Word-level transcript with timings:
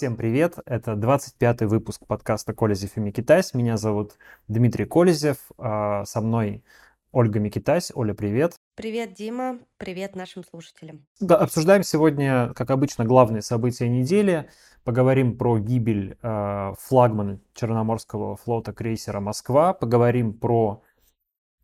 Всем 0.00 0.16
привет! 0.16 0.56
Это 0.64 0.92
25-й 0.92 1.66
выпуск 1.66 2.06
подкаста 2.06 2.54
«Колезев 2.54 2.96
и 2.96 3.00
Микитась». 3.00 3.52
Меня 3.52 3.76
зовут 3.76 4.12
Дмитрий 4.48 4.86
Колезев. 4.86 5.36
а 5.58 6.06
Со 6.06 6.22
мной 6.22 6.64
Ольга 7.12 7.38
Микитась. 7.38 7.92
Оля, 7.94 8.14
привет! 8.14 8.54
Привет, 8.76 9.12
Дима. 9.12 9.58
Привет 9.76 10.16
нашим 10.16 10.42
слушателям. 10.42 11.04
Да, 11.20 11.36
обсуждаем 11.36 11.82
сегодня, 11.82 12.54
как 12.54 12.70
обычно, 12.70 13.04
главные 13.04 13.42
события 13.42 13.90
недели. 13.90 14.48
Поговорим 14.84 15.36
про 15.36 15.58
гибель 15.58 16.16
э, 16.22 16.72
флагмана 16.78 17.38
Черноморского 17.52 18.36
флота 18.36 18.72
крейсера 18.72 19.20
«Москва». 19.20 19.74
Поговорим 19.74 20.32
про 20.32 20.82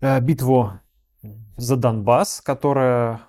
э, 0.02 0.20
битву 0.20 0.72
за 1.56 1.76
Донбасс, 1.76 2.42
которая 2.42 3.22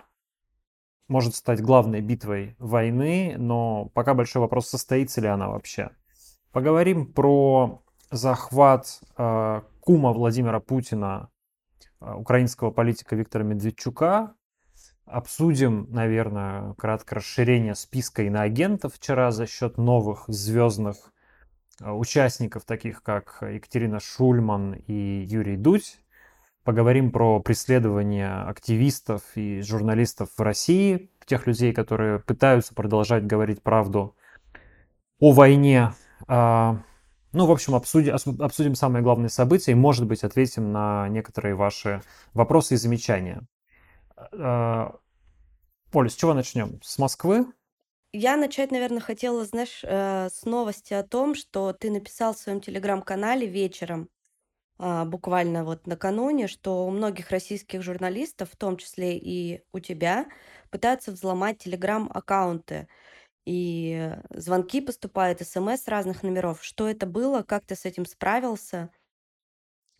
может 1.07 1.35
стать 1.35 1.61
главной 1.61 2.01
битвой 2.01 2.55
войны, 2.59 3.35
но 3.37 3.85
пока 3.93 4.13
большой 4.13 4.41
вопрос, 4.41 4.69
состоится 4.69 5.21
ли 5.21 5.27
она 5.27 5.49
вообще. 5.49 5.91
Поговорим 6.51 7.11
про 7.11 7.81
захват 8.11 8.99
э, 9.17 9.61
кума 9.81 10.11
Владимира 10.11 10.59
Путина, 10.59 11.29
э, 12.01 12.13
украинского 12.13 12.71
политика 12.71 13.15
Виктора 13.15 13.43
Медведчука. 13.43 14.33
Обсудим, 15.05 15.87
наверное, 15.89 16.73
кратко 16.73 17.15
расширение 17.15 17.75
списка 17.75 18.23
иноагентов 18.23 18.95
вчера 18.95 19.31
за 19.31 19.47
счет 19.47 19.77
новых 19.77 20.25
звездных 20.27 21.13
э, 21.81 21.91
участников, 21.91 22.65
таких 22.65 23.03
как 23.03 23.37
Екатерина 23.41 23.99
Шульман 23.99 24.73
и 24.73 25.25
Юрий 25.27 25.57
Дудь. 25.57 25.99
Поговорим 26.67 27.13
про 27.13 27.39
преследование 27.39 28.29
активистов 28.29 29.21
и 29.35 29.61
журналистов 29.61 30.31
в 30.37 30.41
России, 30.41 31.09
тех 31.25 31.47
людей, 31.47 31.71
которые 31.71 32.19
пытаются 32.19 32.75
продолжать 32.75 33.25
говорить 33.25 33.63
правду 33.63 34.17
о 35.17 35.31
войне. 35.31 35.93
А, 36.27 36.83
ну, 37.31 37.45
в 37.45 37.51
общем, 37.51 37.73
обсудим, 37.73 38.15
обсудим 38.41 38.75
самые 38.75 39.01
главные 39.01 39.29
события 39.29 39.71
и, 39.71 39.75
может 39.75 40.07
быть, 40.07 40.25
ответим 40.25 40.73
на 40.73 41.07
некоторые 41.07 41.55
ваши 41.55 42.01
вопросы 42.33 42.73
и 42.73 42.77
замечания. 42.77 43.47
А, 44.17 44.93
Оля, 45.93 46.09
с 46.09 46.15
чего 46.15 46.33
начнем? 46.33 46.81
С 46.83 46.99
Москвы? 46.99 47.45
Я 48.11 48.35
начать, 48.35 48.71
наверное, 48.71 48.99
хотела, 48.99 49.45
знаешь, 49.45 49.85
э, 49.85 50.27
с 50.29 50.43
новости 50.43 50.93
о 50.93 51.03
том, 51.03 51.33
что 51.33 51.71
ты 51.71 51.89
написал 51.89 52.33
в 52.33 52.37
своем 52.37 52.59
телеграм-канале 52.59 53.47
вечером 53.47 54.09
буквально 54.77 55.63
вот 55.63 55.87
накануне, 55.87 56.47
что 56.47 56.85
у 56.85 56.91
многих 56.91 57.31
российских 57.31 57.81
журналистов, 57.81 58.49
в 58.51 58.57
том 58.57 58.77
числе 58.77 59.17
и 59.17 59.63
у 59.71 59.79
тебя, 59.79 60.27
пытаются 60.69 61.11
взломать 61.11 61.59
телеграм-аккаунты. 61.59 62.87
И 63.45 64.13
звонки 64.29 64.81
поступают, 64.81 65.41
смс 65.41 65.87
разных 65.87 66.21
номеров. 66.21 66.63
Что 66.63 66.87
это 66.87 67.05
было? 67.05 67.43
Как 67.43 67.65
ты 67.65 67.75
с 67.75 67.85
этим 67.85 68.05
справился? 68.05 68.89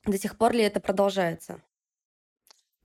До 0.05 0.17
сих 0.17 0.38
пор 0.38 0.53
ли 0.53 0.64
это 0.64 0.80
продолжается? 0.80 1.61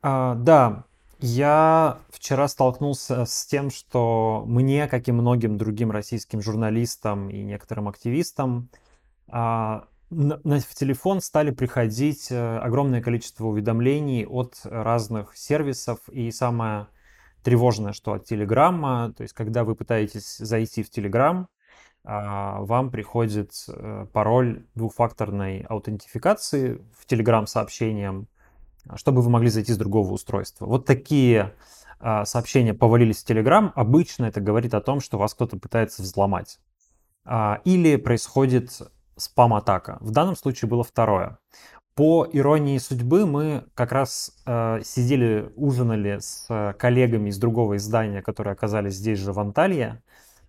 А, 0.01 0.35
да, 0.37 0.85
я 1.19 2.01
вчера 2.11 2.49
столкнулся 2.49 3.25
с 3.25 3.47
тем, 3.47 3.71
что 3.71 4.45
мне, 4.47 4.89
как 4.89 5.09
и 5.09 5.13
многим 5.13 5.59
другим 5.59 5.91
российским 5.91 6.41
журналистам 6.41 7.29
и 7.31 7.43
некоторым 7.43 7.89
активистам, 7.89 8.71
а, 9.29 9.89
в 10.13 10.75
телефон 10.75 11.21
стали 11.21 11.51
приходить 11.51 12.31
э, 12.31 12.59
огромное 12.59 13.01
количество 13.01 13.47
уведомлений 13.47 14.27
от 14.27 14.61
разных 14.65 15.37
сервисов. 15.37 16.01
И 16.11 16.31
самое 16.31 16.89
тревожное, 17.43 17.93
что 17.93 18.13
от 18.13 18.25
Телеграма, 18.25 19.13
то 19.17 19.23
есть 19.23 19.35
когда 19.35 19.65
вы 19.65 19.75
пытаетесь 19.75 20.37
зайти 20.39 20.83
в 20.83 20.91
Телеграм, 20.91 21.49
а, 22.05 22.61
вам 22.63 22.91
приходит 22.91 23.53
э, 23.69 24.07
пароль 24.13 24.67
двухфакторной 24.75 25.61
аутентификации 25.69 26.85
в 26.99 27.07
Телеграм 27.07 27.47
сообщением, 27.47 28.27
чтобы 28.97 29.23
вы 29.23 29.31
могли 29.31 29.49
зайти 29.49 29.73
с 29.73 29.79
другого 29.79 30.13
устройства. 30.13 30.67
Вот 30.67 30.85
такие 30.85 31.55
а, 32.01 32.25
сообщения 32.25 32.75
повалились 32.75 33.23
в 33.23 33.27
Телеграм. 33.27 33.73
Обычно 33.77 34.27
это 34.27 34.41
говорит 34.41 34.75
о 34.75 34.81
том, 34.81 35.01
что 35.01 35.17
вас 35.17 35.35
кто-то 35.35 35.57
пытается 35.57 36.03
взломать. 36.03 36.59
А, 37.25 37.61
или 37.65 37.97
происходит 37.97 38.83
спам-атака. 39.17 39.99
В 40.01 40.11
данном 40.11 40.37
случае 40.37 40.69
было 40.69 40.85
второе. 40.85 41.39
По 41.95 42.27
иронии 42.33 42.79
судьбы 42.79 43.27
мы 43.27 43.65
как 43.75 43.93
раз 43.93 44.33
э, 44.47 44.81
сидели, 44.83 45.53
ужинали 45.57 46.19
с 46.21 46.47
э, 46.49 46.73
коллегами 46.79 47.29
из 47.29 47.39
другого 47.39 47.77
издания, 47.77 48.23
которые 48.23 48.53
оказались 48.53 48.95
здесь 48.95 49.19
же 49.19 49.35
в 49.35 49.39
Анталье, 49.39 50.03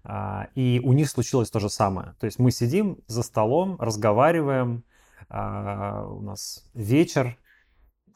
э, 0.05 0.45
и 0.55 0.79
у 0.81 0.93
них 0.93 1.09
случилось 1.09 1.51
то 1.51 1.59
же 1.59 1.69
самое. 1.69 2.15
То 2.21 2.27
есть 2.27 2.39
мы 2.39 2.51
сидим 2.51 2.99
за 3.07 3.23
столом, 3.23 3.75
разговариваем, 3.79 4.85
э, 5.29 6.05
у 6.07 6.21
нас 6.21 6.63
вечер, 6.73 7.37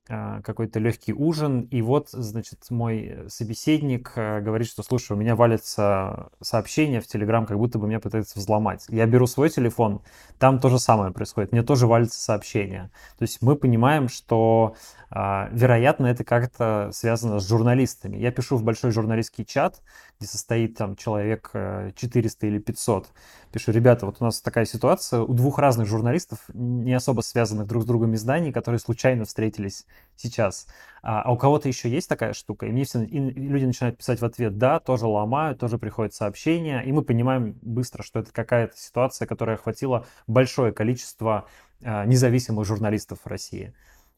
какой-то 0.07 0.79
легкий 0.79 1.13
ужин, 1.13 1.61
и 1.61 1.81
вот, 1.81 2.09
значит, 2.11 2.59
мой 2.69 3.25
собеседник 3.27 4.13
э, 4.15 4.41
говорит, 4.41 4.67
что, 4.67 4.83
слушай, 4.83 5.11
у 5.11 5.15
меня 5.15 5.35
валится 5.35 6.29
сообщение 6.41 7.01
в 7.01 7.07
Телеграм, 7.07 7.45
как 7.45 7.57
будто 7.57 7.77
бы 7.77 7.87
меня 7.87 7.99
пытаются 7.99 8.39
взломать. 8.39 8.85
Я 8.89 9.05
беру 9.05 9.27
свой 9.27 9.49
телефон, 9.49 10.01
там 10.39 10.59
то 10.59 10.69
же 10.69 10.79
самое 10.79 11.11
происходит, 11.11 11.51
мне 11.51 11.63
тоже 11.63 11.87
валится 11.87 12.19
сообщение. 12.21 12.89
То 13.17 13.23
есть 13.23 13.41
мы 13.41 13.55
понимаем, 13.55 14.07
что, 14.07 14.75
а, 15.09 15.49
вероятно, 15.51 16.07
это 16.07 16.23
как-то 16.23 16.89
связано 16.93 17.39
с 17.39 17.47
журналистами. 17.47 18.17
Я 18.17 18.31
пишу 18.31 18.57
в 18.57 18.63
большой 18.63 18.91
журналистский 18.91 19.45
чат, 19.45 19.81
где 20.19 20.27
состоит 20.27 20.77
там 20.77 20.95
человек 20.95 21.51
400 21.95 22.45
э, 22.45 22.49
или 22.49 22.59
500. 22.59 23.07
Пишу, 23.51 23.71
ребята, 23.71 24.05
вот 24.05 24.17
у 24.19 24.23
нас 24.23 24.41
такая 24.41 24.65
ситуация, 24.65 25.21
у 25.21 25.33
двух 25.33 25.59
разных 25.59 25.87
журналистов, 25.87 26.39
не 26.53 26.93
особо 26.93 27.21
связанных 27.21 27.67
друг 27.67 27.83
с 27.83 27.85
другом 27.85 28.15
изданий, 28.15 28.51
которые 28.51 28.79
случайно 28.79 29.25
встретились 29.25 29.85
сейчас. 30.15 30.67
А, 31.01 31.21
а 31.21 31.31
у 31.31 31.37
кого-то 31.37 31.67
еще 31.67 31.89
есть 31.89 32.09
такая 32.09 32.33
штука, 32.33 32.65
и 32.65 32.71
мне 32.71 32.83
все, 32.83 33.03
и 33.03 33.19
люди 33.19 33.65
начинают 33.65 33.97
писать 33.97 34.19
в 34.19 34.25
ответ 34.25 34.57
«да», 34.57 34.79
тоже 34.79 35.05
ломают, 35.05 35.59
тоже 35.59 35.77
приходят 35.77 36.13
сообщения, 36.13 36.81
и 36.81 36.91
мы 36.91 37.03
понимаем 37.03 37.57
быстро, 37.61 38.03
что 38.03 38.19
это 38.19 38.31
какая-то 38.31 38.77
ситуация, 38.77 39.27
которая 39.27 39.55
охватила 39.57 40.05
большое 40.25 40.71
количество 40.73 41.45
а, 41.83 42.05
независимых 42.05 42.65
журналистов 42.65 43.19
в 43.23 43.27
России 43.27 43.73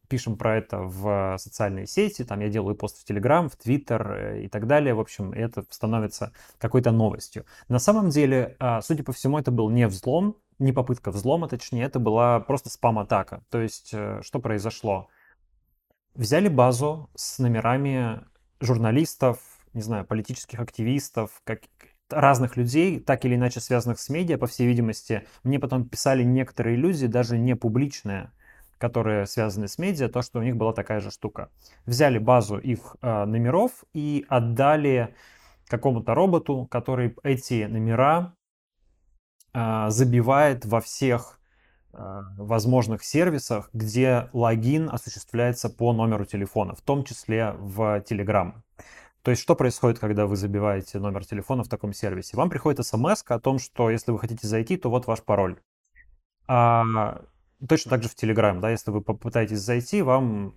пишем 0.09 0.35
про 0.38 0.57
это 0.57 0.79
в 0.79 1.38
социальные 1.38 1.88
сети, 1.88 2.23
там 2.25 2.39
я 2.41 2.50
делаю 2.50 2.75
пост 2.75 3.00
в 3.00 3.06
Телеграм, 3.06 3.47
в 3.47 3.56
Твиттер 3.56 4.12
э, 4.12 4.44
и 4.44 4.47
так 4.50 4.68
далее. 4.68 4.94
В 4.94 5.00
общем, 5.00 5.31
это 5.31 5.63
становится 5.69 6.34
какой-то 6.57 6.91
новостью. 6.91 7.45
На 7.69 7.79
самом 7.79 8.09
деле, 8.09 8.57
а, 8.59 8.81
судя 8.81 9.03
по 9.03 9.13
всему, 9.13 9.38
это 9.38 9.51
был 9.51 9.69
не 9.69 9.88
взлом, 9.88 10.35
не 10.57 10.73
попытка 10.73 11.12
взлома, 11.12 11.47
точнее, 11.47 11.84
это 11.84 12.00
была 12.00 12.39
просто 12.41 12.69
спам-атака. 12.69 13.44
То 13.50 13.62
есть, 13.62 13.91
э, 13.94 14.19
что 14.23 14.39
произошло? 14.39 15.09
Взяли 16.16 16.50
базу 16.50 17.09
с 17.16 17.40
номерами 17.40 18.24
журналистов, 18.59 19.40
не 19.74 19.81
знаю, 19.81 20.06
политических 20.06 20.59
активистов, 20.59 21.42
как, 21.44 21.62
разных 22.09 22.58
людей, 22.58 23.00
так 23.00 23.25
или 23.25 23.36
иначе 23.36 23.59
связанных 23.59 24.00
с 24.00 24.09
медиа, 24.09 24.38
по 24.38 24.48
всей 24.48 24.68
видимости. 24.68 25.28
Мне 25.44 25.59
потом 25.59 25.88
писали 25.88 26.24
некоторые 26.24 26.75
люди, 26.75 27.08
даже 27.08 27.38
не 27.38 27.56
публичные, 27.56 28.31
которые 28.78 29.25
связаны 29.28 29.68
с 29.68 29.78
медиа, 29.78 30.09
то, 30.09 30.22
что 30.22 30.40
у 30.40 30.44
них 30.44 30.56
была 30.56 30.74
такая 30.74 31.02
же 31.02 31.12
штука. 31.12 31.50
Взяли 31.86 32.18
базу 32.18 32.58
их 32.58 32.96
э, 33.02 33.25
номеров 33.25 33.84
и 33.94 34.25
отдали 34.28 35.16
какому-то 35.68 36.14
роботу, 36.16 36.68
который 36.72 37.16
эти 37.24 37.66
номера 37.66 38.34
э, 39.53 39.86
забивает 39.90 40.66
во 40.66 40.81
всех 40.81 41.38
возможных 41.91 43.03
сервисах, 43.03 43.69
где 43.73 44.29
логин 44.33 44.89
осуществляется 44.89 45.69
по 45.69 45.91
номеру 45.94 46.25
телефона, 46.25 46.75
в 46.75 46.81
том 46.81 47.03
числе 47.03 47.53
в 47.57 48.03
Telegram. 48.09 48.53
То 49.21 49.31
есть 49.31 49.41
что 49.41 49.56
происходит, 49.56 50.00
когда 50.00 50.27
вы 50.27 50.36
забиваете 50.36 51.00
номер 51.00 51.25
телефона 51.25 51.63
в 51.63 51.68
таком 51.68 51.94
сервисе? 51.94 52.38
Вам 52.38 52.50
приходит 52.50 52.86
смс 52.86 53.24
о 53.27 53.39
том, 53.39 53.59
что 53.59 53.89
если 53.89 54.12
вы 54.12 54.19
хотите 54.19 54.47
зайти, 54.47 54.77
то 54.77 54.89
вот 54.89 55.07
ваш 55.07 55.24
пароль. 55.24 55.59
А 56.47 56.83
Точно 57.68 57.89
так 57.92 58.03
же 58.03 58.09
в 58.09 58.15
Telegram, 58.15 58.59
да, 58.59 58.69
если 58.69 58.89
вы 58.92 59.01
попытаетесь 59.01 59.59
зайти, 59.59 60.01
вам 60.01 60.56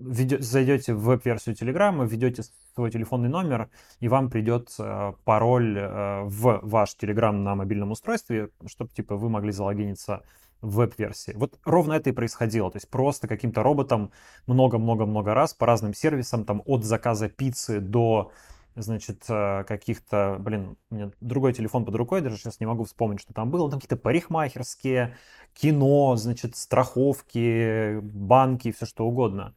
зайдете 0.00 0.94
в 0.94 1.02
веб-версию 1.02 1.54
Telegram, 1.54 2.06
введете 2.06 2.42
свой 2.74 2.90
телефонный 2.90 3.28
номер, 3.28 3.70
и 4.00 4.08
вам 4.08 4.30
придет 4.30 4.74
э, 4.78 5.12
пароль 5.24 5.78
э, 5.78 6.22
в 6.24 6.60
ваш 6.62 6.96
Telegram 7.00 7.32
на 7.32 7.54
мобильном 7.54 7.92
устройстве, 7.92 8.50
чтобы 8.66 8.90
типа 8.90 9.16
вы 9.16 9.28
могли 9.28 9.52
залогиниться 9.52 10.24
в 10.60 10.76
веб-версии. 10.76 11.32
Вот 11.34 11.58
ровно 11.64 11.94
это 11.94 12.10
и 12.10 12.12
происходило. 12.12 12.70
То 12.70 12.76
есть 12.76 12.88
просто 12.88 13.28
каким-то 13.28 13.62
роботом 13.62 14.12
много-много-много 14.46 15.34
раз 15.34 15.54
по 15.54 15.66
разным 15.66 15.94
сервисам, 15.94 16.44
там 16.44 16.62
от 16.66 16.84
заказа 16.84 17.28
пиццы 17.28 17.80
до 17.80 18.32
значит, 18.76 19.24
э, 19.28 19.64
каких-то, 19.64 20.36
блин, 20.38 20.76
у 20.90 20.94
меня 20.94 21.10
другой 21.20 21.52
телефон 21.52 21.84
под 21.84 21.94
рукой, 21.96 22.20
даже 22.20 22.36
сейчас 22.36 22.60
не 22.60 22.66
могу 22.66 22.84
вспомнить, 22.84 23.20
что 23.20 23.34
там 23.34 23.50
было, 23.50 23.68
там 23.68 23.80
какие-то 23.80 23.96
парикмахерские, 23.96 25.16
кино, 25.54 26.16
значит, 26.16 26.56
страховки, 26.56 27.98
банки, 28.00 28.72
все 28.72 28.86
что 28.86 29.06
угодно. 29.06 29.54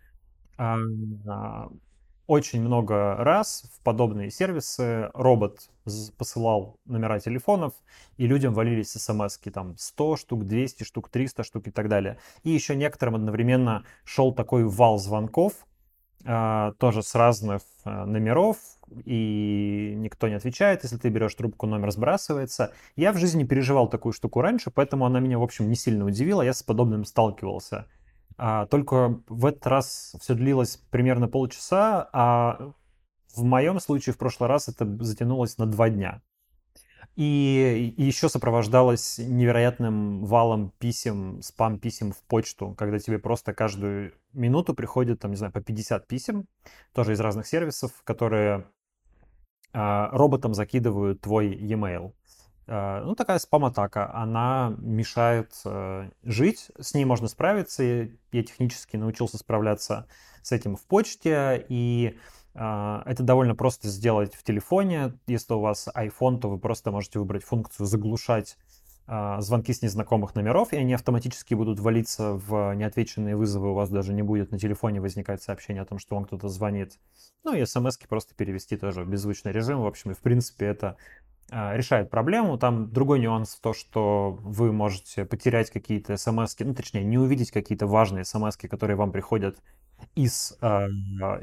Очень 2.25 2.61
много 2.61 3.15
раз 3.15 3.65
в 3.73 3.83
подобные 3.83 4.31
сервисы 4.31 5.09
робот 5.13 5.69
посылал 6.17 6.77
номера 6.85 7.19
телефонов, 7.19 7.73
и 8.15 8.27
людям 8.27 8.53
валились 8.53 8.91
смс 8.91 9.37
там 9.53 9.75
100 9.77 10.15
штук, 10.15 10.45
200 10.45 10.83
штук, 10.83 11.09
300 11.09 11.43
штук 11.43 11.67
и 11.67 11.71
так 11.71 11.89
далее. 11.89 12.17
И 12.43 12.51
еще 12.51 12.77
некоторым 12.77 13.15
одновременно 13.15 13.83
шел 14.05 14.33
такой 14.33 14.63
вал 14.63 14.99
звонков, 14.99 15.65
а, 16.25 16.71
тоже 16.79 17.03
с 17.03 17.13
разных 17.15 17.61
а, 17.83 18.05
номеров, 18.05 18.55
и 19.03 19.93
никто 19.97 20.29
не 20.29 20.35
отвечает. 20.35 20.83
Если 20.83 20.95
ты 20.95 21.09
берешь 21.09 21.35
трубку, 21.35 21.67
номер 21.67 21.91
сбрасывается. 21.91 22.71
Я 22.95 23.11
в 23.11 23.17
жизни 23.17 23.43
переживал 23.43 23.89
такую 23.89 24.13
штуку 24.13 24.39
раньше, 24.39 24.71
поэтому 24.71 25.05
она 25.05 25.19
меня, 25.19 25.37
в 25.37 25.43
общем, 25.43 25.67
не 25.67 25.75
сильно 25.75 26.05
удивила. 26.05 26.41
Я 26.41 26.53
с 26.53 26.63
подобным 26.63 27.03
сталкивался. 27.03 27.87
А, 28.37 28.65
только 28.67 29.21
в 29.27 29.45
этот 29.45 29.67
раз 29.67 30.15
все 30.19 30.33
длилось 30.33 30.77
примерно 30.89 31.27
полчаса, 31.27 32.09
а 32.13 32.73
в 33.35 33.43
моем 33.43 33.79
случае 33.79 34.13
в 34.13 34.17
прошлый 34.17 34.49
раз 34.49 34.69
это 34.69 34.85
затянулось 35.03 35.57
на 35.57 35.65
два 35.65 35.89
дня. 35.89 36.21
И, 37.15 37.93
и 37.95 38.03
еще 38.03 38.27
сопровождалось 38.27 39.19
невероятным 39.19 40.25
валом 40.25 40.73
писем, 40.79 41.41
спам-писем 41.43 42.11
в 42.11 42.23
почту, 42.23 42.73
когда 42.75 42.97
тебе 42.97 43.19
просто 43.19 43.53
каждую 43.53 44.13
минуту 44.33 44.73
приходит, 44.73 45.19
там, 45.19 45.31
не 45.31 45.37
знаю, 45.37 45.53
по 45.53 45.61
50 45.61 46.07
писем, 46.07 46.47
тоже 46.91 47.13
из 47.13 47.19
разных 47.19 47.45
сервисов, 47.45 47.91
которые 48.03 48.65
а, 49.73 50.09
роботом 50.11 50.55
закидывают 50.55 51.21
твой 51.21 51.53
e-mail. 51.53 52.13
А, 52.67 53.03
ну, 53.03 53.15
такая 53.15 53.39
спам-атака, 53.39 54.13
она 54.13 54.73
мешает 54.77 55.53
э, 55.65 56.09
жить, 56.23 56.71
с 56.79 56.93
ней 56.93 57.05
можно 57.05 57.27
справиться. 57.27 57.83
Я 57.83 58.43
технически 58.43 58.95
научился 58.95 59.37
справляться 59.37 60.07
с 60.41 60.51
этим 60.51 60.75
в 60.75 60.83
почте, 60.83 61.65
и 61.69 62.17
а, 62.53 63.03
это 63.05 63.23
довольно 63.23 63.55
просто 63.55 63.87
сделать 63.87 64.33
в 64.33 64.43
телефоне. 64.43 65.13
Если 65.27 65.53
у 65.53 65.59
вас 65.59 65.89
iPhone, 65.93 66.39
то 66.39 66.49
вы 66.49 66.57
просто 66.57 66.91
можете 66.91 67.19
выбрать 67.19 67.43
функцию 67.43 67.85
«заглушать 67.85 68.57
звонки 69.39 69.73
с 69.73 69.81
незнакомых 69.81 70.33
номеров, 70.33 70.71
и 70.71 70.77
они 70.77 70.93
автоматически 70.93 71.55
будут 71.55 71.77
валиться 71.77 72.35
в 72.35 72.73
неотвеченные 72.73 73.35
вызовы, 73.35 73.71
у 73.71 73.73
вас 73.73 73.89
даже 73.89 74.13
не 74.13 74.21
будет 74.21 74.51
на 74.51 74.57
телефоне 74.57 75.01
возникать 75.01 75.43
сообщение 75.43 75.83
о 75.83 75.85
том, 75.85 75.99
что 75.99 76.15
вам 76.15 76.23
кто-то 76.23 76.47
звонит. 76.47 76.97
Ну 77.43 77.53
и 77.53 77.65
смс 77.65 77.97
просто 77.97 78.33
перевести 78.33 78.77
тоже 78.77 79.03
в 79.03 79.09
беззвучный 79.09 79.51
режим. 79.51 79.81
В 79.81 79.87
общем, 79.87 80.11
и 80.11 80.13
в 80.13 80.19
принципе 80.19 80.67
это 80.67 80.95
решает 81.49 82.09
проблему. 82.09 82.57
Там 82.57 82.91
другой 82.91 83.19
нюанс 83.19 83.55
в 83.55 83.59
том, 83.59 83.73
что 83.73 84.37
вы 84.41 84.71
можете 84.71 85.25
потерять 85.25 85.69
какие-то 85.71 86.17
смс, 86.17 86.55
ну 86.59 86.73
точнее, 86.73 87.03
не 87.03 87.17
увидеть 87.17 87.51
какие-то 87.51 87.85
важные 87.85 88.25
смс, 88.25 88.57
которые 88.57 88.97
вам 88.97 89.11
приходят 89.11 89.57
из 90.15 90.57
э, 90.61 90.87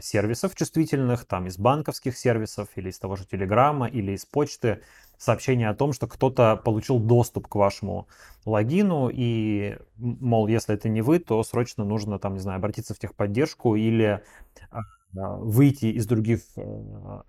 сервисов 0.00 0.54
чувствительных, 0.54 1.24
там 1.24 1.46
из 1.46 1.58
банковских 1.58 2.16
сервисов 2.16 2.68
или 2.76 2.90
из 2.90 2.98
того 2.98 3.16
же 3.16 3.26
Телеграма 3.26 3.86
или 3.86 4.12
из 4.12 4.24
почты 4.24 4.82
сообщение 5.18 5.68
о 5.68 5.74
том, 5.74 5.92
что 5.92 6.06
кто-то 6.06 6.56
получил 6.56 6.98
доступ 6.98 7.46
к 7.48 7.54
вашему 7.54 8.08
логину, 8.46 9.10
и, 9.12 9.76
мол, 9.96 10.46
если 10.46 10.74
это 10.74 10.88
не 10.88 11.02
вы, 11.02 11.18
то 11.18 11.42
срочно 11.42 11.84
нужно, 11.84 12.18
там, 12.18 12.34
не 12.34 12.40
знаю, 12.40 12.56
обратиться 12.56 12.94
в 12.94 12.98
техподдержку 12.98 13.76
или 13.76 14.22
э, 14.70 14.76
выйти 15.12 15.86
из 15.86 16.06
других, 16.06 16.40
э, 16.56 17.22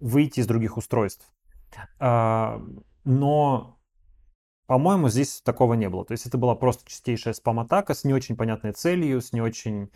выйти 0.00 0.40
из 0.40 0.46
других 0.46 0.76
устройств. 0.76 1.30
Э, 2.00 2.60
но, 3.04 3.78
по-моему, 4.66 5.08
здесь 5.08 5.40
такого 5.42 5.74
не 5.74 5.88
было. 5.88 6.04
То 6.04 6.12
есть 6.12 6.26
это 6.26 6.38
была 6.38 6.54
просто 6.54 6.88
чистейшая 6.88 7.34
спам-атака 7.34 7.94
с 7.94 8.04
не 8.04 8.12
очень 8.12 8.36
понятной 8.36 8.72
целью, 8.72 9.20
с 9.20 9.32
не 9.32 9.40
очень 9.40 9.90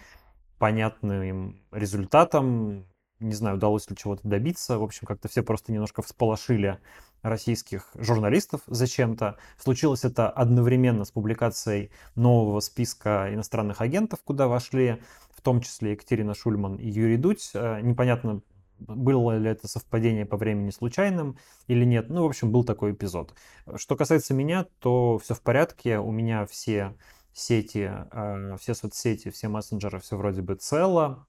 понятным 0.58 1.60
результатом. 1.72 2.86
Не 3.18 3.34
знаю, 3.34 3.56
удалось 3.56 3.88
ли 3.90 3.96
чего-то 3.96 4.26
добиться. 4.26 4.78
В 4.78 4.82
общем, 4.82 5.06
как-то 5.06 5.28
все 5.28 5.42
просто 5.42 5.72
немножко 5.72 6.02
всполошили 6.02 6.78
российских 7.22 7.90
журналистов 7.94 8.62
зачем-то. 8.66 9.36
Случилось 9.58 10.04
это 10.04 10.30
одновременно 10.30 11.04
с 11.04 11.10
публикацией 11.10 11.90
нового 12.14 12.60
списка 12.60 13.28
иностранных 13.32 13.80
агентов, 13.80 14.20
куда 14.24 14.48
вошли 14.48 15.02
в 15.30 15.42
том 15.42 15.60
числе 15.60 15.92
Екатерина 15.92 16.34
Шульман 16.34 16.76
и 16.76 16.88
Юрий 16.88 17.16
Дудь. 17.16 17.50
Э, 17.54 17.80
непонятно, 17.82 18.42
было 18.80 19.36
ли 19.36 19.50
это 19.50 19.68
совпадение 19.68 20.26
по 20.26 20.36
времени 20.36 20.70
случайным 20.70 21.38
или 21.66 21.84
нет. 21.84 22.08
Ну, 22.08 22.22
в 22.22 22.26
общем, 22.26 22.50
был 22.52 22.64
такой 22.64 22.92
эпизод. 22.92 23.34
Что 23.76 23.96
касается 23.96 24.34
меня, 24.34 24.66
то 24.80 25.18
все 25.18 25.34
в 25.34 25.42
порядке. 25.42 25.98
У 25.98 26.10
меня 26.10 26.46
все 26.46 26.96
сети, 27.32 27.90
э, 28.12 28.56
все 28.58 28.74
соцсети, 28.74 29.30
все 29.30 29.48
мессенджеры, 29.48 30.00
все 30.00 30.16
вроде 30.16 30.42
бы 30.42 30.54
цело. 30.54 31.26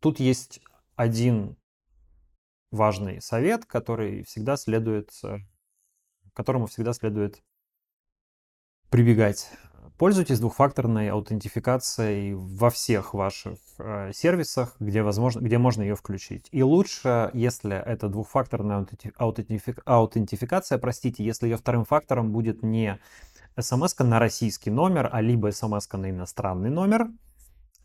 Тут 0.00 0.20
есть 0.20 0.60
один 0.96 1.56
важный 2.70 3.20
совет, 3.20 3.64
который 3.66 4.22
всегда 4.24 4.56
следует, 4.56 5.10
э, 5.24 5.38
которому 6.32 6.66
всегда 6.66 6.92
следует 6.92 7.42
прибегать. 8.90 9.50
Пользуйтесь 10.02 10.40
двухфакторной 10.40 11.10
аутентификацией 11.10 12.34
во 12.34 12.70
всех 12.70 13.14
ваших 13.14 13.58
э, 13.78 14.10
сервисах, 14.12 14.74
где, 14.80 15.00
возможно, 15.00 15.38
где 15.38 15.58
можно 15.58 15.82
ее 15.82 15.94
включить. 15.94 16.48
И 16.50 16.60
лучше, 16.64 17.30
если 17.34 17.76
это 17.76 18.08
двухфакторная 18.08 18.84
аутентификация, 19.86 20.78
простите, 20.78 21.22
если 21.22 21.46
ее 21.46 21.56
вторым 21.56 21.84
фактором 21.84 22.32
будет 22.32 22.64
не 22.64 22.98
смс 23.56 23.96
на 24.00 24.18
российский 24.18 24.70
номер, 24.70 25.08
а 25.12 25.20
либо 25.20 25.52
смс 25.52 25.86
на 25.92 26.10
иностранный 26.10 26.70
номер, 26.70 27.06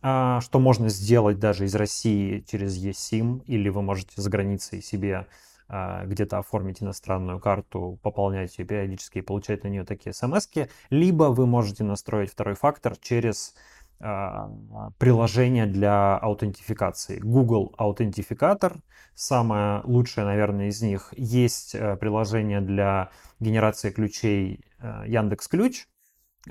а, 0.01 0.41
что 0.41 0.59
можно 0.59 0.89
сделать 0.89 1.37
даже 1.37 1.65
из 1.65 1.75
России 1.75 2.43
через 2.49 2.83
eSIM, 2.83 3.43
или 3.45 3.69
вы 3.69 3.83
можете 3.83 4.19
за 4.19 4.31
границей 4.31 4.81
себе 4.81 5.27
где-то 5.69 6.37
оформить 6.37 6.81
иностранную 6.81 7.39
карту, 7.39 7.99
пополнять 8.01 8.57
ее 8.57 8.65
периодически 8.65 9.19
и 9.19 9.21
получать 9.21 9.63
на 9.63 9.67
нее 9.67 9.83
такие 9.83 10.13
смс 10.13 10.47
либо 10.89 11.25
вы 11.25 11.45
можете 11.45 11.83
настроить 11.83 12.31
второй 12.31 12.55
фактор 12.55 12.95
через 12.97 13.53
а, 13.99 14.51
приложение 14.99 15.65
для 15.65 16.17
аутентификации. 16.17 17.19
Google 17.19 17.73
Аутентификатор, 17.77 18.75
самое 19.15 19.81
лучшее, 19.85 20.25
наверное, 20.25 20.67
из 20.67 20.83
них. 20.83 21.13
Есть 21.17 21.73
э, 21.73 21.95
приложение 21.95 22.61
для 22.61 23.09
генерации 23.39 23.89
ключей 23.89 24.63
э, 24.77 25.03
Яндекс 25.07 25.47
Ключ, 25.47 25.87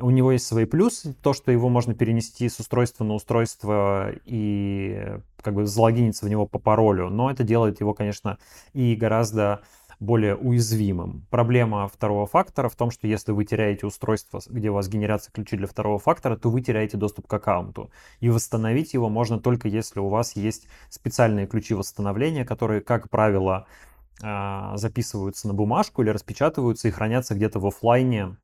у 0.01 0.11
него 0.11 0.33
есть 0.33 0.47
свои 0.47 0.65
плюсы, 0.65 1.15
то, 1.23 1.33
что 1.33 1.53
его 1.53 1.69
можно 1.69 1.95
перенести 1.95 2.49
с 2.49 2.59
устройства 2.59 3.05
на 3.05 3.15
устройство 3.15 4.11
и 4.25 5.19
как 5.43 5.55
бы 5.55 5.67
залогиниться 5.67 6.27
в 6.27 6.29
него 6.29 6.47
по 6.47 6.59
паролю, 6.59 7.09
но 7.09 7.31
это 7.31 7.45
делает 7.45 7.81
его, 7.81 7.95
конечно, 7.95 8.39
и 8.73 8.95
гораздо 8.95 9.63
более 9.99 10.37
уязвимым. 10.37 11.27
Проблема 11.31 11.89
второго 11.89 12.27
фактора 12.27 12.69
в 12.69 12.77
том, 12.77 12.91
что 12.91 13.07
если 13.07 13.33
вы 13.33 13.45
теряете 13.45 13.87
устройство, 13.87 14.41
где 14.49 14.71
у 14.71 14.75
вас 14.75 14.89
генерация 14.89 15.33
ключей 15.33 15.59
для 15.59 15.67
второго 15.67 15.99
фактора, 15.99 16.37
то 16.37 16.51
вы 16.51 16.61
теряете 16.61 16.97
доступ 16.97 17.27
к 17.27 17.33
аккаунту. 17.33 17.91
И 18.21 18.29
восстановить 18.29 18.93
его 18.95 19.09
можно 19.09 19.39
только 19.39 19.69
если 19.69 20.01
у 20.01 20.09
вас 20.09 20.37
есть 20.37 20.69
специальные 20.91 21.47
ключи 21.47 21.75
восстановления, 21.75 22.45
которые, 22.45 22.83
как 22.83 23.09
правило, 23.09 23.67
а, 24.23 24.77
записываются 24.77 25.49
на 25.49 25.55
бумажку 25.55 26.03
или 26.03 26.11
распечатываются 26.11 26.89
и 26.89 26.91
хранятся 26.91 27.35
где-то 27.35 27.59
в 27.59 27.67
офлайне 27.67 28.37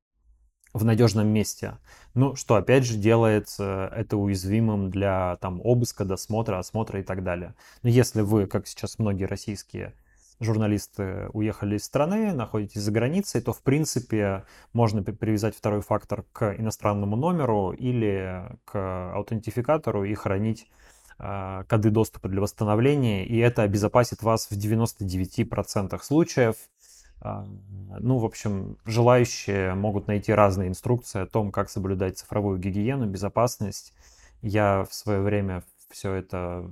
в 0.73 0.85
надежном 0.85 1.29
месте. 1.29 1.79
Ну, 2.15 2.35
что 2.35 2.57
опять 2.57 2.85
же 2.85 2.97
делает 2.97 3.49
это 3.59 4.17
уязвимым 4.17 4.91
для 4.91 5.37
там 5.41 5.61
обыска, 5.63 6.05
досмотра, 6.05 6.59
осмотра 6.59 7.01
и 7.01 7.03
так 7.03 7.23
далее. 7.23 7.55
Но 7.83 7.91
если 7.91 8.23
вы, 8.23 8.47
как 8.47 8.67
сейчас 8.67 8.99
многие 8.99 9.25
российские 9.25 9.95
журналисты 10.43 11.29
уехали 11.33 11.77
из 11.77 11.85
страны, 11.85 12.33
находитесь 12.33 12.81
за 12.81 12.91
границей, 12.91 13.41
то 13.41 13.53
в 13.53 13.63
принципе 13.63 14.45
можно 14.73 15.03
привязать 15.03 15.57
второй 15.57 15.81
фактор 15.83 16.25
к 16.33 16.55
иностранному 16.59 17.17
номеру 17.17 17.73
или 17.73 18.45
к 18.65 19.13
аутентификатору 19.15 20.05
и 20.05 20.15
хранить 20.15 20.69
э, 21.19 21.65
коды 21.69 21.91
доступа 21.91 22.29
для 22.29 22.41
восстановления, 22.41 23.25
и 23.27 23.39
это 23.39 23.63
обезопасит 23.63 24.23
вас 24.23 24.49
в 24.51 24.53
99% 24.53 26.03
случаев 26.03 26.57
ну, 27.25 28.19
в 28.19 28.25
общем, 28.25 28.79
желающие 28.85 29.75
могут 29.75 30.07
найти 30.07 30.33
разные 30.33 30.69
инструкции 30.69 31.21
о 31.23 31.27
том, 31.27 31.53
как 31.53 31.71
соблюдать 31.71 32.19
цифровую 32.19 32.59
гигиену, 32.59 33.07
безопасность. 33.07 33.93
Я 34.41 34.85
в 34.85 34.95
свое 34.95 35.21
время 35.21 35.63
все 35.91 36.15
это 36.15 36.71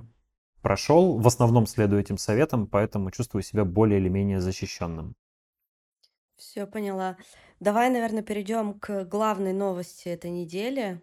прошел, 0.61 1.17
в 1.19 1.27
основном 1.27 1.67
следую 1.67 2.01
этим 2.01 2.17
советам, 2.17 2.67
поэтому 2.67 3.11
чувствую 3.11 3.43
себя 3.43 3.65
более 3.65 3.99
или 3.99 4.09
менее 4.09 4.41
защищенным. 4.41 5.15
Все 6.35 6.65
поняла. 6.65 7.17
Давай, 7.59 7.89
наверное, 7.89 8.23
перейдем 8.23 8.79
к 8.79 9.05
главной 9.05 9.53
новости 9.53 10.09
этой 10.09 10.31
недели. 10.31 11.01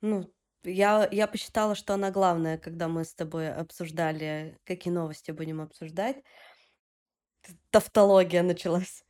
Ну, 0.00 0.30
я, 0.64 1.08
я 1.12 1.26
посчитала, 1.26 1.74
что 1.74 1.94
она 1.94 2.10
главная, 2.10 2.58
когда 2.58 2.88
мы 2.88 3.04
с 3.04 3.14
тобой 3.14 3.52
обсуждали, 3.52 4.58
какие 4.64 4.92
новости 4.92 5.30
будем 5.30 5.60
обсуждать 5.60 6.16
тавтология 7.70 8.42
началась. 8.42 9.04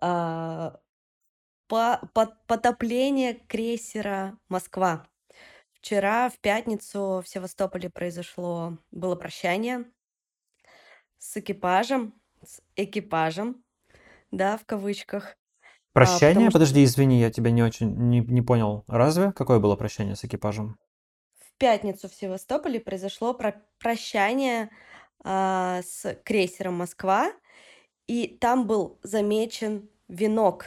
А, 0.00 0.78
по, 1.68 2.00
по, 2.14 2.26
потопление 2.46 3.34
крейсера 3.34 4.38
Москва. 4.48 5.06
вчера, 5.72 6.28
в 6.30 6.38
пятницу, 6.38 7.22
в 7.24 7.28
Севастополе 7.28 7.90
произошло 7.90 8.78
было 8.90 9.16
прощание 9.16 9.84
с 11.18 11.36
экипажем, 11.36 12.14
с 12.44 12.60
экипажем, 12.76 13.64
да, 14.30 14.56
в 14.58 14.64
кавычках. 14.66 15.36
А, 15.36 15.36
Прощание? 15.92 16.50
что 16.50 16.58
Подожди, 16.58 16.84
извини, 16.84 17.20
я 17.20 17.30
тебя 17.30 17.50
не 17.50 17.62
очень 17.62 17.94
не, 17.96 18.20
не 18.20 18.42
понял. 18.42 18.84
Разве? 18.86 19.32
Какое 19.32 19.58
было 19.58 19.76
прощание 19.76 20.14
с 20.16 20.24
экипажем? 20.24 20.78
в 21.56 21.58
пятницу 21.58 22.08
в 22.08 22.14
Севастополе 22.14 22.80
произошло 22.80 23.32
про- 23.32 23.62
прощание 23.78 24.70
а, 25.24 25.80
с 25.82 26.14
крейсером 26.24 26.74
Москва, 26.74 27.32
и 28.06 28.28
там 28.40 28.66
был 28.66 28.98
замечен 29.02 29.88
венок, 30.08 30.66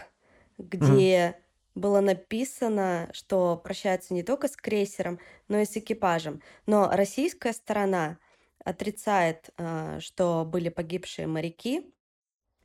где 0.58 1.42
было 1.76 2.02
написано, 2.02 3.10
что 3.14 3.58
прощаются 3.58 4.14
не 4.14 4.24
только 4.24 4.48
с 4.48 4.56
крейсером, 4.58 5.20
но 5.48 5.60
и 5.60 5.66
с 5.66 5.78
экипажем. 5.78 6.42
Но 6.66 6.90
российская 6.92 7.54
сторона 7.54 8.20
отрицает, 8.66 9.52
а, 9.58 10.00
что 10.00 10.46
были 10.46 10.70
погибшие 10.70 11.28
моряки. 11.28 11.94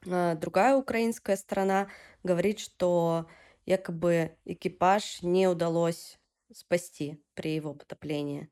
А, 0.08 0.34
Другая 0.34 0.76
украинская 0.76 1.36
сторона 1.36 1.88
говорит, 2.22 2.60
что 2.60 3.26
якобы 3.66 4.36
экипаж 4.44 5.22
не 5.22 5.48
удалось 5.48 6.18
спасти 6.52 7.22
при 7.34 7.54
его 7.54 7.74
потоплении. 7.74 8.50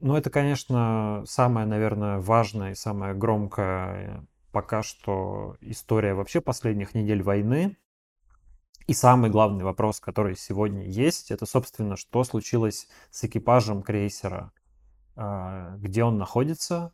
Ну, 0.00 0.16
это, 0.16 0.30
конечно, 0.30 1.22
самое, 1.26 1.66
наверное, 1.66 2.18
важное 2.18 2.72
и 2.72 2.74
самое 2.74 3.14
громкое 3.14 4.26
пока 4.52 4.82
что 4.82 5.56
история 5.60 6.14
вообще 6.14 6.40
последних 6.40 6.94
недель 6.94 7.22
войны. 7.22 7.76
И 8.86 8.94
самый 8.94 9.30
главный 9.30 9.64
вопрос, 9.64 10.00
который 10.00 10.36
сегодня 10.36 10.84
есть, 10.84 11.30
это, 11.30 11.46
собственно, 11.46 11.96
что 11.96 12.24
случилось 12.24 12.88
с 13.10 13.24
экипажем 13.24 13.82
крейсера, 13.82 14.52
А, 15.16 15.76
где 15.76 16.02
он 16.02 16.18
находится, 16.18 16.92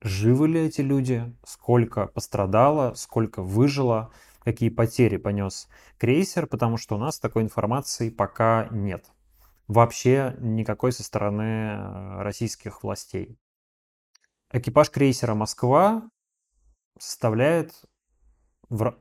живы 0.00 0.48
ли 0.48 0.60
эти 0.60 0.82
люди, 0.82 1.34
сколько 1.44 2.06
пострадало, 2.06 2.94
сколько 2.94 3.42
выжило, 3.42 4.12
какие 4.44 4.68
потери 4.68 5.16
понес 5.16 5.68
крейсер, 5.98 6.46
потому 6.46 6.76
что 6.76 6.96
у 6.96 6.98
нас 6.98 7.18
такой 7.18 7.42
информации 7.42 8.10
пока 8.10 8.68
нет. 8.70 9.10
Вообще 9.66 10.36
никакой 10.38 10.92
со 10.92 11.02
стороны 11.02 11.42
э, 11.42 12.22
российских 12.22 12.82
властей. 12.82 13.38
Экипаж 14.52 14.90
крейсера 14.90 15.34
«Москва» 15.34 16.08
составляет 16.98 17.72
в 18.68 18.96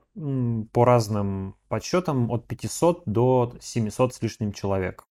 по 0.71 0.85
разным 0.85 1.55
подсчетам 1.67 2.29
от 2.31 2.47
500 2.47 3.03
до 3.05 3.55
700 3.59 4.13
с 4.13 4.21
лишним 4.21 4.51
человек. 4.51 5.07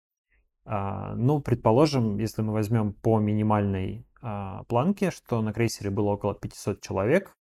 А, 0.65 1.13
Ну, 1.15 1.39
предположим, 1.39 2.17
если 2.17 2.41
мы 2.41 2.53
возьмем 2.53 2.93
по 2.93 3.19
минимальной 3.19 4.07
а, 4.21 4.63
планке, 4.63 5.11
что 5.11 5.41
на 5.41 5.53
крейсере 5.53 5.91
было 5.91 6.11
около 6.11 6.33
500 6.33 6.81
человек, 6.81 7.37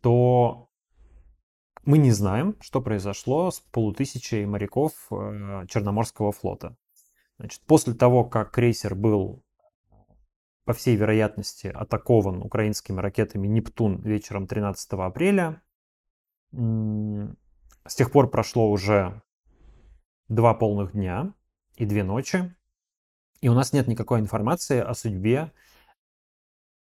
то 0.00 0.68
мы 1.84 1.98
не 1.98 2.10
знаем, 2.10 2.56
что 2.60 2.80
произошло 2.80 3.50
с 3.50 3.60
полутысячей 3.60 4.44
моряков 4.46 4.92
э, 5.10 5.66
Черноморского 5.68 6.32
флота. 6.32 6.76
Значит, 7.38 7.62
после 7.66 7.94
того, 7.94 8.24
как 8.24 8.52
крейсер 8.52 8.94
был, 8.94 9.42
по 10.64 10.72
всей 10.72 10.96
вероятности, 10.96 11.66
атакован 11.66 12.42
украинскими 12.42 13.00
ракетами 13.00 13.48
«Нептун» 13.48 14.00
вечером 14.02 14.46
13 14.46 14.92
апреля, 14.92 15.62
с 16.52 17.94
тех 17.94 18.12
пор 18.12 18.30
прошло 18.30 18.70
уже 18.70 19.22
два 20.28 20.54
полных 20.54 20.92
дня 20.92 21.34
и 21.76 21.84
две 21.84 22.04
ночи, 22.04 22.54
и 23.40 23.48
у 23.48 23.54
нас 23.54 23.72
нет 23.72 23.88
никакой 23.88 24.20
информации 24.20 24.78
о 24.78 24.94
судьбе 24.94 25.52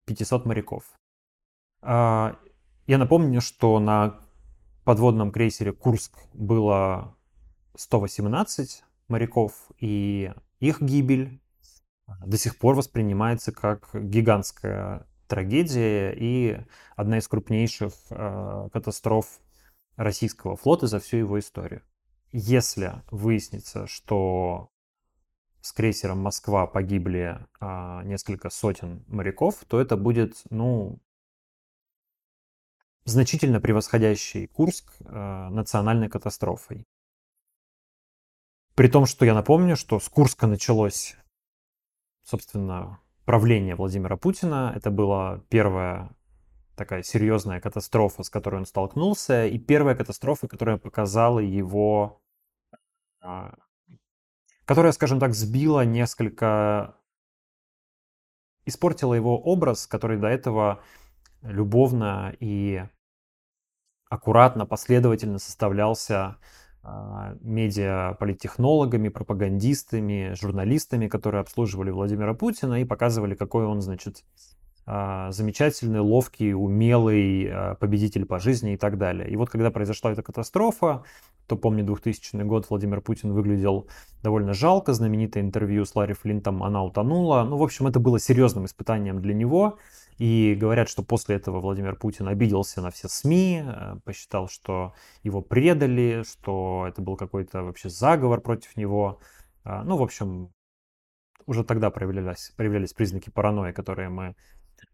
500 0.05 0.45
моряков. 0.45 0.83
А, 1.81 2.37
Я 2.87 2.97
напомню, 2.97 3.41
что 3.41 3.79
на 3.79 4.21
подводном 4.85 5.31
крейсере 5.31 5.73
«Курск» 5.73 6.13
было 6.33 7.17
118 7.75 8.83
моряков, 9.07 9.71
и 9.79 10.31
их 10.59 10.81
гибель 10.81 11.41
до 12.07 12.37
сих 12.37 12.57
пор 12.57 12.75
воспринимается 12.75 13.51
как 13.51 13.89
гигантская 13.93 15.07
трагедия 15.27 16.13
и 16.13 16.59
одна 16.95 17.17
из 17.17 17.27
крупнейших 17.27 17.93
э, 18.09 18.69
катастроф 18.71 19.39
российского 19.95 20.55
флота 20.55 20.87
за 20.87 20.99
всю 20.99 21.17
его 21.17 21.39
историю. 21.39 21.81
Если 22.31 23.01
выяснится, 23.11 23.87
что 23.87 24.69
с 25.61 25.71
крейсером 25.71 26.19
Москва 26.19 26.67
погибли 26.67 27.39
а, 27.59 28.03
несколько 28.03 28.49
сотен 28.51 29.03
моряков, 29.07 29.63
то 29.67 29.81
это 29.81 29.97
будет, 29.97 30.43
ну, 30.51 30.99
значительно 33.05 33.59
превосходящий 33.59 34.47
Курск 34.47 34.93
э, 34.99 35.49
национальной 35.49 36.09
катастрофой. 36.09 36.85
При 38.75 38.89
том, 38.89 39.05
что 39.05 39.25
я 39.25 39.33
напомню, 39.33 39.75
что 39.77 39.99
с 39.99 40.09
Курска 40.09 40.45
началось, 40.47 41.15
собственно, 42.25 42.99
правление 43.25 43.75
Владимира 43.75 44.17
Путина. 44.17 44.73
Это 44.75 44.91
была 44.91 45.41
первая 45.49 46.15
такая 46.75 47.03
серьезная 47.03 47.61
катастрофа, 47.61 48.23
с 48.23 48.29
которой 48.29 48.57
он 48.57 48.65
столкнулся, 48.65 49.45
и 49.45 49.57
первая 49.57 49.95
катастрофа, 49.95 50.47
которая 50.47 50.77
показала 50.77 51.39
его, 51.39 52.21
а, 53.21 53.55
которая, 54.65 54.91
скажем 54.91 55.19
так, 55.19 55.33
сбила 55.33 55.85
несколько, 55.85 56.97
испортила 58.65 59.13
его 59.13 59.39
образ, 59.39 59.87
который 59.87 60.17
до 60.17 60.27
этого 60.27 60.83
любовно 61.41 62.35
и 62.39 62.83
аккуратно, 64.09 64.65
последовательно 64.65 65.39
составлялся 65.39 66.37
медиаполиттехнологами, 67.41 69.09
пропагандистами, 69.09 70.33
журналистами, 70.39 71.07
которые 71.07 71.41
обслуживали 71.41 71.91
Владимира 71.91 72.33
Путина 72.33 72.81
и 72.81 72.85
показывали, 72.85 73.35
какой 73.35 73.65
он, 73.65 73.81
значит, 73.81 74.23
а, 74.87 75.31
замечательный, 75.31 75.99
ловкий, 75.99 76.53
умелый 76.53 77.49
а, 77.49 77.75
победитель 77.75 78.25
по 78.25 78.39
жизни 78.39 78.73
и 78.73 78.77
так 78.77 78.99
далее. 78.99 79.27
И 79.29 79.35
вот 79.35 79.49
когда 79.49 79.71
произошла 79.71 80.11
эта 80.11 80.21
катастрофа, 80.21 81.03
то 81.47 81.57
помню 81.57 81.83
2000 81.83 82.43
год, 82.43 82.67
Владимир 82.69 83.01
Путин 83.01 83.33
выглядел 83.33 83.87
довольно 84.21 84.53
жалко, 84.53 84.93
знаменитое 84.93 85.41
интервью 85.41 85.85
с 85.85 85.95
Ларри 85.95 86.13
Флинтом, 86.13 86.61
она 86.61 86.83
утонула. 86.83 87.43
Ну, 87.43 87.57
в 87.57 87.63
общем, 87.63 87.87
это 87.87 87.99
было 87.99 88.19
серьезным 88.19 88.65
испытанием 88.65 89.21
для 89.21 89.33
него. 89.33 89.79
И 90.17 90.55
говорят, 90.55 90.87
что 90.87 91.03
после 91.03 91.35
этого 91.35 91.59
Владимир 91.59 91.95
Путин 91.95 92.27
обиделся 92.27 92.81
на 92.81 92.89
все 92.89 93.09
СМИ, 93.09 93.63
э, 93.65 93.95
посчитал, 94.05 94.47
что 94.47 94.93
его 95.23 95.41
предали, 95.41 96.23
что 96.23 96.85
это 96.87 97.01
был 97.01 97.17
какой-то 97.17 97.63
вообще 97.63 97.89
заговор 97.89 98.39
против 98.39 98.77
него. 98.77 99.19
А, 99.63 99.83
Ну, 99.83 99.97
в 99.97 100.03
общем, 100.03 100.51
уже 101.45 101.63
тогда 101.63 101.89
проявлялись, 101.91 102.53
проявлялись 102.55 102.93
признаки 102.93 103.29
паранойи, 103.29 103.73
которые 103.73 104.09
мы 104.09 104.35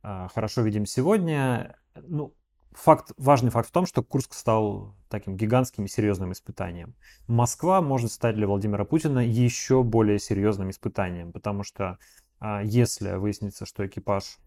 а, 0.04 0.28
хорошо 0.30 0.62
видим 0.64 0.86
сегодня. 0.86 1.78
Ну, 1.96 2.34
факт, 2.72 3.12
важный 3.18 3.52
факт 3.52 3.70
в 3.70 3.72
том, 3.72 3.86
что 3.86 4.04
Курск 4.04 4.34
стал 4.34 4.96
таким 5.10 5.38
гигантским 5.38 5.86
и 5.86 5.88
серьезным 5.88 6.32
испытанием. 6.32 6.96
Москва 7.28 7.82
может 7.82 8.12
стать 8.12 8.36
для 8.36 8.48
Владимира 8.48 8.86
Путина 8.86 9.20
еще 9.20 9.84
более 9.84 10.20
серьезным 10.20 10.70
испытанием, 10.70 11.32
потому 11.32 11.64
что 11.64 12.00
а, 12.40 12.62
если 12.64 13.12
выяснится, 13.14 13.66
что 13.66 13.86
экипаж 13.86 14.40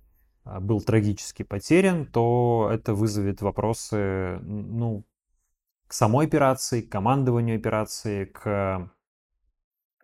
был 0.44 0.80
трагически 0.80 1.42
потерян, 1.42 2.06
то 2.06 2.68
это 2.72 2.94
вызовет 2.94 3.42
вопросы, 3.42 4.38
ну, 4.42 5.04
к 5.86 5.92
самой 5.92 6.26
операции, 6.26 6.82
к 6.82 6.90
командованию 6.90 7.56
операции, 7.56 8.26
к 8.26 8.90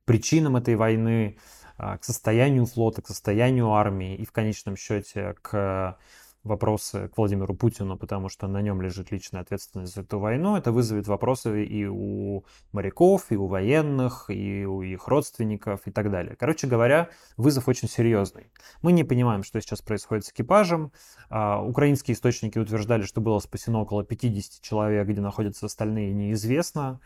причинам 0.04 0.56
этой 0.56 0.76
войны, 0.76 1.38
а, 1.76 1.98
к 1.98 2.04
состоянию 2.04 2.66
флота, 2.66 3.02
к 3.02 3.06
состоянию 3.06 3.72
армии 3.72 4.16
и 4.16 4.24
в 4.24 4.32
конечном 4.32 4.76
счете 4.76 5.34
к 5.42 5.98
вопросы 6.42 7.08
к 7.08 7.18
Владимиру 7.18 7.54
Путину, 7.54 7.96
потому 7.98 8.28
что 8.28 8.46
на 8.48 8.62
нем 8.62 8.80
лежит 8.80 9.10
личная 9.10 9.42
ответственность 9.42 9.94
за 9.94 10.00
эту 10.00 10.18
войну, 10.18 10.56
это 10.56 10.72
вызовет 10.72 11.06
вопросы 11.06 11.64
и 11.64 11.86
у 11.86 12.44
моряков, 12.72 13.26
и 13.30 13.36
у 13.36 13.46
военных, 13.46 14.26
и 14.28 14.64
у 14.64 14.82
их 14.82 15.06
родственников 15.08 15.86
и 15.86 15.90
так 15.90 16.10
далее. 16.10 16.36
Короче 16.36 16.66
говоря, 16.66 17.10
вызов 17.36 17.68
очень 17.68 17.88
серьезный. 17.88 18.50
Мы 18.80 18.92
не 18.92 19.04
понимаем, 19.04 19.42
что 19.42 19.60
сейчас 19.60 19.82
происходит 19.82 20.24
с 20.24 20.30
экипажем. 20.30 20.92
А, 21.28 21.62
украинские 21.62 22.14
источники 22.14 22.58
утверждали, 22.58 23.02
что 23.02 23.20
было 23.20 23.38
спасено 23.38 23.80
около 23.80 24.04
50 24.04 24.62
человек, 24.62 25.06
где 25.06 25.20
находятся 25.20 25.66
остальные, 25.66 26.14
неизвестно. 26.14 27.00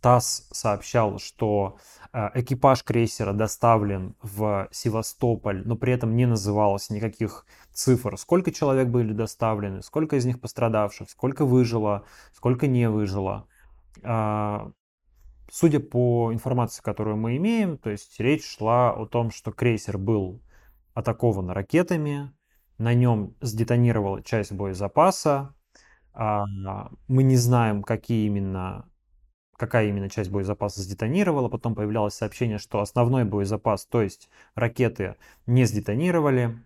ТАСС 0.00 0.48
сообщал, 0.52 1.18
что 1.18 1.76
э, 2.12 2.30
экипаж 2.34 2.82
крейсера 2.82 3.32
доставлен 3.32 4.14
в 4.22 4.68
Севастополь, 4.70 5.62
но 5.66 5.76
при 5.76 5.92
этом 5.92 6.16
не 6.16 6.26
называлось 6.26 6.90
никаких 6.90 7.46
цифр, 7.72 8.16
сколько 8.18 8.52
человек 8.52 8.88
были 8.88 9.12
доставлены, 9.12 9.82
сколько 9.82 10.16
из 10.16 10.24
них 10.24 10.40
пострадавших, 10.40 11.10
сколько 11.10 11.44
выжило, 11.44 12.04
сколько 12.32 12.66
не 12.66 12.88
выжило. 12.88 13.46
А, 14.02 14.70
судя 15.50 15.80
по 15.80 16.32
информации, 16.32 16.82
которую 16.82 17.16
мы 17.16 17.36
имеем, 17.36 17.76
то 17.78 17.90
есть 17.90 18.18
речь 18.20 18.44
шла 18.44 18.92
о 18.92 19.06
том, 19.06 19.30
что 19.30 19.52
крейсер 19.52 19.98
был 19.98 20.40
атакован 20.94 21.50
ракетами, 21.50 22.32
на 22.78 22.94
нем 22.94 23.36
сдетонировала 23.40 24.22
часть 24.22 24.52
боезапаса. 24.52 25.54
А, 26.12 26.44
мы 27.08 27.22
не 27.22 27.36
знаем, 27.36 27.82
какие 27.82 28.26
именно, 28.26 28.89
какая 29.60 29.88
именно 29.88 30.08
часть 30.08 30.30
боезапаса 30.30 30.80
сдетонировала. 30.80 31.50
Потом 31.50 31.74
появлялось 31.74 32.14
сообщение, 32.14 32.56
что 32.56 32.80
основной 32.80 33.24
боезапас, 33.24 33.84
то 33.84 34.00
есть 34.00 34.30
ракеты, 34.54 35.16
не 35.46 35.66
сдетонировали. 35.66 36.58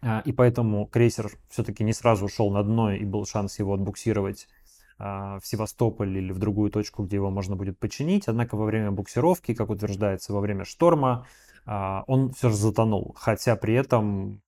А, 0.00 0.22
и 0.24 0.32
поэтому 0.32 0.86
крейсер 0.86 1.30
все-таки 1.50 1.84
не 1.84 1.92
сразу 1.92 2.24
ушел 2.24 2.50
на 2.50 2.62
дно 2.62 2.92
и 2.92 3.04
был 3.04 3.26
шанс 3.26 3.58
его 3.58 3.74
отбуксировать 3.74 4.48
а, 4.98 5.38
в 5.40 5.46
Севастополь 5.46 6.16
или 6.16 6.32
в 6.32 6.38
другую 6.38 6.70
точку, 6.70 7.04
где 7.04 7.16
его 7.16 7.30
можно 7.30 7.54
будет 7.54 7.78
починить. 7.78 8.28
Однако 8.28 8.56
во 8.56 8.64
время 8.64 8.90
буксировки, 8.90 9.52
как 9.52 9.68
утверждается, 9.68 10.32
во 10.32 10.40
время 10.40 10.64
шторма, 10.64 11.26
а, 11.66 12.02
он 12.06 12.32
все 12.32 12.48
же 12.48 12.56
затонул. 12.56 13.14
Хотя 13.18 13.56
при 13.56 13.74
этом 13.74 14.40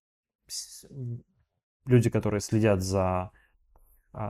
люди, 1.84 2.08
которые 2.08 2.40
следят 2.40 2.80
за 2.80 3.30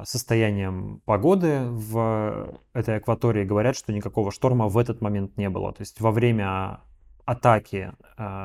состоянием 0.05 1.01
погоды 1.05 1.61
в 1.71 2.61
этой 2.73 2.97
акватории, 2.97 3.45
говорят, 3.45 3.77
что 3.77 3.93
никакого 3.93 4.31
шторма 4.31 4.69
в 4.69 4.77
этот 4.77 5.01
момент 5.01 5.37
не 5.37 5.49
было. 5.49 5.73
То 5.73 5.83
есть 5.83 6.01
во 6.01 6.11
время 6.11 6.81
атаки 7.25 7.93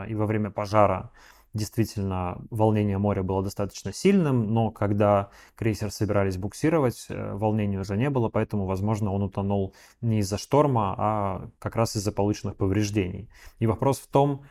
и 0.08 0.16
во 0.16 0.26
время 0.26 0.52
пожара 0.52 1.12
действительно 1.54 2.42
волнение 2.50 2.98
моря 2.98 3.24
было 3.24 3.44
достаточно 3.44 3.94
сильным, 3.94 4.54
но 4.54 4.72
когда 4.72 5.30
крейсер 5.56 5.92
собирались 5.92 6.38
буксировать, 6.38 7.06
э, 7.10 7.34
волнения 7.34 7.80
уже 7.80 7.96
не 7.96 8.10
было, 8.10 8.30
поэтому, 8.30 8.66
возможно, 8.66 9.12
он 9.12 9.24
утонул 9.24 9.74
не 10.02 10.20
из-за 10.20 10.38
шторма, 10.38 10.96
а 10.98 11.50
как 11.60 11.76
раз 11.76 11.96
из-за 11.96 12.12
полученных 12.12 12.58
повреждений. 12.58 13.30
И 13.60 13.68
вопрос 13.68 14.00
в 14.00 14.08
том, 14.08 14.44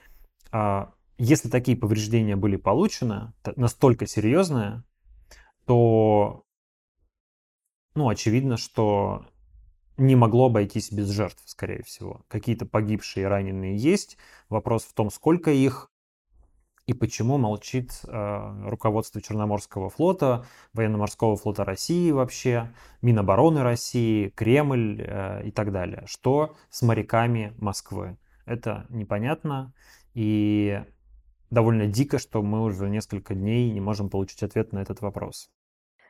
а, 0.52 0.92
если 1.18 1.48
такие 1.48 1.76
повреждения 1.76 2.36
были 2.36 2.56
получены, 2.56 3.32
настолько 3.56 4.06
серьезные, 4.06 4.84
то, 5.66 6.44
ну, 7.94 8.08
очевидно, 8.08 8.56
что 8.56 9.26
не 9.96 10.16
могло 10.16 10.46
обойтись 10.46 10.90
без 10.92 11.10
жертв, 11.10 11.42
скорее 11.46 11.82
всего. 11.82 12.22
Какие-то 12.28 12.66
погибшие 12.66 13.24
и 13.24 13.26
раненые 13.26 13.76
есть. 13.76 14.16
Вопрос 14.48 14.84
в 14.84 14.94
том, 14.94 15.10
сколько 15.10 15.50
их, 15.50 15.90
и 16.86 16.94
почему 16.94 17.38
молчит 17.38 17.92
э, 18.04 18.68
руководство 18.68 19.20
Черноморского 19.20 19.88
флота, 19.88 20.46
военно-морского 20.72 21.36
флота 21.36 21.64
России 21.64 22.10
вообще, 22.10 22.72
Минобороны 23.02 23.62
России, 23.62 24.30
Кремль 24.30 25.00
э, 25.00 25.46
и 25.46 25.52
так 25.52 25.70
далее. 25.70 26.02
Что 26.06 26.56
с 26.70 26.82
моряками 26.82 27.54
Москвы? 27.58 28.16
Это 28.46 28.86
непонятно 28.88 29.72
и 30.14 30.82
довольно 31.50 31.86
дико, 31.86 32.18
что 32.18 32.42
мы 32.42 32.62
уже 32.62 32.88
несколько 32.88 33.34
дней 33.34 33.70
не 33.70 33.80
можем 33.80 34.10
получить 34.10 34.42
ответ 34.42 34.72
на 34.72 34.80
этот 34.80 35.00
вопрос. 35.02 35.50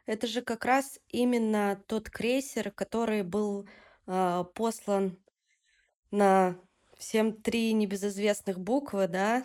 Это 0.07 0.27
же 0.27 0.43
как 0.43 0.65
раз 0.65 0.99
именно 1.09 1.83
тот 1.87 2.11
крейсер, 2.11 2.71
который 2.71 3.23
был 3.23 3.67
э, 4.07 4.45
послан 4.55 5.19
на 6.11 6.57
всем 6.99 7.33
три 7.33 7.73
небезызвестных 7.73 8.59
буквы, 8.59 9.09
да, 9.09 9.45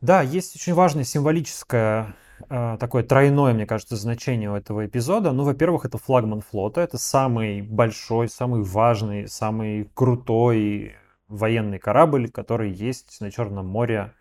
да, 0.00 0.20
есть 0.22 0.54
очень 0.54 0.74
важное 0.74 1.04
символическое 1.04 2.14
э, 2.50 2.76
такое 2.78 3.02
тройное, 3.02 3.54
мне 3.54 3.66
кажется, 3.66 3.96
значение 3.96 4.50
у 4.50 4.54
этого 4.54 4.86
эпизода. 4.86 5.32
Ну, 5.32 5.42
во-первых, 5.44 5.86
это 5.86 5.96
флагман 5.96 6.42
флота. 6.42 6.82
Это 6.82 6.98
самый 6.98 7.62
большой, 7.62 8.28
самый 8.28 8.62
важный, 8.62 9.26
самый 9.26 9.90
крутой 9.94 10.96
военный 11.28 11.78
корабль, 11.78 12.30
который 12.30 12.70
есть 12.70 13.20
на 13.20 13.30
Черном 13.30 13.66
море 13.66 14.12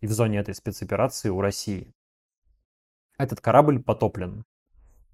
и 0.00 0.06
в 0.06 0.12
зоне 0.12 0.38
этой 0.38 0.54
спецоперации 0.54 1.28
у 1.28 1.40
России. 1.40 1.92
Этот 3.18 3.42
корабль 3.42 3.82
потоплен. 3.82 4.44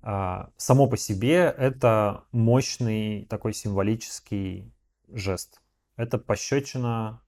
А, 0.08 0.50
само 0.56 0.86
по 0.86 0.96
себе 0.96 1.52
это 1.58 2.26
мощный 2.30 3.24
такой 3.24 3.52
символический 3.52 4.72
жест. 5.08 5.60
Это 5.96 6.16
пощечина 6.16 7.22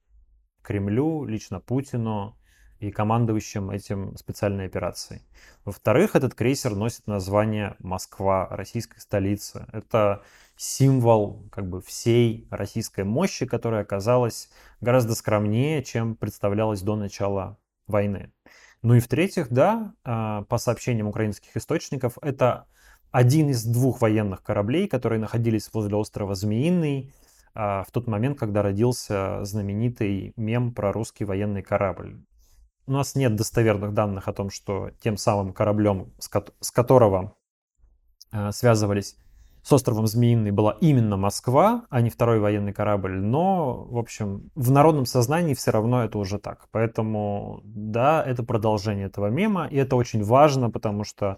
Кремлю, 0.61 1.25
лично 1.25 1.59
Путину, 1.59 2.37
и 2.79 2.89
командующим 2.91 3.69
этим 3.69 4.15
специальной 4.15 4.65
операцией. 4.65 5.23
Во-вторых, 5.65 6.15
этот 6.15 6.35
крейсер 6.35 6.73
носит 6.73 7.05
название 7.05 7.75
Москва, 7.79 8.47
российская 8.49 9.01
столица. 9.01 9.67
Это 9.73 10.23
символ 10.55 11.49
как 11.51 11.67
бы 11.67 11.81
всей 11.81 12.47
российской 12.49 13.03
мощи, 13.03 13.45
которая 13.45 13.81
оказалась 13.81 14.49
гораздо 14.79 15.15
скромнее, 15.15 15.83
чем 15.83 16.15
представлялась 16.15 16.81
до 16.81 16.95
начала 16.95 17.57
войны. 17.87 18.31
Ну 18.81 18.95
и 18.95 18.99
в-третьих, 18.99 19.49
да, 19.49 19.93
а, 20.03 20.43
по 20.43 20.57
сообщениям 20.57 21.07
украинских 21.07 21.55
источников, 21.57 22.17
это 22.21 22.65
один 23.11 23.49
из 23.49 23.65
двух 23.65 24.01
военных 24.01 24.41
кораблей, 24.41 24.87
которые 24.87 25.19
находились 25.19 25.69
возле 25.73 25.95
острова 25.95 26.35
Змеиный 26.35 27.13
а, 27.53 27.83
в 27.83 27.91
тот 27.91 28.07
момент, 28.07 28.39
когда 28.39 28.61
родился 28.61 29.43
знаменитый 29.43 30.33
мем 30.37 30.73
про 30.73 30.93
русский 30.93 31.25
военный 31.25 31.61
корабль. 31.61 32.23
У 32.87 32.91
нас 32.91 33.15
нет 33.15 33.35
достоверных 33.35 33.93
данных 33.93 34.27
о 34.27 34.33
том, 34.33 34.49
что 34.49 34.91
тем 35.01 35.17
самым 35.17 35.53
кораблем, 35.53 36.13
с, 36.17 36.27
ко- 36.27 36.45
с 36.59 36.71
которого 36.71 37.35
э, 38.31 38.51
связывались 38.51 39.15
с 39.63 39.71
островом 39.73 40.07
Змеиный, 40.07 40.51
была 40.51 40.77
именно 40.81 41.17
Москва, 41.17 41.85
а 41.89 42.01
не 42.01 42.09
второй 42.09 42.39
военный 42.39 42.73
корабль. 42.73 43.19
Но, 43.19 43.85
в 43.85 43.97
общем, 43.97 44.49
в 44.55 44.71
народном 44.71 45.05
сознании 45.05 45.53
все 45.53 45.71
равно 45.71 46.03
это 46.03 46.17
уже 46.17 46.39
так. 46.39 46.67
Поэтому, 46.71 47.61
да, 47.63 48.23
это 48.23 48.43
продолжение 48.43 49.07
этого 49.07 49.27
мема, 49.27 49.67
и 49.67 49.75
это 49.75 49.95
очень 49.95 50.23
важно, 50.23 50.69
потому 50.69 51.03
что 51.03 51.37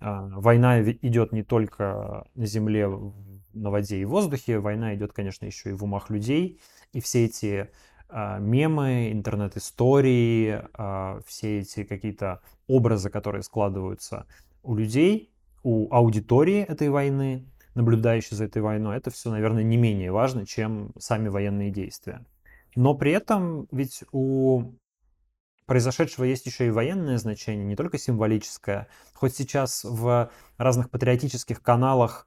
э, 0.00 0.06
война 0.34 0.82
идет 0.82 1.32
не 1.32 1.42
только 1.42 2.26
на 2.34 2.46
земле, 2.46 2.88
на 3.54 3.70
воде 3.70 3.98
и 3.98 4.04
в 4.04 4.10
воздухе, 4.10 4.58
война 4.58 4.94
идет, 4.94 5.12
конечно, 5.12 5.44
еще 5.44 5.70
и 5.70 5.74
в 5.74 5.84
умах 5.84 6.10
людей, 6.10 6.60
и 6.92 7.00
все 7.00 7.26
эти 7.26 7.70
а, 8.10 8.38
мемы, 8.38 9.12
интернет-истории, 9.12 10.62
а, 10.72 11.20
все 11.26 11.60
эти 11.60 11.84
какие-то 11.84 12.40
образы, 12.66 13.10
которые 13.10 13.42
складываются 13.42 14.26
у 14.62 14.74
людей, 14.74 15.30
у 15.62 15.92
аудитории 15.92 16.62
этой 16.62 16.88
войны, 16.88 17.44
наблюдающей 17.78 18.36
за 18.36 18.44
этой 18.44 18.60
войной, 18.60 18.96
это 18.96 19.10
все, 19.10 19.30
наверное, 19.30 19.62
не 19.62 19.76
менее 19.76 20.12
важно, 20.12 20.44
чем 20.44 20.92
сами 20.98 21.28
военные 21.28 21.70
действия. 21.70 22.26
Но 22.76 22.94
при 22.94 23.12
этом 23.12 23.66
ведь 23.70 24.04
у 24.12 24.74
произошедшего 25.66 26.24
есть 26.24 26.46
еще 26.46 26.66
и 26.66 26.70
военное 26.70 27.18
значение, 27.18 27.64
не 27.64 27.76
только 27.76 27.98
символическое. 27.98 28.88
Хоть 29.12 29.36
сейчас 29.36 29.84
в 29.84 30.30
разных 30.56 30.90
патриотических 30.90 31.62
каналах 31.62 32.26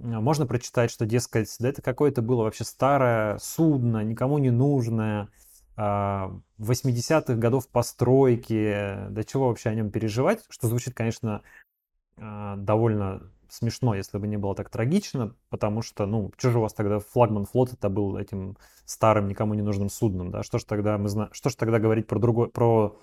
а, 0.00 0.20
можно 0.20 0.46
прочитать, 0.46 0.90
что, 0.90 1.04
дескать, 1.04 1.54
да 1.58 1.68
это 1.68 1.82
какое-то 1.82 2.22
было 2.22 2.44
вообще 2.44 2.64
старое 2.64 3.38
судно, 3.38 4.02
никому 4.04 4.38
не 4.38 4.50
нужное, 4.50 5.28
80-х 5.76 7.32
а, 7.32 7.36
годов 7.36 7.68
постройки, 7.68 9.10
до 9.10 9.24
чего 9.24 9.48
вообще 9.48 9.70
о 9.70 9.74
нем 9.74 9.90
переживать, 9.90 10.44
что 10.48 10.68
звучит, 10.68 10.94
конечно, 10.94 11.42
а, 12.18 12.56
довольно 12.56 13.30
смешно, 13.48 13.94
если 13.94 14.18
бы 14.18 14.26
не 14.26 14.36
было 14.36 14.54
так 14.54 14.70
трагично, 14.70 15.34
потому 15.50 15.82
что, 15.82 16.06
ну, 16.06 16.32
что 16.36 16.50
же 16.50 16.58
у 16.58 16.62
вас 16.62 16.74
тогда 16.74 16.98
флагман 16.98 17.46
флота-то 17.46 17.88
был 17.88 18.16
этим 18.16 18.56
старым, 18.84 19.28
никому 19.28 19.54
не 19.54 19.62
нужным 19.62 19.88
судном, 19.88 20.30
да, 20.30 20.42
что 20.42 20.58
ж 20.58 20.64
тогда 20.64 20.98
мы 20.98 21.08
знаем, 21.08 21.30
что 21.32 21.50
ж 21.50 21.54
тогда 21.54 21.78
говорить 21.78 22.06
про 22.06 22.18
другой, 22.18 22.48
про 22.48 22.98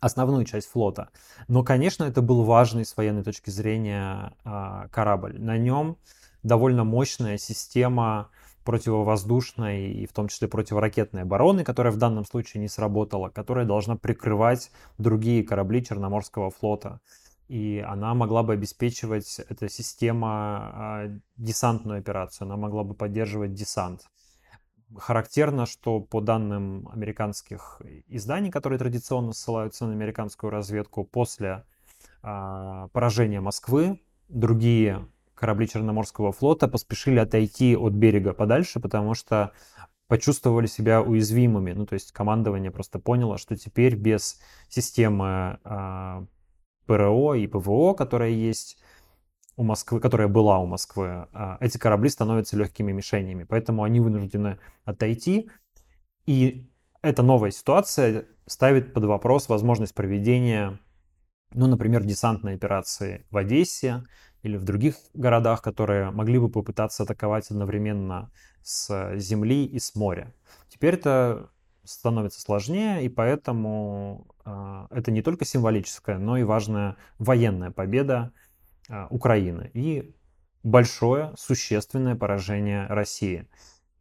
основную 0.00 0.44
часть 0.44 0.68
флота. 0.68 1.08
Но, 1.48 1.62
конечно, 1.62 2.04
это 2.04 2.20
был 2.20 2.42
важный 2.42 2.84
с 2.84 2.96
военной 2.96 3.22
точки 3.22 3.50
зрения 3.50 4.34
а, 4.44 4.88
корабль. 4.88 5.40
На 5.40 5.56
нем 5.56 5.96
довольно 6.42 6.84
мощная 6.84 7.38
система 7.38 8.30
противовоздушной 8.64 9.92
и 9.92 10.06
в 10.06 10.12
том 10.12 10.28
числе 10.28 10.48
противоракетной 10.48 11.22
обороны, 11.22 11.64
которая 11.64 11.92
в 11.92 11.96
данном 11.96 12.24
случае 12.24 12.62
не 12.62 12.68
сработала, 12.68 13.28
которая 13.28 13.64
должна 13.64 13.96
прикрывать 13.96 14.70
другие 14.98 15.44
корабли 15.44 15.84
Черноморского 15.84 16.50
флота. 16.50 17.00
И 17.48 17.84
она 17.86 18.14
могла 18.14 18.42
бы 18.42 18.54
обеспечивать, 18.54 19.40
эта 19.48 19.68
система, 19.68 20.28
а, 20.28 21.10
десантную 21.36 21.98
операцию, 21.98 22.46
она 22.46 22.56
могла 22.56 22.84
бы 22.84 22.94
поддерживать 22.94 23.52
десант. 23.52 24.06
Характерно, 24.96 25.66
что 25.66 26.00
по 26.00 26.20
данным 26.20 26.88
американских 26.92 27.82
изданий, 28.06 28.50
которые 28.50 28.78
традиционно 28.78 29.32
ссылаются 29.32 29.86
на 29.86 29.92
американскую 29.92 30.50
разведку, 30.50 31.04
после 31.04 31.64
а, 32.22 32.88
поражения 32.88 33.40
Москвы 33.40 34.00
другие 34.28 35.06
корабли 35.34 35.68
Черноморского 35.68 36.32
флота 36.32 36.68
поспешили 36.68 37.18
отойти 37.18 37.76
от 37.76 37.92
берега 37.92 38.32
подальше, 38.32 38.80
потому 38.80 39.14
что 39.14 39.52
почувствовали 40.06 40.66
себя 40.66 41.02
уязвимыми. 41.02 41.72
Ну, 41.72 41.86
то 41.86 41.94
есть 41.94 42.12
командование 42.12 42.70
просто 42.70 42.98
поняло, 42.98 43.36
что 43.36 43.56
теперь 43.56 43.96
без 43.96 44.40
системы 44.68 45.58
а, 45.64 46.24
ПРО 46.86 47.34
и 47.34 47.46
ПВО, 47.46 47.94
которая 47.94 48.30
есть 48.30 48.78
у 49.56 49.62
Москвы, 49.62 50.00
которая 50.00 50.28
была 50.28 50.58
у 50.58 50.66
Москвы, 50.66 51.28
а, 51.32 51.58
эти 51.60 51.78
корабли 51.78 52.08
становятся 52.08 52.56
легкими 52.56 52.92
мишенями, 52.92 53.44
поэтому 53.44 53.84
они 53.84 54.00
вынуждены 54.00 54.58
отойти. 54.84 55.48
И 56.26 56.70
эта 57.02 57.22
новая 57.22 57.50
ситуация 57.50 58.26
ставит 58.46 58.92
под 58.92 59.04
вопрос 59.04 59.48
возможность 59.48 59.94
проведения, 59.94 60.80
ну, 61.52 61.66
например, 61.66 62.02
десантной 62.02 62.54
операции 62.54 63.26
в 63.30 63.36
Одессе 63.36 64.04
или 64.42 64.56
в 64.56 64.64
других 64.64 64.96
городах, 65.14 65.62
которые 65.62 66.10
могли 66.10 66.38
бы 66.38 66.48
попытаться 66.48 67.04
атаковать 67.04 67.50
одновременно 67.50 68.32
с 68.62 69.16
земли 69.16 69.64
и 69.64 69.78
с 69.78 69.94
моря. 69.94 70.34
Теперь 70.68 70.94
это 70.94 71.50
становится 71.84 72.40
сложнее, 72.40 73.04
и 73.04 73.08
поэтому 73.08 74.26
э, 74.44 74.86
это 74.90 75.10
не 75.10 75.22
только 75.22 75.44
символическая, 75.44 76.18
но 76.18 76.36
и 76.36 76.42
важная 76.42 76.96
военная 77.18 77.70
победа 77.70 78.32
э, 78.88 79.06
Украины 79.10 79.70
и 79.74 80.14
большое 80.62 81.32
существенное 81.36 82.16
поражение 82.16 82.86
России. 82.86 83.46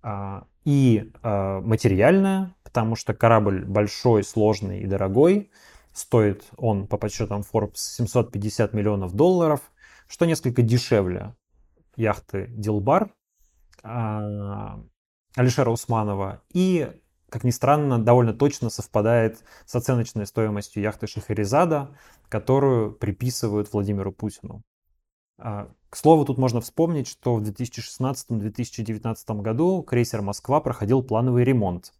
Э, 0.03 0.41
и 0.65 1.11
материальное, 1.21 2.55
потому 2.63 2.95
что 2.95 3.13
корабль 3.13 3.65
большой, 3.65 4.23
сложный 4.23 4.79
и 4.79 4.85
дорогой, 4.85 5.51
стоит 5.91 6.45
он 6.55 6.87
по 6.87 6.95
подсчетам 6.95 7.41
Forbes 7.41 7.75
750 7.75 8.73
миллионов 8.73 9.13
долларов, 9.13 9.59
что 10.07 10.25
несколько 10.25 10.61
дешевле 10.61 11.35
яхты 11.97 12.47
Дилбар 12.47 13.09
Алишера 15.35 15.69
Усманова 15.69 16.41
и 16.53 16.89
как 17.33 17.43
ни 17.43 17.49
странно, 17.49 17.97
довольно 17.97 18.31
точно 18.31 18.69
совпадает 18.69 19.43
с 19.65 19.73
оценочной 19.73 20.27
стоимостью 20.27 20.83
яхты 20.83 21.07
Шахерезада, 21.07 21.89
которую 22.29 22.91
приписывают 22.91 23.73
Владимиру 23.73 24.11
Путину. 24.11 24.61
А, 25.39 25.67
к 25.89 25.95
слову, 25.95 26.25
тут 26.25 26.37
можно 26.37 26.61
вспомнить, 26.61 27.07
что 27.07 27.37
в 27.37 27.41
2016-2019 27.41 29.41
году 29.41 29.81
крейсер 29.81 30.21
«Москва» 30.21 30.61
проходил 30.61 31.01
плановый 31.01 31.43
ремонт, 31.43 31.93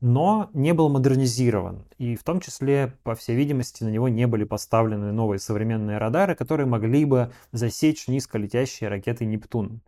но 0.00 0.48
не 0.52 0.74
был 0.74 0.88
модернизирован. 0.88 1.84
И 1.98 2.14
в 2.14 2.22
том 2.22 2.38
числе, 2.38 2.96
по 3.02 3.16
всей 3.16 3.34
видимости, 3.34 3.82
на 3.82 3.88
него 3.88 4.08
не 4.08 4.28
были 4.28 4.44
поставлены 4.44 5.10
новые 5.10 5.40
современные 5.40 5.98
радары, 5.98 6.36
которые 6.36 6.68
могли 6.68 7.04
бы 7.04 7.32
засечь 7.50 8.06
низколетящие 8.06 8.88
ракеты 8.88 9.24
«Нептун». 9.24 9.80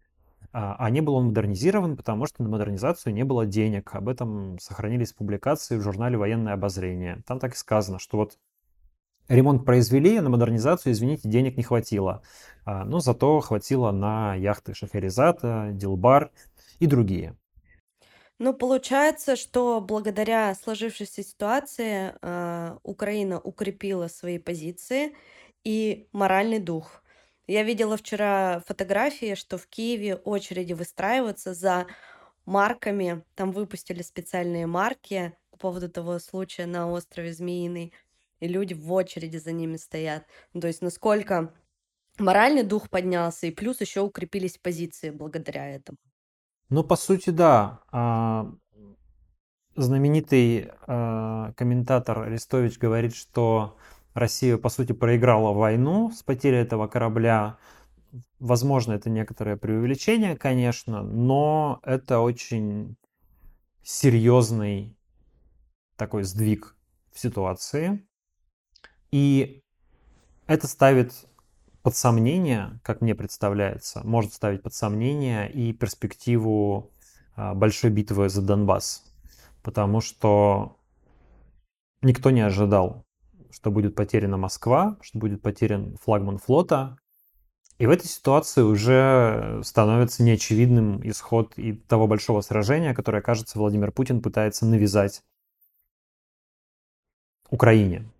А, 0.54 0.76
а 0.78 0.88
не 0.88 1.00
был 1.00 1.16
он 1.16 1.26
модернизирован, 1.26 1.96
потому 1.96 2.26
что 2.26 2.44
на 2.44 2.48
модернизацию 2.48 3.12
не 3.12 3.24
было 3.24 3.44
денег. 3.44 3.92
Об 3.92 4.08
этом 4.08 4.56
сохранились 4.60 5.12
публикации 5.12 5.76
в 5.76 5.82
журнале 5.82 6.16
«Военное 6.16 6.54
обозрение». 6.54 7.22
Там 7.26 7.40
так 7.40 7.54
и 7.54 7.56
сказано, 7.56 7.98
что 7.98 8.18
вот 8.18 8.38
ремонт 9.26 9.64
произвели, 9.64 10.16
а 10.16 10.22
на 10.22 10.30
модернизацию, 10.30 10.92
извините, 10.92 11.28
денег 11.28 11.56
не 11.56 11.64
хватило. 11.64 12.22
А, 12.64 12.84
но 12.84 13.00
зато 13.00 13.40
хватило 13.40 13.90
на 13.90 14.36
яхты 14.36 14.74
Шахерезата, 14.74 15.70
Дилбар 15.72 16.30
и 16.78 16.86
другие. 16.86 17.36
Ну, 18.38 18.54
получается, 18.54 19.34
что 19.34 19.80
благодаря 19.80 20.54
сложившейся 20.54 21.24
ситуации 21.24 22.14
э, 22.22 22.76
Украина 22.84 23.40
укрепила 23.40 24.06
свои 24.06 24.38
позиции 24.38 25.16
и 25.64 26.06
моральный 26.12 26.60
дух. 26.60 27.03
Я 27.46 27.62
видела 27.62 27.96
вчера 27.96 28.62
фотографии, 28.66 29.34
что 29.34 29.58
в 29.58 29.66
Киеве 29.66 30.16
очереди 30.16 30.72
выстраиваются 30.72 31.52
за 31.52 31.86
марками. 32.46 33.22
Там 33.34 33.52
выпустили 33.52 34.02
специальные 34.02 34.66
марки 34.66 35.36
по 35.50 35.58
поводу 35.58 35.90
того 35.90 36.18
случая 36.18 36.66
на 36.66 36.90
острове 36.90 37.32
Змеиный. 37.32 37.92
И 38.40 38.48
люди 38.48 38.74
в 38.74 38.90
очереди 38.92 39.36
за 39.36 39.52
ними 39.52 39.76
стоят. 39.76 40.24
Ну, 40.52 40.60
то 40.60 40.68
есть 40.68 40.80
насколько 40.82 41.54
моральный 42.18 42.62
дух 42.62 42.88
поднялся, 42.88 43.46
и 43.46 43.50
плюс 43.50 43.80
еще 43.80 44.00
укрепились 44.00 44.58
позиции 44.58 45.10
благодаря 45.10 45.68
этому. 45.68 45.98
Ну, 46.70 46.82
по 46.82 46.96
сути, 46.96 47.30
да. 47.30 47.80
А, 47.92 48.50
знаменитый 49.76 50.70
а, 50.86 51.52
комментатор 51.52 52.20
Арестович 52.20 52.78
говорит, 52.78 53.14
что 53.14 53.76
Россия, 54.14 54.56
по 54.56 54.68
сути, 54.68 54.92
проиграла 54.92 55.52
войну 55.52 56.10
с 56.12 56.22
потерей 56.22 56.58
этого 56.60 56.86
корабля. 56.86 57.58
Возможно, 58.38 58.92
это 58.92 59.10
некоторое 59.10 59.56
преувеличение, 59.56 60.36
конечно, 60.36 61.02
но 61.02 61.80
это 61.82 62.20
очень 62.20 62.96
серьезный 63.82 64.96
такой 65.96 66.22
сдвиг 66.22 66.76
в 67.12 67.18
ситуации. 67.18 68.06
И 69.10 69.62
это 70.46 70.68
ставит 70.68 71.12
под 71.82 71.96
сомнение, 71.96 72.80
как 72.84 73.00
мне 73.00 73.16
представляется, 73.16 74.00
может 74.04 74.32
ставить 74.32 74.62
под 74.62 74.74
сомнение 74.74 75.50
и 75.50 75.72
перспективу 75.72 76.92
а, 77.34 77.54
большой 77.54 77.90
битвы 77.90 78.28
за 78.28 78.42
Донбасс. 78.42 79.04
Потому 79.62 80.00
что 80.00 80.78
никто 82.00 82.30
не 82.30 82.40
ожидал 82.42 83.04
что 83.54 83.70
будет 83.70 83.94
потеряна 83.94 84.36
Москва, 84.36 84.98
что 85.00 85.18
будет 85.18 85.40
потерян 85.40 85.96
флагман 86.02 86.38
флота. 86.38 86.98
И 87.78 87.86
в 87.86 87.90
этой 87.90 88.06
ситуации 88.06 88.62
уже 88.62 89.60
становится 89.62 90.24
неочевидным 90.24 91.00
исход 91.08 91.54
и 91.56 91.72
того 91.72 92.08
большого 92.08 92.40
сражения, 92.40 92.94
которое, 92.94 93.22
кажется, 93.22 93.58
Владимир 93.58 93.92
Путин 93.92 94.22
пытается 94.22 94.66
навязать 94.66 95.22
Украине. 97.48 98.10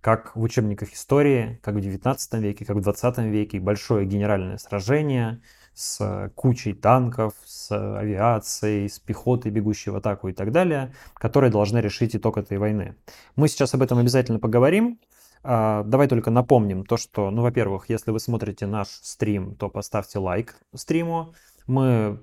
Как 0.00 0.36
в 0.36 0.42
учебниках 0.42 0.92
истории, 0.92 1.58
как 1.62 1.74
в 1.74 1.80
19 1.80 2.34
веке, 2.34 2.64
как 2.64 2.76
в 2.76 2.80
20 2.80 3.18
веке, 3.18 3.58
большое 3.58 4.06
генеральное 4.06 4.58
сражение 4.58 5.42
с 5.74 6.30
кучей 6.34 6.72
танков, 6.72 7.34
с 7.44 7.70
авиацией, 7.72 8.88
с 8.88 8.98
пехотой, 8.98 9.50
бегущей 9.50 9.90
в 9.90 9.96
атаку 9.96 10.28
и 10.28 10.32
так 10.32 10.52
далее, 10.52 10.94
которые 11.14 11.50
должны 11.50 11.78
решить 11.78 12.14
итог 12.14 12.38
этой 12.38 12.58
войны. 12.58 12.96
Мы 13.36 13.48
сейчас 13.48 13.74
об 13.74 13.82
этом 13.82 13.98
обязательно 13.98 14.38
поговорим. 14.38 15.00
А, 15.42 15.82
давай 15.82 16.08
только 16.08 16.30
напомним 16.30 16.84
то, 16.84 16.96
что, 16.96 17.30
ну, 17.30 17.42
во-первых, 17.42 17.90
если 17.90 18.12
вы 18.12 18.20
смотрите 18.20 18.66
наш 18.66 18.88
стрим, 18.88 19.56
то 19.56 19.68
поставьте 19.68 20.18
лайк 20.18 20.56
стриму. 20.74 21.34
Мы 21.66 22.22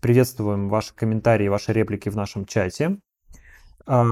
приветствуем 0.00 0.68
ваши 0.68 0.94
комментарии, 0.94 1.48
ваши 1.48 1.72
реплики 1.72 2.08
в 2.08 2.16
нашем 2.16 2.46
чате. 2.46 2.98
А, 3.86 4.06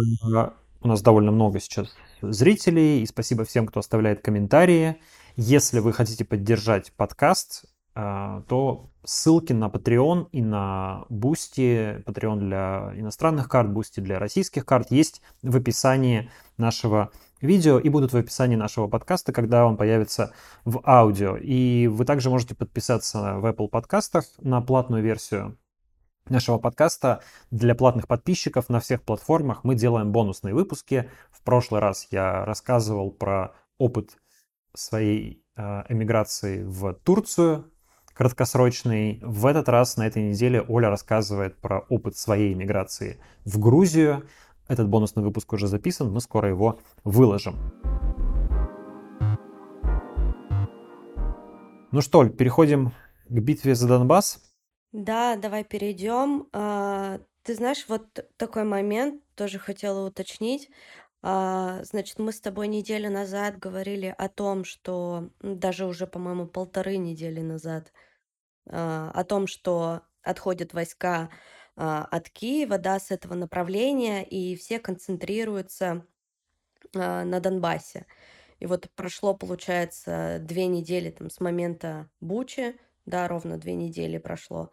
у 0.82 0.88
нас 0.88 1.02
довольно 1.02 1.32
много 1.32 1.60
сейчас 1.60 1.96
зрителей, 2.22 3.02
и 3.02 3.06
спасибо 3.06 3.44
всем, 3.44 3.66
кто 3.66 3.80
оставляет 3.80 4.20
комментарии. 4.20 5.00
Если 5.36 5.80
вы 5.80 5.92
хотите 5.92 6.24
поддержать 6.24 6.92
подкаст, 6.92 7.64
то 7.96 8.90
ссылки 9.04 9.54
на 9.54 9.68
Patreon 9.68 10.28
и 10.32 10.42
на 10.42 11.06
Boosty, 11.08 12.04
Patreon 12.04 12.40
для 12.40 12.92
иностранных 12.94 13.48
карт, 13.48 13.70
Boosty 13.70 14.02
для 14.02 14.18
российских 14.18 14.66
карт 14.66 14.90
есть 14.90 15.22
в 15.42 15.56
описании 15.56 16.30
нашего 16.58 17.10
видео 17.40 17.78
и 17.78 17.88
будут 17.88 18.12
в 18.12 18.16
описании 18.16 18.56
нашего 18.56 18.86
подкаста, 18.86 19.32
когда 19.32 19.64
он 19.64 19.78
появится 19.78 20.34
в 20.66 20.82
аудио. 20.84 21.36
И 21.36 21.86
вы 21.86 22.04
также 22.04 22.28
можете 22.28 22.54
подписаться 22.54 23.38
в 23.38 23.46
Apple 23.46 23.68
подкастах 23.68 24.26
на 24.40 24.60
платную 24.60 25.02
версию 25.02 25.56
нашего 26.28 26.58
подкаста 26.58 27.22
для 27.50 27.74
платных 27.74 28.08
подписчиков 28.08 28.68
на 28.68 28.80
всех 28.80 29.02
платформах. 29.02 29.64
Мы 29.64 29.74
делаем 29.74 30.12
бонусные 30.12 30.54
выпуски. 30.54 31.08
В 31.30 31.42
прошлый 31.42 31.80
раз 31.80 32.08
я 32.10 32.44
рассказывал 32.44 33.10
про 33.10 33.54
опыт 33.78 34.18
своей 34.74 35.42
а, 35.56 35.86
эмиграции 35.88 36.62
в 36.62 36.94
Турцию, 37.04 37.70
краткосрочный. 38.16 39.20
В 39.22 39.46
этот 39.46 39.68
раз 39.68 39.96
на 39.96 40.06
этой 40.06 40.22
неделе 40.22 40.62
Оля 40.62 40.88
рассказывает 40.88 41.56
про 41.58 41.80
опыт 41.90 42.16
своей 42.16 42.54
иммиграции 42.54 43.20
в 43.44 43.58
Грузию. 43.58 44.26
Этот 44.68 44.88
бонусный 44.88 45.22
выпуск 45.22 45.52
уже 45.52 45.68
записан, 45.68 46.10
мы 46.10 46.20
скоро 46.20 46.48
его 46.48 46.80
выложим. 47.04 47.56
Ну 51.92 52.00
что, 52.00 52.20
Оль, 52.20 52.30
переходим 52.30 52.92
к 53.28 53.38
битве 53.38 53.74
за 53.74 53.86
Донбасс. 53.86 54.40
Да, 54.92 55.36
давай 55.36 55.62
перейдем. 55.62 56.48
А, 56.52 57.20
ты 57.42 57.54
знаешь, 57.54 57.84
вот 57.88 58.06
такой 58.36 58.64
момент 58.64 59.22
тоже 59.34 59.58
хотела 59.58 60.06
уточнить. 60.06 60.70
А, 61.22 61.82
значит, 61.84 62.18
мы 62.18 62.32
с 62.32 62.40
тобой 62.40 62.68
неделю 62.68 63.10
назад 63.10 63.58
говорили 63.58 64.14
о 64.16 64.28
том, 64.28 64.64
что 64.64 65.30
даже 65.40 65.86
уже, 65.86 66.06
по-моему, 66.06 66.46
полторы 66.46 66.96
недели 66.98 67.40
назад 67.40 67.92
а, 68.68 69.10
о 69.12 69.24
том, 69.24 69.46
что 69.46 70.02
отходят 70.22 70.74
войска 70.74 71.30
а, 71.76 72.04
от 72.04 72.30
Киева, 72.30 72.78
да, 72.78 72.98
с 72.98 73.10
этого 73.10 73.34
направления, 73.34 74.24
и 74.24 74.56
все 74.56 74.78
концентрируются 74.78 76.06
а, 76.94 77.24
на 77.24 77.40
Донбассе. 77.40 78.06
И 78.58 78.66
вот 78.66 78.90
прошло, 78.94 79.34
получается, 79.34 80.38
две 80.40 80.66
недели 80.66 81.10
там 81.10 81.30
с 81.30 81.40
момента 81.40 82.08
Бучи, 82.20 82.78
да, 83.04 83.28
ровно 83.28 83.58
две 83.58 83.74
недели 83.74 84.18
прошло. 84.18 84.70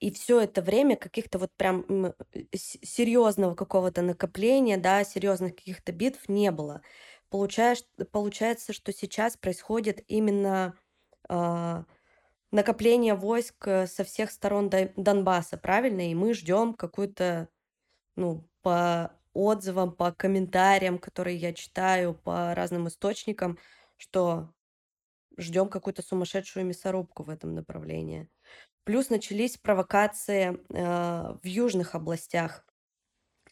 И 0.00 0.10
все 0.12 0.40
это 0.40 0.62
время 0.62 0.96
каких-то 0.96 1.38
вот 1.38 1.52
прям 1.56 2.14
серьезного 2.54 3.54
какого-то 3.54 4.02
накопления, 4.02 4.78
да, 4.78 5.04
серьезных 5.04 5.56
каких-то 5.56 5.92
битв 5.92 6.28
не 6.28 6.50
было. 6.50 6.82
получаешь, 7.28 7.84
получается, 8.12 8.72
что 8.72 8.92
сейчас 8.92 9.36
происходит 9.36 10.02
именно 10.08 10.74
а, 11.28 11.84
накопление 12.52 13.14
войск 13.14 13.68
э, 13.68 13.86
со 13.86 14.04
всех 14.04 14.30
сторон 14.30 14.68
Дон- 14.70 14.92
Донбасса, 14.96 15.56
правильно? 15.58 16.10
И 16.10 16.14
мы 16.14 16.34
ждем 16.34 16.74
какую-то, 16.74 17.48
ну, 18.16 18.48
по 18.62 19.12
отзывам, 19.34 19.92
по 19.92 20.12
комментариям, 20.12 20.98
которые 20.98 21.36
я 21.36 21.52
читаю, 21.54 22.14
по 22.14 22.54
разным 22.54 22.88
источникам, 22.88 23.58
что 23.96 24.54
ждем 25.38 25.68
какую-то 25.68 26.02
сумасшедшую 26.02 26.66
мясорубку 26.66 27.24
в 27.24 27.30
этом 27.30 27.54
направлении. 27.54 28.28
Плюс 28.84 29.10
начались 29.10 29.58
провокации 29.58 30.58
э, 30.70 31.34
в 31.42 31.46
южных 31.46 31.94
областях. 31.94 32.64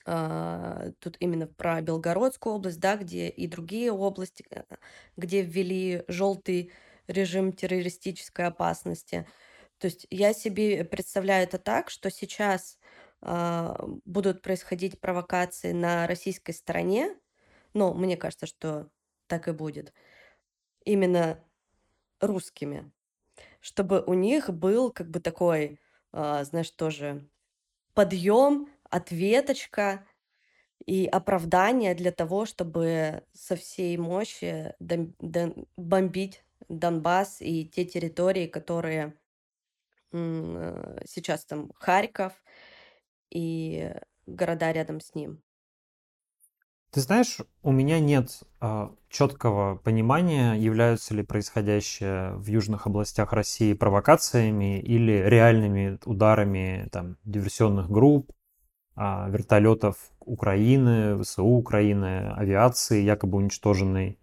А, 0.06 0.92
тут 1.00 1.16
именно 1.20 1.46
про 1.46 1.82
Белгородскую 1.82 2.54
область, 2.56 2.80
да, 2.80 2.96
где 2.96 3.28
и 3.28 3.46
другие 3.46 3.92
области, 3.92 4.44
э, 4.50 4.64
где 5.16 5.42
ввели 5.42 6.04
желтый 6.08 6.72
режим 7.08 7.52
террористической 7.52 8.46
опасности. 8.46 9.26
То 9.78 9.86
есть 9.86 10.06
я 10.10 10.32
себе 10.34 10.84
представляю 10.84 11.44
это 11.44 11.58
так, 11.58 11.90
что 11.90 12.10
сейчас 12.10 12.78
а, 13.22 13.76
будут 14.04 14.42
происходить 14.42 15.00
провокации 15.00 15.72
на 15.72 16.06
российской 16.06 16.52
стороне. 16.52 17.16
Ну, 17.74 17.94
мне 17.94 18.16
кажется, 18.16 18.46
что 18.46 18.90
так 19.28 19.48
и 19.48 19.52
будет. 19.52 19.92
Именно 20.84 21.44
русскими. 22.20 22.92
Чтобы 23.60 24.02
у 24.06 24.14
них 24.14 24.50
был 24.50 24.92
как 24.92 25.10
бы 25.10 25.20
такой, 25.20 25.80
а, 26.12 26.44
знаешь, 26.44 26.70
тоже 26.70 27.28
подъем, 27.94 28.68
ответочка 28.90 30.06
и 30.86 31.06
оправдание 31.06 31.94
для 31.94 32.12
того, 32.12 32.46
чтобы 32.46 33.24
со 33.32 33.56
всей 33.56 33.96
мощи 33.98 34.74
дом- 34.80 35.14
дон- 35.20 35.68
бомбить 35.76 36.44
Донбасс 36.68 37.40
и 37.42 37.66
те 37.68 37.84
территории, 37.84 38.46
которые 38.46 39.18
э, 40.12 41.00
сейчас 41.06 41.44
там 41.44 41.72
Харьков 41.74 42.42
и 43.30 43.94
города 44.26 44.72
рядом 44.72 45.00
с 45.00 45.14
ним. 45.14 45.42
Ты 46.90 47.00
знаешь, 47.00 47.38
у 47.62 47.70
меня 47.70 48.00
нет 48.00 48.30
а, 48.60 48.94
четкого 49.10 49.76
понимания, 49.76 50.54
являются 50.54 51.14
ли 51.14 51.22
происходящие 51.22 52.32
в 52.32 52.46
южных 52.46 52.86
областях 52.86 53.34
России 53.34 53.74
провокациями 53.74 54.80
или 54.80 55.12
реальными 55.12 55.98
ударами 56.06 56.88
там, 56.90 57.18
диверсионных 57.24 57.90
групп, 57.90 58.32
а, 58.96 59.28
вертолетов 59.28 59.96
Украины, 60.20 61.22
ВСУ 61.22 61.44
Украины, 61.44 62.32
авиации, 62.32 63.02
якобы 63.02 63.36
уничтоженной 63.36 64.18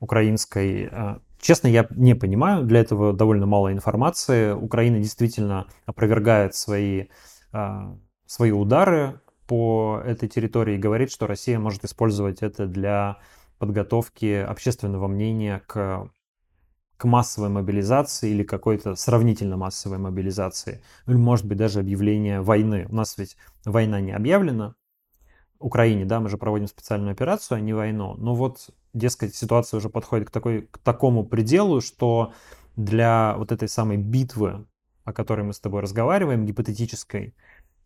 украинской. 0.00 0.88
А, 0.90 1.20
честно, 1.40 1.68
я 1.68 1.86
не 1.90 2.14
понимаю, 2.14 2.64
для 2.64 2.80
этого 2.80 3.12
довольно 3.12 3.46
мало 3.46 3.72
информации. 3.72 4.50
Украина 4.50 4.98
действительно 4.98 5.68
опровергает 5.86 6.56
свои, 6.56 7.06
а, 7.52 7.96
свои 8.26 8.50
удары 8.50 9.20
по 9.50 10.00
этой 10.04 10.28
территории 10.28 10.76
и 10.76 10.78
говорит, 10.78 11.10
что 11.10 11.26
Россия 11.26 11.58
может 11.58 11.84
использовать 11.84 12.40
это 12.40 12.68
для 12.68 13.18
подготовки 13.58 14.46
общественного 14.48 15.08
мнения 15.08 15.60
к, 15.66 16.08
к 16.96 17.04
массовой 17.04 17.48
мобилизации 17.48 18.30
или 18.30 18.44
какой-то 18.44 18.94
сравнительно 18.94 19.56
массовой 19.56 19.98
мобилизации. 19.98 20.84
Или, 21.08 21.16
может 21.16 21.46
быть, 21.46 21.58
даже 21.58 21.80
объявление 21.80 22.42
войны. 22.42 22.86
У 22.90 22.94
нас 22.94 23.18
ведь 23.18 23.36
война 23.64 24.00
не 24.00 24.12
объявлена, 24.12 24.76
Украине, 25.58 26.04
да, 26.04 26.20
мы 26.20 26.28
же 26.28 26.38
проводим 26.38 26.68
специальную 26.68 27.10
операцию, 27.10 27.56
а 27.56 27.60
не 27.60 27.72
войну. 27.72 28.14
Но 28.18 28.36
вот, 28.36 28.70
дескать, 28.94 29.34
ситуация 29.34 29.78
уже 29.78 29.88
подходит 29.88 30.28
к, 30.28 30.30
такой, 30.30 30.68
к 30.70 30.78
такому 30.78 31.26
пределу, 31.26 31.80
что 31.80 32.32
для 32.76 33.34
вот 33.36 33.50
этой 33.50 33.68
самой 33.68 33.96
битвы, 33.96 34.64
о 35.02 35.12
которой 35.12 35.42
мы 35.42 35.54
с 35.54 35.58
тобой 35.58 35.80
разговариваем, 35.80 36.46
гипотетической, 36.46 37.34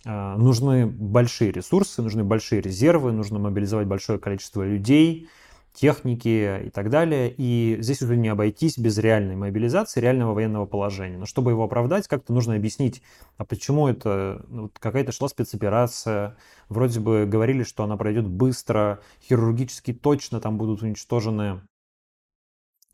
нужны 0.05 0.87
большие 0.87 1.51
ресурсы, 1.53 2.03
нужны 2.03 2.25
большие 2.25 2.61
резервы, 2.61 3.13
нужно 3.13 3.39
мобилизовать 3.39 3.87
большое 3.87 4.19
количество 4.19 4.63
людей, 4.63 5.29
техники 5.75 6.67
и 6.67 6.71
так 6.71 6.89
далее. 6.89 7.35
И 7.37 7.77
здесь 7.81 8.01
уже 8.01 8.17
не 8.17 8.29
обойтись 8.29 8.79
без 8.79 8.97
реальной 8.99 9.37
мобилизации, 9.37 10.01
реального 10.01 10.33
военного 10.33 10.67
положения. 10.67 11.19
Но 11.19 11.27
чтобы 11.27 11.51
его 11.51 11.65
оправдать, 11.65 12.09
как-то 12.09 12.33
нужно 12.33 12.55
объяснить, 12.55 13.03
а 13.37 13.45
почему 13.45 13.89
это 13.89 14.45
ну, 14.49 14.71
какая-то 14.79 15.13
шла 15.13 15.29
спецоперация, 15.29 16.37
вроде 16.69 17.01
бы 17.01 17.27
говорили, 17.27 17.65
что 17.65 17.85
она 17.85 17.97
пройдет 17.97 18.27
быстро, 18.27 19.01
хирургически 19.29 19.93
точно 19.93 20.41
там 20.41 20.57
будут 20.57 20.83
уничтожены 20.83 21.61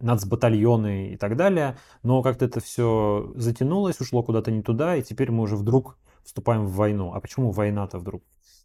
нацбатальоны 0.01 1.13
и 1.13 1.17
так 1.17 1.37
далее, 1.37 1.77
но 2.03 2.23
как-то 2.23 2.47
это 2.47 2.61
все 2.61 3.31
затянулось, 3.35 4.01
ушло 4.01 4.23
куда-то 4.23 4.51
не 4.51 4.63
туда, 4.63 4.97
и 4.97 5.03
теперь 5.03 5.31
мы 5.31 5.43
уже 5.43 5.57
вдруг 5.57 5.99
вступаем 6.25 6.67
в 6.67 6.73
войну. 6.73 7.13
А 7.15 7.21
почему 7.21 7.51
война-то 7.51 7.99
вдруг? 7.99 8.23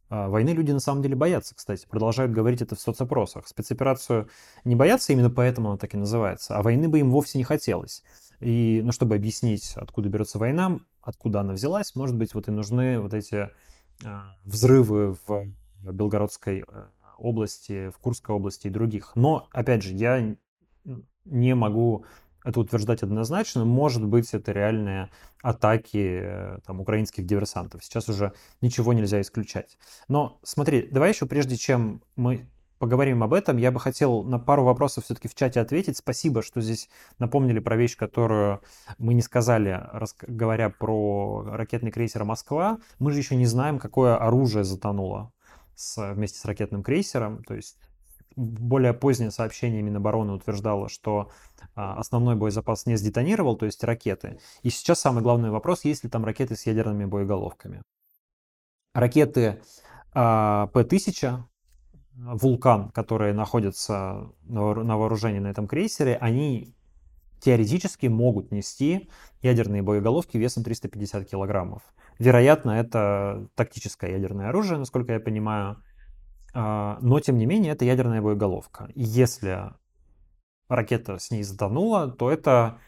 А, 0.09 0.29
войны 0.29 0.49
люди 0.49 0.71
на 0.71 0.79
самом 0.79 1.01
деле 1.01 1.15
боятся, 1.15 1.55
кстати, 1.55 1.87
продолжают 1.87 2.31
говорить 2.31 2.61
это 2.61 2.75
в 2.75 2.79
соцопросах. 2.79 3.47
Спецоперацию 3.47 4.29
не 4.63 4.75
боятся, 4.75 5.13
именно 5.13 5.29
поэтому 5.29 5.69
она 5.69 5.77
так 5.77 5.93
и 5.93 5.97
называется, 5.97 6.57
а 6.57 6.61
войны 6.61 6.87
бы 6.89 6.99
им 6.99 7.09
вовсе 7.11 7.37
не 7.37 7.43
хотелось. 7.43 8.03
И, 8.39 8.81
ну, 8.83 8.91
чтобы 8.91 9.15
объяснить, 9.15 9.73
откуда 9.75 10.09
берется 10.09 10.37
война, 10.37 10.79
откуда 11.01 11.39
она 11.39 11.53
взялась, 11.53 11.95
может 11.95 12.15
быть, 12.15 12.33
вот 12.33 12.47
и 12.47 12.51
нужны 12.51 12.99
вот 12.99 13.13
эти 13.13 13.49
а, 14.03 14.35
взрывы 14.43 15.17
в 15.25 15.47
Белгородской 15.81 16.65
э, 16.67 16.85
области, 17.17 17.89
в 17.89 17.97
Курской 17.99 18.35
области 18.35 18.67
и 18.67 18.71
других. 18.71 19.13
Но, 19.15 19.47
опять 19.51 19.83
же, 19.83 19.93
я 19.93 20.35
не 21.25 21.55
могу 21.55 22.05
это 22.45 22.59
утверждать 22.59 23.03
однозначно. 23.03 23.65
Может 23.65 24.05
быть, 24.05 24.33
это 24.33 24.51
реальные 24.51 25.09
атаки 25.41 26.19
э, 26.21 26.59
там, 26.65 26.79
украинских 26.79 27.25
диверсантов. 27.25 27.83
Сейчас 27.83 28.07
уже 28.07 28.33
ничего 28.61 28.93
нельзя 28.93 29.19
исключать. 29.19 29.77
Но 30.07 30.39
смотри, 30.43 30.87
давай 30.89 31.09
еще 31.09 31.25
прежде 31.25 31.57
чем 31.57 32.01
мы 32.15 32.47
поговорим 32.77 33.23
об 33.23 33.33
этом, 33.33 33.57
я 33.57 33.71
бы 33.71 33.79
хотел 33.79 34.23
на 34.23 34.37
пару 34.37 34.63
вопросов 34.63 35.05
все-таки 35.05 35.27
в 35.27 35.33
чате 35.33 35.59
ответить. 35.59 35.97
Спасибо, 35.97 36.43
что 36.43 36.61
здесь 36.61 36.89
напомнили 37.17 37.59
про 37.59 37.75
вещь, 37.75 37.97
которую 37.97 38.61
мы 38.99 39.13
не 39.13 39.21
сказали, 39.21 39.81
говоря 40.27 40.69
про 40.69 41.43
ракетный 41.47 41.91
крейсер 41.91 42.25
«Москва». 42.25 42.77
Мы 42.99 43.11
же 43.11 43.19
еще 43.19 43.35
не 43.35 43.45
знаем, 43.45 43.79
какое 43.79 44.17
оружие 44.17 44.63
затонуло 44.63 45.31
с, 45.75 46.13
вместе 46.13 46.37
с 46.37 46.45
ракетным 46.45 46.83
крейсером. 46.83 47.43
То 47.43 47.55
есть 47.55 47.77
более 48.35 48.93
позднее 48.93 49.31
сообщение 49.31 49.81
Минобороны 49.81 50.33
утверждало, 50.33 50.89
что 50.89 51.31
а, 51.75 51.97
основной 51.97 52.35
боезапас 52.35 52.85
не 52.85 52.97
сдетонировал, 52.97 53.55
то 53.55 53.65
есть 53.65 53.83
ракеты. 53.83 54.39
И 54.63 54.69
сейчас 54.69 54.99
самый 54.99 55.23
главный 55.23 55.49
вопрос, 55.49 55.85
есть 55.85 56.03
ли 56.03 56.09
там 56.09 56.25
ракеты 56.25 56.55
с 56.55 56.65
ядерными 56.65 57.05
боеголовками. 57.05 57.81
Ракеты 58.93 59.61
а, 60.13 60.67
П-1000, 60.67 61.43
«Вулкан», 62.15 62.91
которые 62.91 63.33
находятся 63.33 64.31
на 64.45 64.97
вооружении 64.97 65.39
на 65.39 65.47
этом 65.47 65.67
крейсере, 65.67 66.15
они 66.15 66.73
теоретически 67.41 68.07
могут 68.07 68.51
нести 68.51 69.09
ядерные 69.41 69.81
боеголовки 69.81 70.37
весом 70.37 70.63
350 70.63 71.29
килограммов. 71.29 71.83
Вероятно, 72.17 72.71
это 72.71 73.49
тактическое 73.55 74.11
ядерное 74.11 74.49
оружие, 74.49 74.79
насколько 74.79 75.13
я 75.13 75.19
понимаю. 75.19 75.83
А, 76.55 76.97
но, 77.01 77.19
тем 77.19 77.37
не 77.37 77.45
менее, 77.45 77.73
это 77.73 77.83
ядерная 77.83 78.21
боеголовка. 78.21 78.89
И 78.95 79.03
если 79.03 79.73
ракета 80.69 81.19
с 81.19 81.29
ней 81.29 81.43
затонула, 81.43 82.07
то 82.09 82.31
это, 82.31 82.79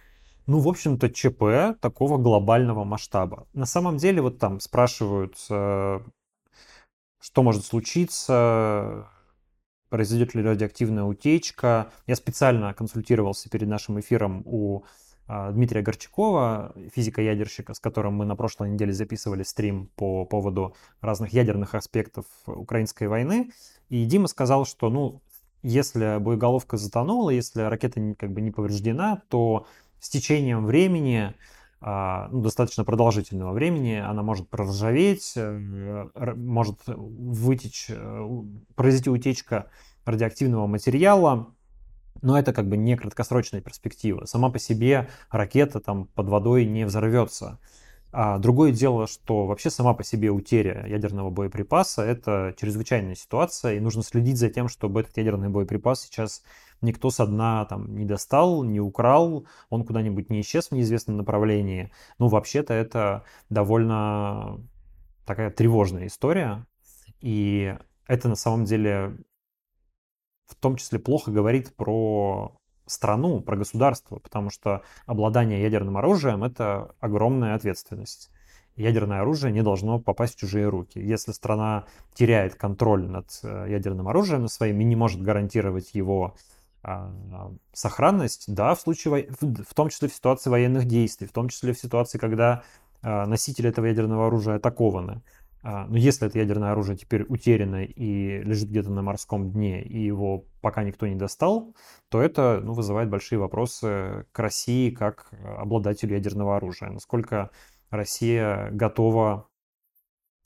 ну, 0.45 0.60
в 0.60 0.69
общем-то, 0.69 1.10
ЧП 1.10 1.77
такого 1.82 2.17
глобального 2.17 2.86
масштаба. 2.86 3.45
На 3.53 3.65
самом 3.65 3.97
деле, 3.97 4.21
вот 4.21 4.39
там 4.39 4.62
спрашивают, 4.62 5.36
э, 5.49 5.99
что 7.19 7.43
может 7.43 7.65
случиться, 7.65 9.10
произойдет 9.89 10.34
ли 10.34 10.41
радиоактивная 10.41 11.03
утечка. 11.03 11.91
Я 12.08 12.15
специально 12.15 12.73
консультировался 12.73 13.49
перед 13.49 13.67
нашим 13.67 13.99
эфиром 13.99 14.43
у 14.45 14.86
Дмитрия 15.27 15.81
Горчакова, 15.81 16.73
физика-ядерщика, 16.95 17.73
с 17.73 17.79
которым 17.79 18.13
мы 18.13 18.25
на 18.25 18.35
прошлой 18.35 18.69
неделе 18.69 18.93
записывали 18.93 19.43
стрим 19.43 19.89
по 19.95 20.25
поводу 20.25 20.73
разных 21.01 21.33
ядерных 21.33 21.75
аспектов 21.75 22.25
украинской 22.45 23.07
войны. 23.07 23.51
И 23.89 24.05
Дима 24.05 24.27
сказал, 24.27 24.65
что, 24.65 24.89
ну, 24.89 25.21
если 25.63 26.17
боеголовка 26.19 26.77
затонула, 26.77 27.31
если 27.31 27.61
ракета 27.61 28.15
как 28.17 28.31
бы 28.31 28.39
не 28.41 28.51
повреждена, 28.51 29.21
то 29.27 29.65
с 29.99 30.09
течением 30.09 30.65
времени, 30.65 31.33
а, 31.81 32.29
ну, 32.31 32.41
достаточно 32.41 32.83
продолжительного 32.85 33.51
времени, 33.51 33.95
она 33.95 34.23
может 34.23 34.49
проржаветь, 34.49 35.33
э, 35.35 36.07
может 36.35 36.79
вытечь, 36.87 37.87
э, 37.89 38.43
произойти 38.75 39.09
утечка 39.09 39.69
радиоактивного 40.05 40.67
материала, 40.67 41.47
но 42.21 42.38
это 42.38 42.53
как 42.53 42.67
бы 42.67 42.77
не 42.77 42.95
краткосрочная 42.95 43.62
перспектива. 43.62 44.25
Сама 44.25 44.49
по 44.49 44.60
себе 44.60 45.10
ракета 45.30 45.80
там 45.80 46.06
под 46.06 46.30
водой 46.30 46.65
не 46.65 46.86
взорвется. 46.86 47.60
А 48.12 48.38
другое 48.39 48.71
дело, 48.71 49.06
что 49.06 49.45
вообще 49.45 49.69
сама 49.69 49.93
по 49.93 50.03
себе 50.03 50.32
утеря 50.32 50.86
ядерного 50.88 51.30
боеприпаса– 51.30 52.01
это 52.03 52.53
чрезвычайная 52.58 53.15
ситуация, 53.15 53.75
и 53.75 53.80
нужно 53.80 54.01
следить 54.01 54.38
за 54.38 54.49
тем, 54.49 54.69
чтобы 54.69 55.01
этот 55.01 55.17
ядерный 55.17 55.49
боеприпас 55.49 56.01
сейчас 56.01 56.41
никто 56.82 57.10
со 57.10 57.27
дна 57.27 57.65
там 57.65 57.95
не 57.95 58.06
достал, 58.06 58.63
не 58.63 58.80
украл, 58.80 59.45
он 59.69 59.84
куда-нибудь 59.84 60.30
не 60.30 60.41
исчез 60.41 60.69
в 60.69 60.71
неизвестном 60.71 61.17
направлении. 61.17 61.91
Ну, 62.17 62.27
вообще-то 62.27 62.73
это 62.73 63.23
довольно 63.49 64.62
такая 65.25 65.51
тревожная 65.51 66.08
история, 66.08 66.65
и 67.19 67.75
это 68.08 68.30
на 68.30 68.36
самом 68.36 68.63
деле 68.63 69.17
в 70.47 70.55
том 70.55 70.75
числе 70.75 70.99
плохо 70.99 71.31
говорит 71.31 71.75
про 71.75 72.55
страну, 72.86 73.41
про 73.41 73.57
государство, 73.57 74.19
потому 74.19 74.49
что 74.49 74.81
обладание 75.05 75.62
ядерным 75.62 75.97
оружием– 75.97 76.43
это 76.45 76.95
огромная 76.99 77.55
ответственность. 77.55 78.29
Ядерное 78.75 79.21
оружие 79.21 79.51
не 79.51 79.63
должно 79.63 79.99
попасть 79.99 80.36
в 80.36 80.39
чужие 80.39 80.69
руки. 80.69 80.99
Если 80.99 81.31
страна 81.31 81.86
теряет 82.13 82.55
контроль 82.55 83.07
над 83.07 83.27
э, 83.43 83.65
ядерным 83.69 84.07
оружием 84.07 84.47
своим 84.47 84.79
и 84.79 84.83
не 84.83 84.95
может 84.95 85.21
гарантировать 85.21 85.95
его 85.95 86.36
а, 86.83 87.12
сохранность, 87.73 88.45
да, 88.53 88.75
в 88.75 88.79
случае, 88.79 89.29
в 89.41 89.73
том 89.73 89.89
числе 89.89 90.07
в 90.07 90.13
ситуации 90.13 90.49
военных 90.49 90.86
действий, 90.86 91.27
в 91.27 91.33
том 91.33 91.49
числе 91.49 91.73
в 91.73 91.79
ситуации, 91.79 92.17
когда 92.17 92.63
а, 93.01 93.25
носители 93.25 93.69
этого 93.69 93.88
ядерного 93.88 94.27
оружия 94.27 94.55
атакованы. 94.55 95.21
А, 95.69 95.86
но 95.86 95.97
если 95.97 96.25
это 96.25 96.39
ядерное 96.39 96.71
оружие 96.71 96.95
теперь 96.95 97.25
утеряно 97.27 97.84
и 97.84 98.41
лежит 98.41 98.69
где-то 98.69 98.89
на 98.89 99.01
морском 99.01 99.51
дне, 99.51 99.84
и 99.84 100.01
его 100.01 100.45
пока 100.62 100.82
никто 100.86 101.08
не 101.08 101.15
достал, 101.15 101.75
то 102.08 102.21
это 102.21 102.62
ну, 102.63 102.71
вызывает 102.71 103.10
большие 103.10 103.38
вопросы 103.38 104.25
к 104.32 104.39
России 104.39 104.91
как 104.91 105.30
обладателю 105.58 106.15
ядерного 106.15 106.56
оружия. 106.56 106.89
Насколько 106.89 107.49
Россия 107.89 108.69
готова 108.71 109.49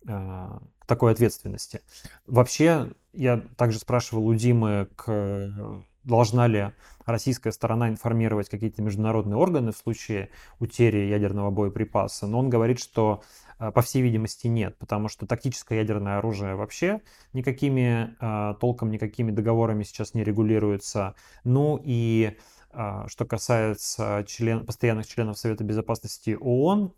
к 0.04 0.60
такой 0.88 1.12
ответственности. 1.12 1.82
Вообще, 2.26 2.92
я 3.14 3.38
также 3.58 3.78
спрашивал 3.78 4.26
у 4.26 4.34
Димы 4.34 4.88
к 4.96 5.86
должна 6.04 6.48
ли 6.48 6.72
российская 7.06 7.52
сторона 7.52 7.90
информировать 7.90 8.50
какие-то 8.50 8.82
международные 8.82 9.38
органы 9.38 9.72
в 9.72 9.78
случае 9.78 10.30
утери 10.60 11.08
ядерного 11.08 11.52
боеприпаса, 11.52 12.28
но 12.28 12.40
он 12.40 12.50
говорит, 12.50 12.80
что 12.80 13.24
по 13.70 13.82
всей 13.82 14.02
видимости 14.02 14.48
нет, 14.48 14.78
потому 14.80 15.08
что 15.08 15.28
тактическое 15.28 15.80
ядерное 15.80 16.18
оружие 16.18 16.56
вообще 16.56 17.02
никакими, 17.34 18.16
э, 18.20 18.56
толком 18.60 18.90
никакими 18.90 19.32
договорами 19.32 19.84
сейчас 19.84 20.14
не 20.14 20.24
регулируется. 20.24 21.14
Ну 21.44 21.80
и 21.84 22.38
э, 22.72 23.04
что 23.08 23.26
касается 23.26 24.26
член, 24.28 24.66
постоянных 24.66 25.06
членов 25.06 25.38
Совета 25.38 25.64
Безопасности 25.64 26.38
ООН, 26.40 26.94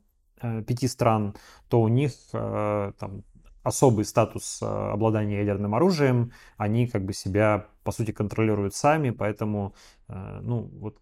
пяти 0.68 0.90
стран, 0.90 1.36
то 1.70 1.80
у 1.80 1.88
них 1.88 2.12
там 2.32 3.24
особый 3.64 4.06
статус 4.06 4.62
э, 4.62 4.66
обладания 4.66 5.40
ядерным 5.40 5.74
оружием, 5.74 6.34
они 6.58 6.88
как 6.88 7.06
бы 7.06 7.14
себя, 7.14 7.68
по 7.84 7.92
сути, 7.92 8.12
контролируют 8.12 8.76
сами, 8.76 9.10
поэтому, 9.10 9.74
э, 10.10 10.40
ну, 10.42 10.70
вот 10.80 11.00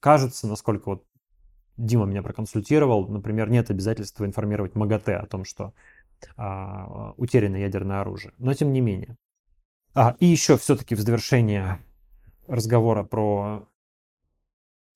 кажется, 0.00 0.48
насколько 0.48 0.88
вот 0.88 1.04
Дима 1.80 2.04
меня 2.04 2.22
проконсультировал, 2.22 3.08
например, 3.08 3.48
нет 3.48 3.70
обязательства 3.70 4.26
информировать 4.26 4.74
МАГАТЭ 4.74 5.16
о 5.16 5.26
том, 5.26 5.46
что 5.46 5.72
а, 6.36 7.14
утеряно 7.16 7.56
ядерное 7.56 8.02
оружие. 8.02 8.34
Но 8.36 8.52
тем 8.52 8.72
не 8.72 8.82
менее. 8.82 9.16
А, 9.94 10.14
и 10.20 10.26
еще 10.26 10.58
все-таки 10.58 10.94
в 10.94 11.00
завершение 11.00 11.80
разговора 12.46 13.02
про 13.02 13.66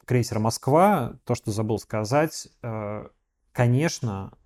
крейсер 0.04 0.38
«Москва», 0.38 1.18
то, 1.24 1.34
что 1.34 1.52
забыл 1.52 1.78
сказать, 1.78 2.48
э, 2.62 3.08
конечно, 3.52 4.36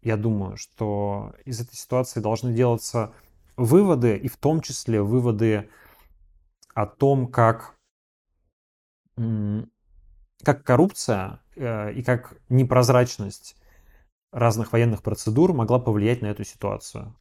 я 0.00 0.16
думаю, 0.16 0.56
что 0.56 1.34
из 1.44 1.60
этой 1.60 1.74
ситуации 1.74 2.20
должны 2.20 2.54
делаться 2.54 3.12
выводы, 3.56 4.16
и 4.16 4.28
в 4.28 4.38
том 4.38 4.62
числе 4.62 5.02
выводы 5.02 5.68
о 6.72 6.86
том, 6.86 7.26
как, 7.26 7.76
как 9.16 10.64
коррупция 10.64 11.43
и 11.56 12.02
как 12.04 12.34
непрозрачность 12.48 13.56
разных 14.32 14.72
военных 14.72 15.02
процедур 15.02 15.52
могла 15.52 15.78
повлиять 15.78 16.20
на 16.20 16.26
эту 16.26 16.44
ситуацию. 16.44 17.14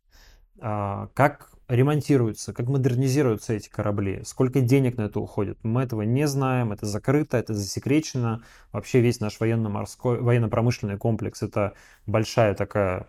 А, 0.60 1.10
как 1.14 1.52
ремонтируются, 1.68 2.54
как 2.54 2.68
модернизируются 2.68 3.54
эти 3.54 3.70
корабли, 3.70 4.22
сколько 4.26 4.62
денег 4.62 4.98
на 4.98 5.04
это 5.04 5.20
уходит. 5.20 5.58
Мы 5.64 5.84
этого 5.84 6.02
не 6.02 6.28
знаем, 6.28 6.72
это 6.72 6.86
закрыто, 6.86 7.38
это 7.38 7.54
засекречено. 7.54 8.44
Вообще 8.72 9.00
весь 9.00 9.20
наш 9.20 9.40
военно-морской, 9.40 10.20
военно-промышленный 10.22 10.98
комплекс 10.98 11.42
это 11.42 11.74
большая 12.06 12.54
такая 12.56 13.08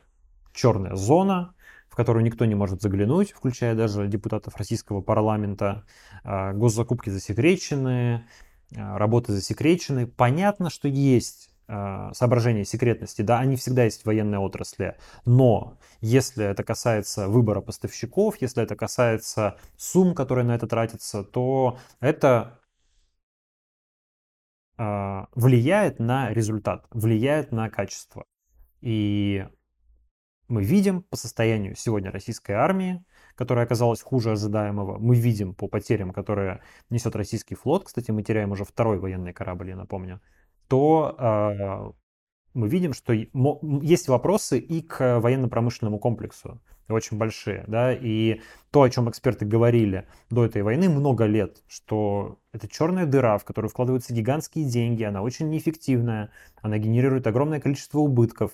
черная 0.53 0.95
зона, 0.95 1.55
в 1.89 1.97
которую 1.97 2.25
никто 2.25 2.45
не 2.45 2.55
может 2.55 2.81
заглянуть, 2.81 3.33
включая 3.33 3.75
даже 3.75 4.07
депутатов 4.07 4.57
российского 4.57 5.01
парламента. 5.01 5.85
А, 6.23 6.53
госзакупки 6.53 7.11
засекречены, 7.11 8.27
работы 8.73 9.33
засекречены. 9.33 10.07
Понятно, 10.07 10.71
что 10.71 10.89
есть 10.89 11.51
а, 11.67 12.13
соображения 12.13 12.67
секретности, 12.67 13.23
да, 13.23 13.39
они 13.39 13.57
всегда 13.57 13.85
есть 13.85 14.03
в 14.03 14.07
военной 14.07 14.37
отрасли, 14.37 14.99
но 15.25 15.79
если 16.03 16.45
это 16.45 16.63
касается 16.63 17.29
выбора 17.29 17.63
поставщиков, 17.63 18.37
если 18.43 18.63
это 18.63 18.77
касается 18.77 19.57
сумм, 19.79 20.15
которые 20.15 20.45
на 20.45 20.55
это 20.55 20.67
тратятся, 20.67 21.25
то 21.25 21.79
это 22.01 22.61
э, 24.77 25.25
влияет 25.35 26.01
на 26.01 26.31
результат, 26.35 26.87
влияет 26.91 27.51
на 27.51 27.71
качество. 27.71 28.27
И 28.83 29.47
мы 30.49 30.65
видим 30.65 31.03
по 31.03 31.17
состоянию 31.17 31.77
сегодня 31.77 32.11
российской 32.11 32.53
армии, 32.53 33.03
которая 33.35 33.65
оказалась 33.65 34.03
хуже 34.03 34.33
ожидаемого. 34.33 34.99
Мы 34.99 35.17
видим 35.17 35.55
по 35.55 35.69
потерям, 35.69 36.13
которые 36.13 36.61
несет 36.91 37.17
российский 37.17 37.55
флот. 37.55 37.85
Кстати, 37.85 38.11
мы 38.11 38.23
теряем 38.23 38.53
уже 38.53 38.65
второй 38.65 38.99
военный 38.99 39.33
корабль, 39.33 39.71
я 39.71 39.77
напомню 39.77 40.21
то 40.69 41.15
э, 41.19 41.93
мы 42.55 42.69
видим, 42.69 42.93
что 42.93 43.13
есть 43.13 44.09
вопросы 44.09 44.59
и 44.59 44.83
к 44.83 45.21
военно-промышленному 45.21 45.99
комплексу, 45.99 46.61
очень 46.89 47.17
большие, 47.17 47.65
да, 47.67 47.93
и 47.93 48.41
то, 48.71 48.83
о 48.83 48.91
чем 48.91 49.09
эксперты 49.09 49.45
говорили 49.47 50.07
до 50.31 50.45
этой 50.45 50.63
войны 50.63 50.89
много 50.89 51.25
лет, 51.25 51.63
что 51.67 52.39
это 52.53 52.69
черная 52.69 53.07
дыра, 53.07 53.39
в 53.39 53.45
которую 53.45 53.71
вкладываются 53.71 54.13
гигантские 54.13 54.67
деньги, 54.67 55.03
она 55.03 55.23
очень 55.23 55.49
неэффективная, 55.49 56.31
она 56.61 56.79
генерирует 56.79 57.27
огромное 57.27 57.61
количество 57.61 57.99
убытков, 57.99 58.53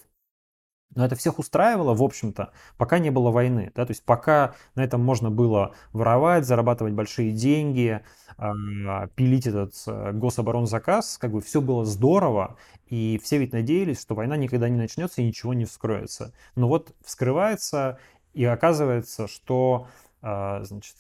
но 0.95 1.05
это 1.05 1.15
всех 1.15 1.39
устраивало, 1.39 1.95
в 1.95 2.03
общем-то, 2.03 2.53
пока 2.77 2.99
не 2.99 3.11
было 3.11 3.31
войны. 3.31 3.73
Да? 3.75 3.87
То 3.87 3.93
есть 3.93 4.05
пока 4.05 4.55
на 4.75 4.83
этом 4.83 5.03
можно 5.03 5.31
было 5.31 5.75
воровать, 5.93 6.47
зарабатывать 6.47 6.95
большие 6.95 7.33
деньги, 7.33 8.01
а, 8.37 9.07
пилить 9.09 9.47
этот 9.47 9.75
э, 9.87 10.13
гособоронзаказ, 10.13 11.19
как 11.19 11.33
бы 11.33 11.41
все 11.41 11.61
было 11.61 11.85
здорово, 11.85 12.57
и 12.87 13.21
все 13.23 13.39
ведь 13.39 13.53
надеялись, 13.53 14.01
что 14.01 14.15
война 14.15 14.37
никогда 14.37 14.69
не 14.69 14.79
начнется 14.79 15.21
и 15.23 15.27
ничего 15.27 15.55
не 15.55 15.65
вскроется. 15.65 16.33
Но 16.57 16.67
вот 16.67 16.95
вскрывается, 17.05 17.99
и 18.33 18.45
оказывается, 18.45 19.29
что 19.29 19.87
а, 20.23 20.63
значит, 20.65 20.97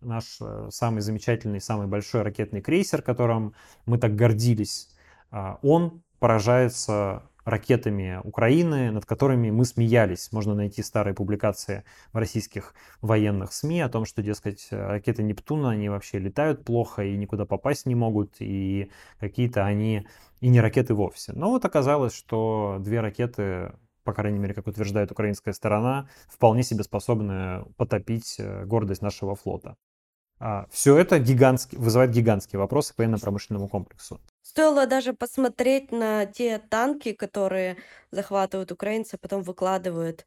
наш 0.00 0.38
э, 0.40 0.68
самый 0.70 1.00
замечательный, 1.00 1.60
самый 1.60 1.86
большой 1.86 2.22
ракетный 2.22 2.60
крейсер, 2.60 3.02
которым 3.02 3.54
мы 3.86 3.98
так 3.98 4.14
гордились, 4.14 4.90
а, 5.30 5.58
он 5.62 6.02
поражается 6.18 7.22
ракетами 7.44 8.20
Украины, 8.24 8.90
над 8.90 9.06
которыми 9.06 9.50
мы 9.50 9.64
смеялись. 9.64 10.30
Можно 10.32 10.54
найти 10.54 10.82
старые 10.82 11.14
публикации 11.14 11.84
в 12.12 12.18
российских 12.18 12.74
военных 13.00 13.52
СМИ 13.52 13.80
о 13.80 13.88
том, 13.88 14.04
что, 14.04 14.22
дескать, 14.22 14.68
ракеты 14.70 15.22
Нептуна, 15.22 15.70
они 15.70 15.88
вообще 15.88 16.18
летают 16.18 16.64
плохо 16.64 17.04
и 17.04 17.16
никуда 17.16 17.46
попасть 17.46 17.86
не 17.86 17.94
могут, 17.94 18.36
и 18.40 18.90
какие-то 19.18 19.64
они 19.64 20.06
и 20.40 20.48
не 20.48 20.60
ракеты 20.60 20.94
вовсе. 20.94 21.32
Но 21.32 21.50
вот 21.50 21.64
оказалось, 21.64 22.14
что 22.14 22.78
две 22.80 23.00
ракеты 23.00 23.72
по 24.04 24.14
крайней 24.14 24.38
мере, 24.38 24.54
как 24.54 24.66
утверждает 24.66 25.12
украинская 25.12 25.52
сторона, 25.52 26.08
вполне 26.30 26.62
себе 26.62 26.82
способны 26.82 27.66
потопить 27.76 28.36
э, 28.38 28.64
гордость 28.64 29.02
нашего 29.02 29.36
флота. 29.36 29.76
А, 30.40 30.66
Все 30.70 30.96
это 30.96 31.18
гигантский, 31.18 31.76
вызывает 31.76 32.10
гигантские 32.10 32.58
вопросы 32.58 32.94
к 32.94 32.98
военно-промышленному 32.98 33.68
комплексу. 33.68 34.18
Стоило 34.48 34.86
даже 34.86 35.12
посмотреть 35.12 35.92
на 35.92 36.24
те 36.24 36.58
танки, 36.58 37.12
которые 37.12 37.76
захватывают 38.10 38.72
украинцы, 38.72 39.16
а 39.16 39.18
потом 39.18 39.42
выкладывают 39.42 40.24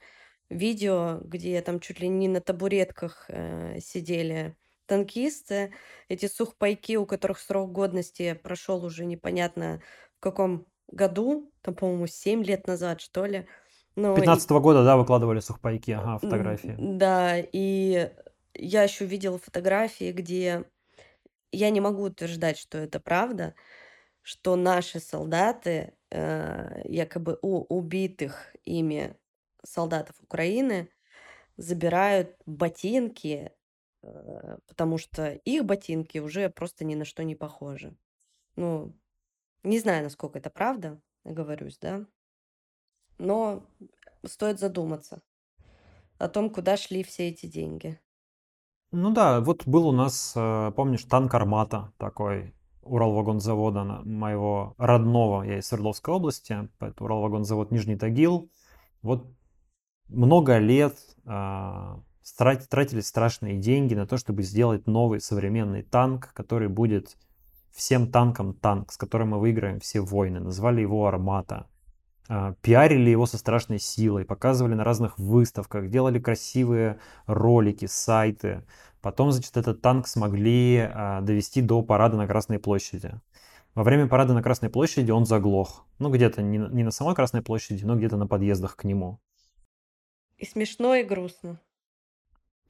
видео, 0.47 1.17
где 1.23 1.59
там 1.63 1.79
чуть 1.79 1.99
ли 1.99 2.07
не 2.07 2.27
на 2.27 2.39
табуретках 2.39 3.25
э, 3.29 3.79
сидели 3.79 4.55
танкисты, 4.85 5.73
эти 6.07 6.27
сухпайки, 6.27 6.97
у 6.97 7.07
которых 7.07 7.39
срок 7.39 7.71
годности 7.71 8.39
прошел 8.43 8.85
уже 8.85 9.05
непонятно 9.05 9.81
в 10.19 10.19
каком 10.19 10.67
году, 10.87 11.51
там, 11.63 11.73
по-моему, 11.73 12.05
7 12.05 12.43
лет 12.43 12.67
назад, 12.67 13.01
что 13.01 13.25
ли. 13.25 13.47
15 13.95 14.51
-го 14.51 14.59
года, 14.59 14.83
да, 14.83 14.97
выкладывали 14.97 15.39
сухпайки, 15.39 15.89
ага, 15.89 16.19
фотографии. 16.19 16.75
Да, 16.77 17.39
и 17.39 18.11
я 18.53 18.83
еще 18.83 19.03
видела 19.03 19.39
фотографии, 19.39 20.11
где 20.11 20.65
я 21.51 21.69
не 21.71 21.81
могу 21.81 22.03
утверждать, 22.03 22.59
что 22.59 22.77
это 22.77 22.99
правда, 22.99 23.55
что 24.21 24.55
наши 24.55 24.99
солдаты 24.99 25.95
э, 26.11 26.81
якобы 26.85 27.37
у 27.41 27.63
убитых 27.75 28.55
ими 28.63 29.17
солдатов 29.63 30.21
Украины 30.21 30.89
забирают 31.57 32.35
ботинки, 32.45 33.53
э, 34.03 34.57
потому 34.67 34.97
что 34.97 35.33
их 35.33 35.65
ботинки 35.65 36.19
уже 36.19 36.49
просто 36.49 36.85
ни 36.85 36.95
на 36.95 37.05
что 37.05 37.23
не 37.23 37.35
похожи. 37.35 37.95
Ну, 38.55 38.93
не 39.63 39.79
знаю, 39.79 40.03
насколько 40.03 40.39
это 40.39 40.49
правда, 40.49 41.01
оговорюсь, 41.23 41.77
да. 41.79 42.07
Но 43.17 43.63
стоит 44.25 44.59
задуматься 44.59 45.21
о 46.17 46.27
том, 46.29 46.49
куда 46.49 46.77
шли 46.77 47.03
все 47.03 47.29
эти 47.29 47.45
деньги. 47.45 47.99
Ну 48.91 49.11
да, 49.11 49.39
вот 49.39 49.65
был 49.67 49.87
у 49.87 49.91
нас, 49.91 50.33
э, 50.35 50.71
помнишь, 50.75 51.05
танк 51.05 51.33
«Армата» 51.33 51.93
такой, 51.97 52.53
Уралвагонзавода 52.83 53.83
моего 54.03 54.75
родного, 54.77 55.43
я 55.43 55.59
из 55.59 55.67
Свердловской 55.67 56.13
области, 56.13 56.69
поэтому 56.79 57.05
Уралвагонзавод 57.07 57.71
Нижний 57.71 57.95
Тагил. 57.95 58.51
Вот 59.01 59.27
много 60.07 60.57
лет 60.57 60.97
э, 61.25 61.95
тратили 62.37 63.01
страшные 63.01 63.57
деньги 63.57 63.93
на 63.93 64.05
то, 64.05 64.17
чтобы 64.17 64.43
сделать 64.43 64.87
новый 64.87 65.21
современный 65.21 65.83
танк, 65.83 66.31
который 66.33 66.67
будет 66.67 67.17
всем 67.71 68.11
танкам 68.11 68.53
танк, 68.53 68.91
с 68.91 68.97
которым 68.97 69.29
мы 69.29 69.39
выиграем 69.39 69.79
все 69.79 70.01
войны. 70.01 70.39
Назвали 70.39 70.81
его 70.81 71.07
«Армата». 71.07 71.67
А, 72.27 72.53
пиарили 72.61 73.09
его 73.09 73.25
со 73.25 73.37
страшной 73.37 73.79
силой, 73.79 74.25
показывали 74.25 74.73
на 74.73 74.83
разных 74.83 75.17
выставках, 75.17 75.89
делали 75.89 76.19
красивые 76.19 76.99
ролики, 77.25 77.87
сайты. 77.87 78.63
Потом, 79.01 79.31
значит, 79.31 79.57
этот 79.57 79.81
танк 79.81 80.07
смогли 80.07 80.77
а, 80.77 81.21
довести 81.21 81.61
до 81.61 81.81
парада 81.81 82.17
на 82.17 82.27
Красной 82.27 82.59
площади. 82.59 83.19
Во 83.73 83.83
время 83.83 84.07
парада 84.07 84.33
на 84.33 84.43
Красной 84.43 84.69
площади 84.69 85.11
он 85.11 85.25
заглох. 85.25 85.85
Ну, 85.97 86.11
где-то 86.11 86.41
не, 86.41 86.57
не 86.57 86.83
на 86.83 86.91
самой 86.91 87.15
Красной 87.15 87.41
площади, 87.41 87.83
но 87.83 87.95
где-то 87.95 88.17
на 88.17 88.27
подъездах 88.27 88.75
к 88.75 88.83
нему. 88.83 89.19
И 90.37 90.45
смешно, 90.45 90.95
и 90.95 91.03
грустно. 91.03 91.59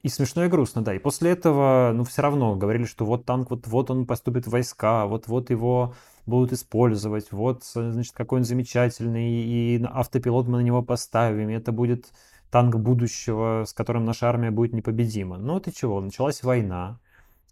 И 0.02 0.08
смешно, 0.08 0.44
и 0.44 0.48
грустно, 0.48 0.82
да. 0.82 0.94
И 0.94 0.98
после 0.98 1.30
этого, 1.30 1.92
ну, 1.94 2.04
все 2.04 2.22
равно 2.22 2.56
говорили, 2.56 2.84
что 2.84 3.04
вот 3.04 3.24
танк, 3.24 3.50
вот, 3.50 3.66
вот 3.66 3.90
он 3.90 4.06
поступит 4.06 4.46
в 4.46 4.50
войска, 4.50 5.06
вот-вот 5.06 5.50
его 5.50 5.94
будут 6.26 6.52
использовать, 6.52 7.30
вот, 7.30 7.64
значит, 7.64 8.12
какой 8.12 8.40
он 8.40 8.44
замечательный, 8.44 9.30
и 9.30 9.84
автопилот 9.84 10.48
мы 10.48 10.58
на 10.58 10.62
него 10.62 10.82
поставим, 10.82 11.50
и 11.50 11.54
это 11.54 11.72
будет 11.72 12.12
танк 12.52 12.76
будущего, 12.76 13.64
с 13.66 13.72
которым 13.72 14.04
наша 14.04 14.28
армия 14.28 14.50
будет 14.50 14.74
непобедима. 14.74 15.38
Ну, 15.38 15.56
это 15.56 15.72
чего? 15.72 16.00
Началась 16.02 16.42
война. 16.42 17.00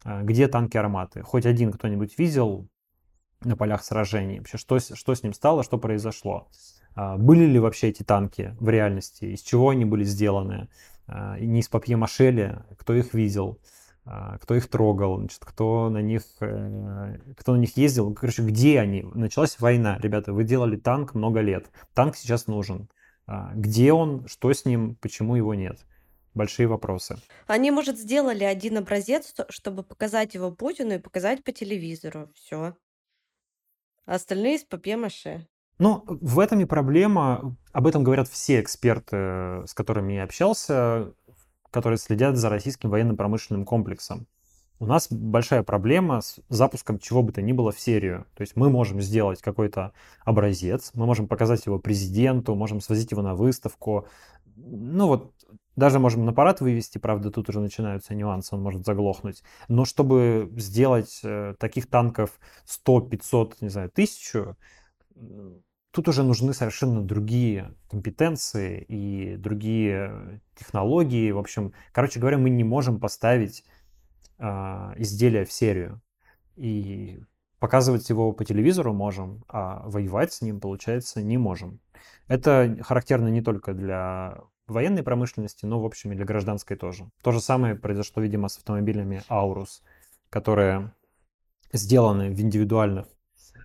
А, 0.05 0.22
где 0.22 0.46
танки 0.46 0.76
арматы? 0.76 1.22
Хоть 1.22 1.46
один 1.46 1.72
кто-нибудь 1.72 2.18
видел 2.18 2.68
на 3.42 3.57
полях 3.57 3.82
сражений? 3.82 4.38
Вообще, 4.38 4.59
что, 4.59 4.78
что 4.78 5.14
с 5.14 5.22
ним 5.22 5.32
стало, 5.32 5.62
что 5.62 5.78
произошло? 5.78 6.48
А, 6.94 7.16
были 7.16 7.46
ли 7.46 7.59
вообще 7.59 7.88
эти 7.88 8.03
танки 8.03 8.55
в 8.61 8.68
реальности? 8.68 9.24
Из 9.24 9.40
чего 9.40 9.70
они 9.70 9.86
были 9.86 10.05
сделаны? 10.05 10.68
А, 11.07 11.38
не 11.40 11.61
из 11.61 11.68
папье-маше 11.68 12.62
кто 12.76 12.92
их 12.92 13.14
видел, 13.14 13.59
кто 14.05 14.55
их 14.55 14.68
трогал, 14.68 15.18
значит, 15.18 15.44
кто 15.44 15.88
на 15.88 16.03
них, 16.03 16.22
э, 16.40 17.18
кто 17.36 17.55
на 17.55 17.59
них 17.59 17.76
ездил, 17.76 18.12
короче, 18.14 18.42
где 18.42 18.80
они? 18.80 19.03
Началась 19.14 19.61
война, 19.61 19.98
ребята, 20.01 20.32
вы 20.32 20.44
делали 20.44 20.76
танк 20.76 21.14
много 21.14 21.40
лет, 21.40 21.70
танк 21.94 22.16
сейчас 22.16 22.46
нужен. 22.46 22.88
А, 23.30 23.52
где 23.54 23.92
он, 23.92 24.26
что 24.26 24.52
с 24.52 24.64
ним, 24.64 24.96
почему 24.96 25.36
его 25.36 25.54
нет? 25.54 25.86
Большие 26.34 26.66
вопросы. 26.66 27.16
Они, 27.46 27.70
может, 27.70 27.96
сделали 27.96 28.42
один 28.42 28.78
образец, 28.78 29.32
чтобы 29.48 29.84
показать 29.84 30.34
его 30.34 30.50
Путину 30.50 30.94
и 30.94 30.98
показать 30.98 31.44
по 31.44 31.52
телевизору. 31.52 32.28
Все. 32.34 32.74
А 34.04 34.14
остальные 34.16 34.56
из 34.56 34.64
папье-маше. 34.64 35.46
Ну, 35.78 36.02
в 36.06 36.40
этом 36.40 36.58
и 36.58 36.64
проблема. 36.64 37.56
Об 37.72 37.86
этом 37.86 38.02
говорят 38.02 38.26
все 38.28 38.60
эксперты, 38.60 39.64
с 39.64 39.74
которыми 39.74 40.14
я 40.14 40.24
общался, 40.24 41.14
которые 41.70 41.98
следят 41.98 42.36
за 42.36 42.48
российским 42.48 42.90
военно-промышленным 42.90 43.64
комплексом. 43.64 44.26
У 44.80 44.86
нас 44.86 45.08
большая 45.10 45.62
проблема 45.62 46.22
с 46.22 46.40
запуском 46.48 46.98
чего 46.98 47.22
бы 47.22 47.32
то 47.32 47.42
ни 47.42 47.52
было 47.52 47.70
в 47.70 47.78
серию. 47.78 48.26
То 48.34 48.40
есть 48.40 48.56
мы 48.56 48.70
можем 48.70 49.02
сделать 49.02 49.42
какой-то 49.42 49.92
образец, 50.24 50.92
мы 50.94 51.04
можем 51.04 51.28
показать 51.28 51.66
его 51.66 51.78
президенту, 51.78 52.54
можем 52.54 52.80
свозить 52.80 53.10
его 53.10 53.20
на 53.20 53.34
выставку. 53.34 54.08
Ну 54.56 55.06
вот, 55.06 55.34
даже 55.76 55.98
можем 55.98 56.24
на 56.24 56.32
парад 56.32 56.62
вывести, 56.62 56.96
правда, 56.96 57.30
тут 57.30 57.50
уже 57.50 57.60
начинаются 57.60 58.14
нюансы, 58.14 58.54
он 58.54 58.62
может 58.62 58.86
заглохнуть. 58.86 59.42
Но 59.68 59.84
чтобы 59.84 60.50
сделать 60.56 61.20
э, 61.24 61.54
таких 61.58 61.86
танков 61.86 62.40
100, 62.64 63.00
500, 63.02 63.60
не 63.60 63.68
знаю, 63.68 63.90
тысячу, 63.90 64.56
тут 65.90 66.08
уже 66.08 66.22
нужны 66.22 66.54
совершенно 66.54 67.02
другие 67.02 67.74
компетенции 67.90 68.82
и 68.88 69.36
другие 69.36 70.40
технологии. 70.58 71.32
В 71.32 71.38
общем, 71.38 71.74
короче 71.92 72.18
говоря, 72.18 72.38
мы 72.38 72.48
не 72.48 72.64
можем 72.64 72.98
поставить 72.98 73.62
э, 74.41 74.95
изделие 74.97 75.45
в 75.45 75.53
серию. 75.53 76.01
И 76.57 77.22
показывать 77.61 78.09
его 78.09 78.32
по 78.32 78.45
телевизору 78.45 78.93
можем, 78.93 79.45
а 79.49 79.82
воевать 79.88 80.32
с 80.32 80.43
ним, 80.43 80.61
получается, 80.61 81.22
не 81.22 81.38
можем. 81.38 81.80
Это 82.26 82.76
характерно 82.80 83.28
не 83.28 83.43
только 83.43 83.74
для 83.74 84.38
военной 84.66 85.03
промышленности, 85.03 85.66
но, 85.66 85.80
в 85.80 85.84
общем, 85.84 86.12
и 86.12 86.16
для 86.16 86.24
гражданской 86.24 86.76
тоже. 86.76 87.11
То 87.22 87.32
же 87.32 87.41
самое 87.41 87.74
произошло, 87.74 88.22
видимо, 88.22 88.49
с 88.49 88.57
автомобилями 88.57 89.22
Aurus, 89.28 89.82
которые 90.30 90.93
сделаны 91.72 92.30
в 92.30 92.41
индивидуальных 92.41 93.07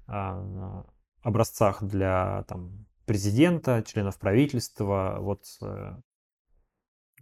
а, 0.08 0.86
образцах 1.22 1.84
для 1.84 2.44
там, 2.48 2.86
президента, 3.06 3.84
членов 3.86 4.18
правительства. 4.20 5.18
Вот 5.20 5.44
э, 5.62 5.96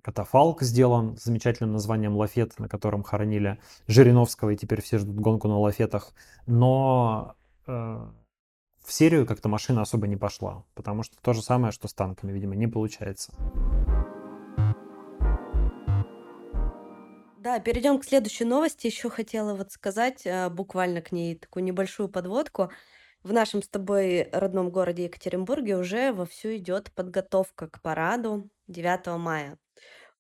катафалк 0.04 0.62
сделан 0.62 1.18
с 1.18 1.24
замечательным 1.24 1.72
названием 1.72 2.16
«Лафет», 2.16 2.60
на 2.60 2.68
котором 2.68 3.04
хоронили 3.04 3.58
Жириновского, 3.88 4.52
и 4.52 4.58
теперь 4.58 4.82
все 4.82 5.00
ждут 5.00 5.16
гонку 5.16 5.48
на 5.48 5.58
лафетах. 5.58 6.14
Но 6.46 7.36
э, 7.66 7.72
в 7.72 8.92
серию 8.92 9.26
как-то 9.26 9.48
машина 9.48 9.82
особо 9.82 10.08
не 10.08 10.18
пошла, 10.18 10.66
потому 10.76 11.04
что 11.04 11.16
то 11.22 11.34
же 11.34 11.42
самое, 11.42 11.72
что 11.72 11.88
с 11.88 11.94
танками, 11.94 12.34
видимо, 12.34 12.54
не 12.54 12.68
получается. 12.68 13.34
Да, 17.38 17.60
перейдем 17.60 18.00
к 18.00 18.06
следующей 18.06 18.46
новости. 18.46 18.88
Еще 18.88 19.10
хотела 19.10 19.54
вот 19.56 19.72
сказать 19.72 20.26
э, 20.26 20.50
буквально 20.50 21.02
к 21.02 21.12
ней 21.12 21.36
такую 21.36 21.64
небольшую 21.64 22.10
подводку 22.10 22.72
в 23.24 23.32
нашем 23.34 23.62
с 23.64 23.68
тобой 23.70 24.30
родном 24.32 24.70
городе 24.70 25.06
Екатеринбурге 25.06 25.78
уже 25.78 26.12
вовсю 26.12 26.56
идет 26.58 26.92
подготовка 26.94 27.68
к 27.68 27.82
параду 27.82 28.50
9 28.68 29.08
мая. 29.18 29.58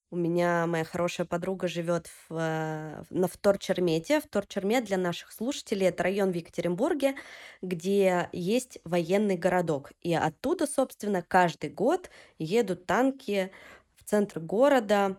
У 0.10 0.16
меня 0.16 0.68
моя 0.68 0.84
хорошая 0.84 1.26
подруга 1.26 1.68
живет 1.68 2.08
в, 2.30 2.36
э, 2.38 3.04
на 3.10 3.28
Вторчермете. 3.28 4.22
Вторчермет 4.22 4.86
для 4.86 4.97
наших 4.97 5.32
слушателей 5.32 5.88
это 5.88 6.04
район 6.04 6.32
в 6.32 6.36
Екатеринбурге, 6.36 7.16
где 7.64 8.30
есть 8.32 8.78
военный 8.84 9.38
городок. 9.38 9.91
И 10.01 10.14
оттуда, 10.14 10.68
собственно, 10.68 11.24
каждый 11.24 11.72
год 11.72 12.12
едут 12.38 12.86
танки 12.86 13.51
в 13.95 14.04
центр 14.04 14.39
города 14.39 15.18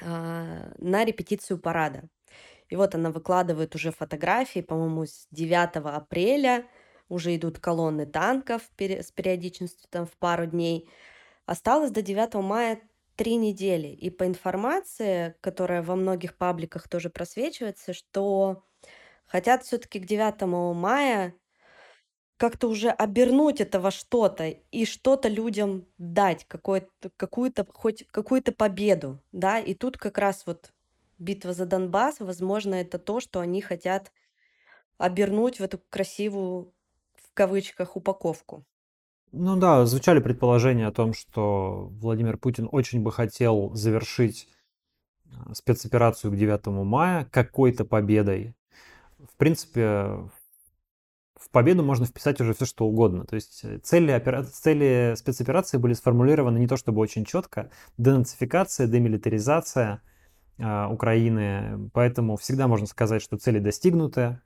э, 0.00 0.72
на 0.78 1.04
репетицию 1.04 1.58
парада. 1.58 2.08
И 2.68 2.76
вот 2.76 2.94
она 2.94 3.10
выкладывает 3.10 3.74
уже 3.74 3.92
фотографии, 3.92 4.60
по-моему, 4.60 5.06
с 5.06 5.26
9 5.30 5.76
апреля 5.76 6.66
уже 7.12 7.36
идут 7.36 7.58
колонны 7.58 8.06
танков 8.06 8.62
с 8.78 9.12
периодичностью 9.12 9.86
там 9.90 10.06
в 10.06 10.12
пару 10.12 10.46
дней. 10.46 10.88
Осталось 11.46 11.90
до 11.90 12.02
9 12.02 12.34
мая 12.34 12.80
три 13.16 13.36
недели. 13.36 13.88
И 13.88 14.10
по 14.10 14.26
информации, 14.26 15.36
которая 15.40 15.82
во 15.82 15.96
многих 15.96 16.36
пабликах 16.36 16.88
тоже 16.88 17.10
просвечивается, 17.10 17.92
что 17.92 18.64
хотят 19.26 19.64
все-таки 19.64 20.00
к 20.00 20.06
9 20.06 20.42
мая 20.74 21.34
как-то 22.38 22.68
уже 22.68 22.90
обернуть 22.90 23.60
это 23.60 23.78
во 23.78 23.92
что-то 23.92 24.48
и 24.48 24.84
что-то 24.84 25.28
людям 25.28 25.86
дать, 25.98 26.44
какую-то, 26.48 27.64
хоть 27.72 28.04
какую-то 28.08 28.50
победу, 28.50 29.22
да, 29.30 29.60
и 29.60 29.74
тут 29.74 29.96
как 29.96 30.18
раз 30.18 30.44
вот 30.44 30.72
битва 31.18 31.52
за 31.52 31.66
Донбасс, 31.66 32.18
возможно, 32.18 32.74
это 32.74 32.98
то, 32.98 33.20
что 33.20 33.38
они 33.38 33.60
хотят 33.60 34.10
обернуть 34.98 35.60
в 35.60 35.62
эту 35.62 35.78
красивую 35.88 36.74
в 37.32 37.34
кавычках 37.34 37.96
упаковку. 37.96 38.64
Ну 39.32 39.56
да, 39.56 39.86
звучали 39.86 40.20
предположения 40.20 40.86
о 40.86 40.92
том, 40.92 41.14
что 41.14 41.88
Владимир 41.92 42.36
Путин 42.36 42.68
очень 42.70 43.00
бы 43.00 43.10
хотел 43.10 43.72
завершить 43.72 44.48
а, 45.30 45.54
спецоперацию 45.54 46.30
к 46.30 46.36
9 46.36 46.66
мая 46.84 47.26
какой-то 47.30 47.86
победой. 47.86 48.54
В 49.18 49.34
принципе, 49.38 50.28
в 51.40 51.48
победу 51.50 51.82
можно 51.82 52.04
вписать 52.04 52.38
уже 52.42 52.52
все, 52.52 52.66
что 52.66 52.84
угодно. 52.84 53.24
То 53.24 53.36
есть 53.36 53.64
э, 53.64 53.78
цели, 53.78 54.12
опера... 54.12 54.42
цели 54.42 55.14
спецоперации 55.16 55.78
были 55.78 55.94
сформулированы 55.94 56.58
не 56.58 56.68
то 56.68 56.76
чтобы 56.76 57.00
очень 57.00 57.24
четко. 57.24 57.70
Денацификация, 57.96 58.86
демилитаризация 58.86 60.02
э, 60.58 60.86
Украины. 60.88 61.90
Поэтому 61.94 62.36
всегда 62.36 62.68
можно 62.68 62.86
сказать, 62.86 63.22
что 63.22 63.38
цели 63.38 63.60
достигнуты 63.60 64.40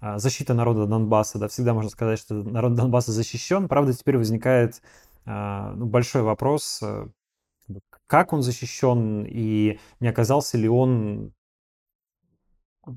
защита 0.00 0.54
народа 0.54 0.86
Донбасса, 0.86 1.38
да, 1.38 1.48
всегда 1.48 1.74
можно 1.74 1.90
сказать, 1.90 2.18
что 2.18 2.34
народ 2.34 2.74
Донбасса 2.74 3.12
защищен. 3.12 3.68
Правда, 3.68 3.92
теперь 3.92 4.16
возникает 4.16 4.80
а, 5.26 5.72
ну, 5.74 5.86
большой 5.86 6.22
вопрос, 6.22 6.80
э, 6.82 7.06
как 8.06 8.32
он 8.32 8.42
защищен 8.42 9.24
и 9.28 9.78
не 10.00 10.08
оказался 10.08 10.56
ли 10.58 10.68
он 10.68 11.32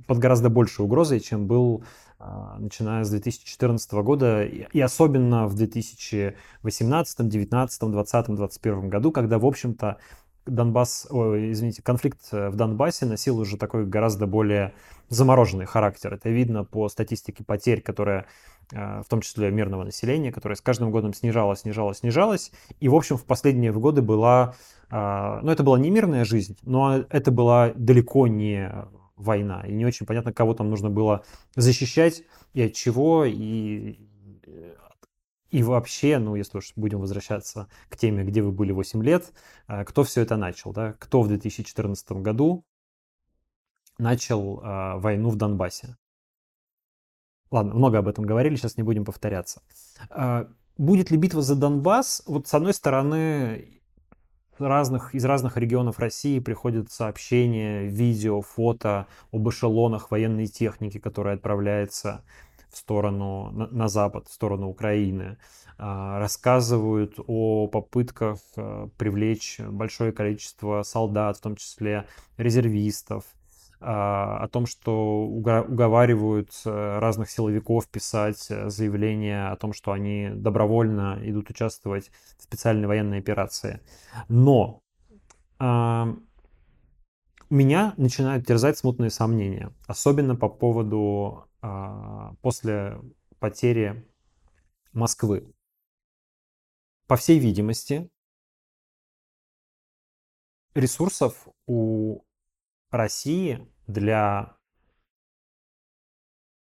под 0.08 0.18
гораздо 0.18 0.50
большей 0.50 0.86
угрозой, 0.86 1.20
чем 1.20 1.46
был 1.46 1.84
а, 2.18 2.58
начиная 2.58 3.04
с 3.04 3.10
2014 3.10 3.92
года 3.96 4.46
и 4.46 4.80
особенно 4.80 5.48
в 5.48 5.56
2018, 5.56 7.18
2019, 7.18 7.80
2020, 7.80 8.28
2021 8.28 8.90
году, 8.90 9.12
когда, 9.12 9.40
в 9.40 9.46
общем-то, 9.46 9.98
Донбасс, 10.46 11.08
ой, 11.10 11.52
извините, 11.52 11.82
конфликт 11.82 12.20
э, 12.32 12.50
в 12.50 12.56
Донбассе 12.56 13.06
носил 13.06 13.40
уже 13.40 13.58
такой 13.58 13.86
гораздо 13.86 14.28
более 14.28 14.74
замороженный 15.10 15.66
характер. 15.66 16.14
Это 16.14 16.30
видно 16.30 16.66
по 16.66 16.90
статистике 16.90 17.44
потерь, 17.44 17.82
которая 17.82 18.26
э, 18.72 19.02
в 19.02 19.06
том 19.10 19.22
числе 19.22 19.52
мирного 19.52 19.84
населения, 19.84 20.32
которая 20.32 20.56
с 20.58 20.62
каждым 20.62 20.92
годом 20.92 21.14
снижалась, 21.14 21.62
снижалась, 21.62 22.00
снижалась. 22.00 22.52
И, 22.80 22.90
в 22.90 22.96
общем, 22.96 23.18
в 23.18 23.26
последние 23.26 23.72
годы 23.72 24.02
была, 24.02 24.56
а, 24.90 25.40
ну, 25.42 25.52
это 25.52 25.64
была 25.64 25.80
не 25.80 25.90
мирная 25.90 26.26
жизнь, 26.26 26.58
но 26.64 27.06
это 27.10 27.32
была 27.32 27.72
далеко 27.76 28.28
не 28.28 28.70
война. 29.16 29.64
И 29.66 29.74
не 29.74 29.86
очень 29.86 30.06
понятно, 30.06 30.34
кого 30.34 30.54
там 30.54 30.70
нужно 30.70 30.90
было 30.90 31.24
защищать 31.56 32.24
и 32.54 32.64
от 32.64 32.74
чего, 32.74 33.26
и 33.26 33.98
и 35.54 35.62
вообще, 35.62 36.18
ну, 36.18 36.34
если 36.34 36.58
уж 36.58 36.74
будем 36.76 37.00
возвращаться 37.00 37.68
к 37.88 37.96
теме, 37.96 38.24
где 38.24 38.42
вы 38.42 38.52
были 38.52 38.72
8 38.72 39.04
лет, 39.04 39.32
э, 39.68 39.86
кто 39.86 40.04
все 40.04 40.22
это 40.22 40.36
начал, 40.36 40.74
да? 40.74 40.94
Кто 40.94 41.22
в 41.22 41.28
2014 41.28 42.24
году 42.24 42.66
начал 44.00 44.60
э, 44.60 44.98
войну 44.98 45.30
в 45.30 45.36
Донбассе? 45.36 45.96
Ладно, 47.52 47.76
много 47.76 48.00
об 48.00 48.08
этом 48.08 48.26
говорили, 48.26 48.56
сейчас 48.56 48.78
не 48.78 48.84
будем 48.84 49.06
повторяться. 49.06 49.62
Э, 50.10 50.48
будет 50.80 51.12
ли 51.12 51.18
битва 51.18 51.44
за 51.44 51.56
Донбасс? 51.56 52.24
Вот 52.26 52.48
с 52.48 52.54
одной 52.56 52.74
стороны, 52.74 53.80
разных, 54.58 55.14
из 55.14 55.24
разных 55.24 55.56
регионов 55.58 56.00
России 56.00 56.40
приходят 56.40 56.92
сообщения, 56.92 57.84
видео, 57.84 58.42
фото 58.42 59.06
об 59.32 59.48
эшелонах 59.48 60.10
военной 60.10 60.48
техники, 60.48 60.98
которая 60.98 61.36
отправляется 61.36 62.24
в 62.74 62.78
сторону, 62.78 63.52
на, 63.52 63.68
на 63.68 63.88
запад, 63.88 64.28
в 64.28 64.34
сторону 64.34 64.68
Украины, 64.70 65.38
а, 65.78 66.20
рассказывают 66.20 67.16
о 67.28 67.68
попытках 67.68 68.40
а, 68.56 68.90
привлечь 68.98 69.60
большое 69.60 70.12
количество 70.12 70.84
солдат, 70.84 71.38
в 71.38 71.42
том 71.42 71.56
числе 71.56 72.08
резервистов, 72.38 73.26
а, 73.80 74.40
о 74.44 74.48
том, 74.48 74.66
что 74.66 75.24
уговаривают 75.26 76.52
разных 76.66 77.30
силовиков 77.30 77.88
писать 77.88 78.48
заявления 78.68 79.50
о 79.50 79.56
том, 79.56 79.74
что 79.74 79.92
они 79.92 80.30
добровольно 80.34 81.20
идут 81.22 81.50
участвовать 81.50 82.12
в 82.38 82.44
специальной 82.44 82.88
военной 82.88 83.20
операции. 83.20 83.82
Но 84.30 84.82
меня 87.54 87.94
начинают 87.98 88.48
терзать 88.48 88.78
смутные 88.78 89.12
сомнения, 89.12 89.72
особенно 89.86 90.36
по 90.36 90.50
поводу 90.50 91.44
а, 91.44 91.53
после 92.42 93.00
потери 93.40 94.06
Москвы. 94.92 95.54
По 97.08 97.16
всей 97.16 97.40
видимости, 97.40 98.10
ресурсов 100.74 101.48
у 101.66 102.22
России 102.92 103.68
для 103.88 104.58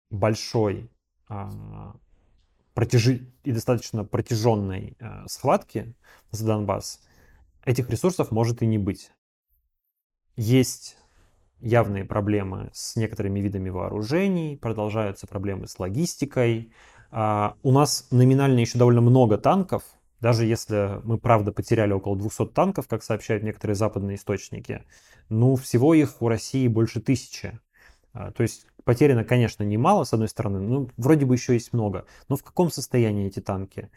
большой 0.09 0.91
а, 1.27 1.95
протяжи... 2.73 3.31
и 3.43 3.51
достаточно 3.51 4.03
протяженной 4.03 4.97
а, 4.99 5.27
схватки 5.27 5.95
за 6.31 6.45
Донбасс 6.45 7.01
этих 7.65 7.89
ресурсов 7.89 8.31
может 8.31 8.61
и 8.61 8.65
не 8.65 8.77
быть. 8.77 9.11
Есть 10.35 10.97
явные 11.61 12.05
проблемы 12.05 12.69
с 12.73 12.95
некоторыми 12.95 13.39
видами 13.39 13.69
вооружений, 13.69 14.57
продолжаются 14.57 15.27
проблемы 15.27 15.67
с 15.67 15.79
логистикой. 15.79 16.71
А, 17.11 17.55
у 17.63 17.71
нас 17.71 18.07
номинально 18.11 18.59
еще 18.59 18.77
довольно 18.77 19.01
много 19.01 19.37
танков, 19.37 19.83
даже 20.19 20.45
если 20.45 21.01
мы, 21.03 21.17
правда, 21.17 21.51
потеряли 21.51 21.93
около 21.93 22.15
200 22.15 22.47
танков, 22.47 22.87
как 22.87 23.03
сообщают 23.03 23.43
некоторые 23.43 23.75
западные 23.75 24.17
источники, 24.17 24.83
ну, 25.29 25.55
всего 25.55 25.93
их 25.93 26.21
у 26.21 26.27
России 26.27 26.67
больше 26.67 27.01
тысячи. 27.01 27.59
А, 28.13 28.31
то 28.31 28.43
есть 28.43 28.67
потеряно, 28.83 29.23
конечно, 29.23 29.63
немало, 29.63 30.03
с 30.03 30.13
одной 30.13 30.27
стороны, 30.27 30.59
ну, 30.59 30.89
вроде 30.97 31.25
бы 31.25 31.35
еще 31.35 31.53
есть 31.53 31.73
много. 31.73 32.05
Но 32.29 32.35
в 32.35 32.43
каком 32.43 32.69
состоянии 32.69 33.27
эти 33.27 33.39
танки? 33.39 33.89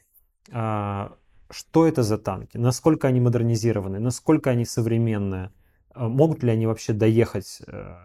А, 0.50 1.14
что 1.50 1.86
это 1.86 2.02
за 2.02 2.18
танки? 2.18 2.56
Насколько 2.56 3.08
они 3.08 3.20
модернизированы? 3.20 4.00
Насколько 4.00 4.50
они 4.50 4.64
современные? 4.64 5.52
А 5.94 6.08
могут 6.08 6.42
ли 6.42 6.50
они 6.50 6.66
вообще 6.66 6.92
доехать 6.92 7.62
э, 7.66 7.96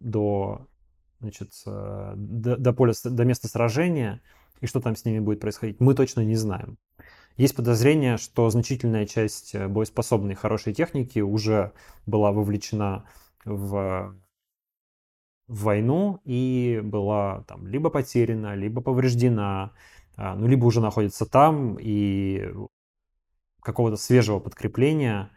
до, 0.00 0.66
значит, 1.20 1.52
э, 1.66 2.14
до, 2.16 2.56
до 2.56 2.72
поля, 2.72 2.92
до 3.04 3.24
места 3.24 3.48
сражения, 3.48 4.20
и 4.60 4.66
что 4.66 4.80
там 4.80 4.96
с 4.96 5.04
ними 5.04 5.20
будет 5.20 5.40
происходить, 5.40 5.80
мы 5.80 5.94
точно 5.94 6.22
не 6.22 6.34
знаем. 6.34 6.78
Есть 7.36 7.54
подозрение, 7.54 8.16
что 8.16 8.50
значительная 8.50 9.06
часть 9.06 9.54
э, 9.54 9.68
боеспособной 9.68 10.34
хорошей 10.34 10.74
техники 10.74 11.20
уже 11.20 11.72
была 12.06 12.32
вовлечена 12.32 13.04
в, 13.44 14.14
войну 15.48 16.20
и 16.24 16.80
была 16.84 17.42
там 17.48 17.66
либо 17.66 17.90
потеряна, 17.90 18.54
либо 18.54 18.82
повреждена, 18.82 19.72
а, 20.16 20.36
ну, 20.36 20.46
либо 20.46 20.66
уже 20.66 20.80
находится 20.80 21.26
там, 21.26 21.76
и 21.80 22.52
какого-то 23.62 23.96
свежего 23.96 24.38
подкрепления 24.38 25.30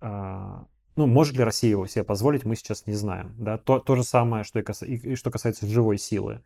а, 0.00 0.66
ну, 0.96 1.06
может 1.06 1.36
ли 1.36 1.44
Россия 1.44 1.70
его 1.70 1.86
себе 1.86 2.04
позволить, 2.04 2.44
мы 2.44 2.56
сейчас 2.56 2.86
не 2.86 2.94
знаем. 2.94 3.34
Да? 3.38 3.58
То, 3.58 3.78
то 3.78 3.94
же 3.96 4.04
самое, 4.04 4.44
что 4.44 4.58
и, 4.58 4.62
кас... 4.62 4.82
и 4.82 5.14
что 5.14 5.30
касается 5.30 5.66
живой 5.66 5.98
силы. 5.98 6.42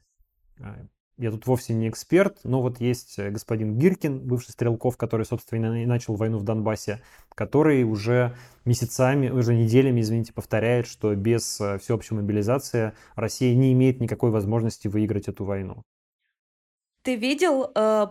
А, 0.58 0.76
я 1.20 1.30
тут 1.30 1.46
вовсе 1.46 1.74
не 1.74 1.88
эксперт, 1.88 2.38
но 2.44 2.62
вот 2.62 2.80
есть 2.80 3.18
э, 3.18 3.30
господин 3.30 3.78
Гиркин, 3.78 4.20
бывший 4.20 4.52
Стрелков, 4.52 4.96
который, 4.96 5.26
собственно, 5.26 5.82
и 5.82 5.86
начал 5.86 6.14
войну 6.14 6.38
в 6.38 6.44
Донбассе, 6.44 7.02
который 7.34 7.84
уже 7.84 8.34
месяцами, 8.64 9.28
уже 9.28 9.54
неделями, 9.54 10.00
извините, 10.00 10.32
повторяет, 10.32 10.86
что 10.86 11.14
без 11.14 11.60
э, 11.60 11.78
всеобщей 11.78 12.14
мобилизации 12.14 12.94
Россия 13.16 13.54
не 13.54 13.72
имеет 13.72 14.00
никакой 14.00 14.30
возможности 14.30 14.88
выиграть 14.88 15.28
эту 15.28 15.44
войну. 15.44 15.82
Ты 17.02 17.16
видел 17.16 17.70
э, 17.74 18.06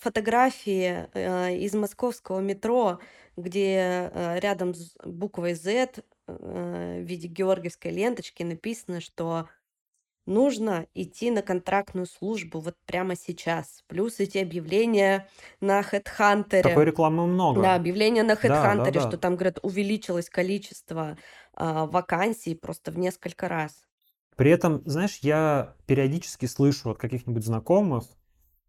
фотографии 0.00 1.06
э, 1.14 1.56
из 1.58 1.74
московского 1.74 2.40
метро, 2.40 2.98
где 3.36 4.10
э, 4.12 4.38
рядом 4.40 4.74
с 4.74 4.94
буквой 5.04 5.54
Z 5.54 6.02
э, 6.26 7.00
в 7.00 7.04
виде 7.04 7.28
георгиевской 7.28 7.90
ленточки 7.90 8.42
написано, 8.42 9.00
что 9.00 9.48
нужно 10.26 10.86
идти 10.94 11.30
на 11.30 11.42
контрактную 11.42 12.06
службу 12.06 12.60
вот 12.60 12.76
прямо 12.86 13.16
сейчас. 13.16 13.82
Плюс 13.88 14.20
эти 14.20 14.38
объявления 14.38 15.28
на 15.60 15.80
HeadHunter. 15.80 16.62
Такой 16.62 16.84
рекламы 16.84 17.26
много. 17.26 17.62
Да, 17.62 17.74
объявления 17.74 18.22
на 18.22 18.32
HeadHunter, 18.32 18.76
да, 18.76 18.84
да, 18.84 19.00
да. 19.00 19.08
что 19.08 19.18
там, 19.18 19.34
говорят, 19.34 19.58
увеличилось 19.62 20.30
количество 20.30 21.16
э, 21.56 21.86
вакансий 21.86 22.54
просто 22.54 22.90
в 22.90 22.98
несколько 22.98 23.48
раз. 23.48 23.84
При 24.36 24.50
этом, 24.50 24.82
знаешь, 24.84 25.18
я 25.22 25.74
периодически 25.86 26.46
слышу 26.46 26.90
от 26.90 26.98
каких-нибудь 26.98 27.44
знакомых, 27.44 28.04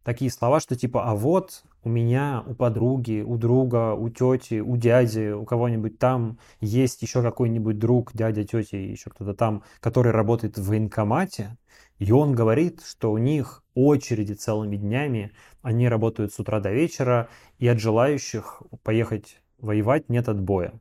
такие 0.05 0.29
слова, 0.31 0.59
что 0.59 0.75
типа, 0.75 1.03
а 1.03 1.15
вот 1.15 1.63
у 1.83 1.89
меня, 1.89 2.43
у 2.47 2.53
подруги, 2.53 3.23
у 3.25 3.37
друга, 3.37 3.93
у 3.95 4.07
тети, 4.09 4.59
у 4.61 4.77
дяди, 4.77 5.31
у 5.31 5.43
кого-нибудь 5.43 5.97
там 5.97 6.37
есть 6.61 7.01
еще 7.01 7.21
какой-нибудь 7.21 7.79
друг, 7.79 8.13
дядя, 8.13 8.45
тетя, 8.45 8.77
еще 8.77 9.09
кто-то 9.09 9.33
там, 9.33 9.63
который 9.79 10.11
работает 10.11 10.57
в 10.57 10.67
военкомате, 10.67 11.57
и 11.97 12.11
он 12.11 12.33
говорит, 12.33 12.81
что 12.85 13.11
у 13.11 13.17
них 13.17 13.63
очереди 13.73 14.33
целыми 14.33 14.77
днями, 14.77 15.31
они 15.61 15.89
работают 15.89 16.31
с 16.31 16.39
утра 16.39 16.59
до 16.59 16.71
вечера, 16.71 17.27
и 17.57 17.67
от 17.67 17.79
желающих 17.79 18.61
поехать 18.83 19.41
воевать 19.57 20.07
нет 20.09 20.29
отбоя. 20.29 20.79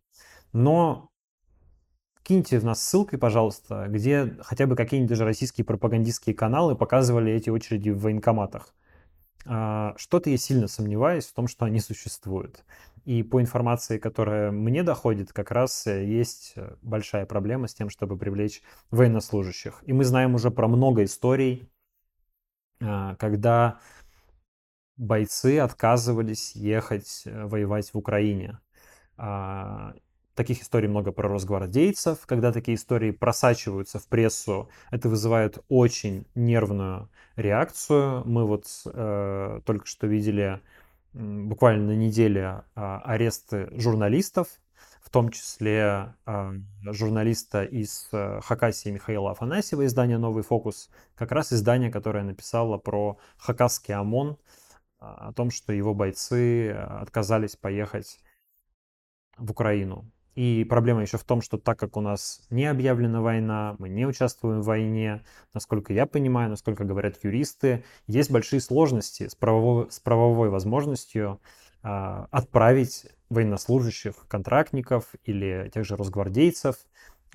Но 0.53 1.09
киньте 2.23 2.59
в 2.59 2.65
нас 2.65 2.83
ссылкой, 2.83 3.19
пожалуйста, 3.19 3.87
где 3.89 4.37
хотя 4.43 4.67
бы 4.67 4.77
какие-нибудь 4.77 5.11
даже 5.11 5.25
российские 5.25 5.65
пропагандистские 5.65 6.35
каналы 6.35 6.77
показывали 6.77 7.33
эти 7.33 7.49
очереди 7.49 7.89
в 7.89 8.01
военкоматах. 8.01 8.75
А, 9.47 9.95
что-то 9.97 10.31
я 10.31 10.37
сильно 10.37 10.69
сомневаюсь 10.69 11.27
в 11.27 11.35
том, 11.35 11.49
что 11.49 11.65
они 11.65 11.81
существуют. 11.81 12.65
И 13.05 13.23
по 13.23 13.41
информации, 13.41 13.99
которая 13.99 14.51
мне 14.51 14.83
доходит, 14.83 15.33
как 15.33 15.51
раз 15.51 15.87
э, 15.87 16.05
есть 16.07 16.55
э, 16.57 16.77
большая 16.81 17.27
проблема 17.27 17.69
с 17.69 17.75
тем, 17.75 17.91
чтобы 17.91 18.17
привлечь 18.17 18.63
военнослужащих. 18.91 19.83
И 19.85 19.93
мы 19.93 20.05
знаем 20.05 20.35
уже 20.35 20.51
про 20.51 20.69
много 20.69 21.05
историй, 21.05 21.69
а, 22.81 23.15
когда 23.17 23.79
бойцы 24.97 25.59
отказывались 25.59 26.57
ехать 26.57 27.23
э, 27.27 27.45
воевать 27.47 27.93
в 27.93 27.99
Украине. 27.99 28.59
А, 30.35 30.37
Таких 30.37 30.63
историй 30.63 30.89
много 30.89 31.13
про 31.13 31.29
росгвардейцев. 31.29 32.27
Когда 32.27 32.53
такие 32.53 32.77
истории 32.77 33.11
просачиваются 33.13 33.99
в 33.99 34.07
прессу, 34.07 34.69
это 34.91 35.09
вызывает 35.09 35.59
очень 35.69 36.27
нервную 36.35 37.09
реакцию. 37.37 38.25
Мы 38.27 38.47
вот 38.47 38.67
э, 38.87 39.61
только 39.65 39.87
что 39.87 40.07
видели 40.07 40.61
буквально 41.13 41.87
на 41.89 41.97
неделе 41.97 42.63
э, 42.75 42.81
аресты 43.05 43.69
журналистов, 43.79 44.49
в 45.03 45.11
том 45.11 45.31
числе 45.31 46.15
э, 46.27 46.53
журналиста 46.91 47.63
из 47.63 48.09
э, 48.13 48.41
Хакасии 48.43 48.91
Михаила 48.91 49.31
Афанасьева, 49.31 49.87
издания 49.87 50.19
«Новый 50.19 50.43
фокус», 50.43 50.91
как 51.15 51.31
раз 51.33 51.53
издание, 51.53 51.91
которое 51.91 52.25
написало 52.25 52.79
про 52.79 53.19
хакасский 53.37 53.95
ОМОН, 53.95 54.37
о 54.99 55.33
том, 55.35 55.51
что 55.51 55.73
его 55.73 55.93
бойцы 55.95 56.71
отказались 56.71 57.57
поехать 57.57 58.19
в 59.37 59.51
Украину. 59.51 60.11
И 60.35 60.67
проблема 60.69 61.03
еще 61.03 61.17
в 61.17 61.25
том, 61.25 61.43
что 61.43 61.59
так 61.59 61.79
как 61.79 61.97
у 61.97 62.01
нас 62.01 62.43
не 62.51 62.67
объявлена 62.67 63.21
война, 63.21 63.77
мы 63.79 63.89
не 63.89 64.05
участвуем 64.05 64.63
в 64.63 64.65
войне, 64.65 65.25
насколько 65.53 65.93
я 65.93 66.07
понимаю, 66.07 66.51
насколько 66.51 66.85
говорят 66.85 67.23
юристы, 67.23 67.85
есть 68.09 68.33
большие 68.33 68.61
сложности 68.61 69.29
с 69.29 69.37
правовой, 69.37 69.91
с 69.91 70.01
правовой 70.01 70.49
возможностью 70.49 71.41
э, 71.85 72.27
отправить 72.31 73.07
военнослужащих, 73.31 74.27
контрактников 74.27 75.15
или 75.25 75.71
тех 75.73 75.85
же 75.85 75.95
росгвардейцев 75.95 76.77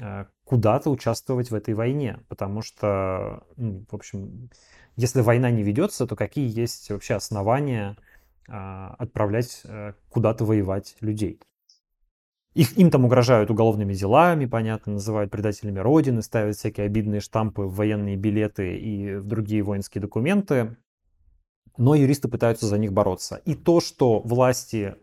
э, 0.01 0.25
куда-то 0.43 0.89
участвовать 0.89 1.51
в 1.51 1.55
этой 1.55 1.75
войне. 1.75 2.19
Потому 2.27 2.61
что, 2.61 3.43
ну, 3.55 3.85
в 3.89 3.95
общем, 3.95 4.49
если 4.97 5.21
война 5.21 5.51
не 5.51 5.63
ведется, 5.63 6.05
то 6.05 6.17
какие 6.17 6.49
есть 6.53 6.89
вообще 6.91 7.13
основания 7.13 7.95
э, 8.49 8.51
отправлять 8.51 9.61
э, 9.63 9.93
куда-то 10.09 10.43
воевать 10.43 10.97
людей? 10.99 11.39
Их, 12.59 12.77
им 12.77 12.91
там 12.91 13.05
угрожают 13.05 13.49
уголовными 13.49 13.93
делами, 13.93 14.45
понятно, 14.45 14.91
называют 14.91 15.31
предателями 15.31 15.79
Родины, 15.79 16.21
ставят 16.21 16.57
всякие 16.57 16.87
обидные 16.87 17.21
штампы 17.21 17.61
в 17.61 17.75
военные 17.75 18.17
билеты 18.17 18.77
и 18.77 19.15
в 19.15 19.23
другие 19.23 19.63
воинские 19.63 20.01
документы. 20.01 20.75
Но 21.77 21.95
юристы 21.95 22.27
пытаются 22.27 22.65
за 22.65 22.77
них 22.77 22.91
бороться. 22.91 23.37
И 23.45 23.55
то, 23.55 23.79
что 23.79 24.19
власти 24.19 24.95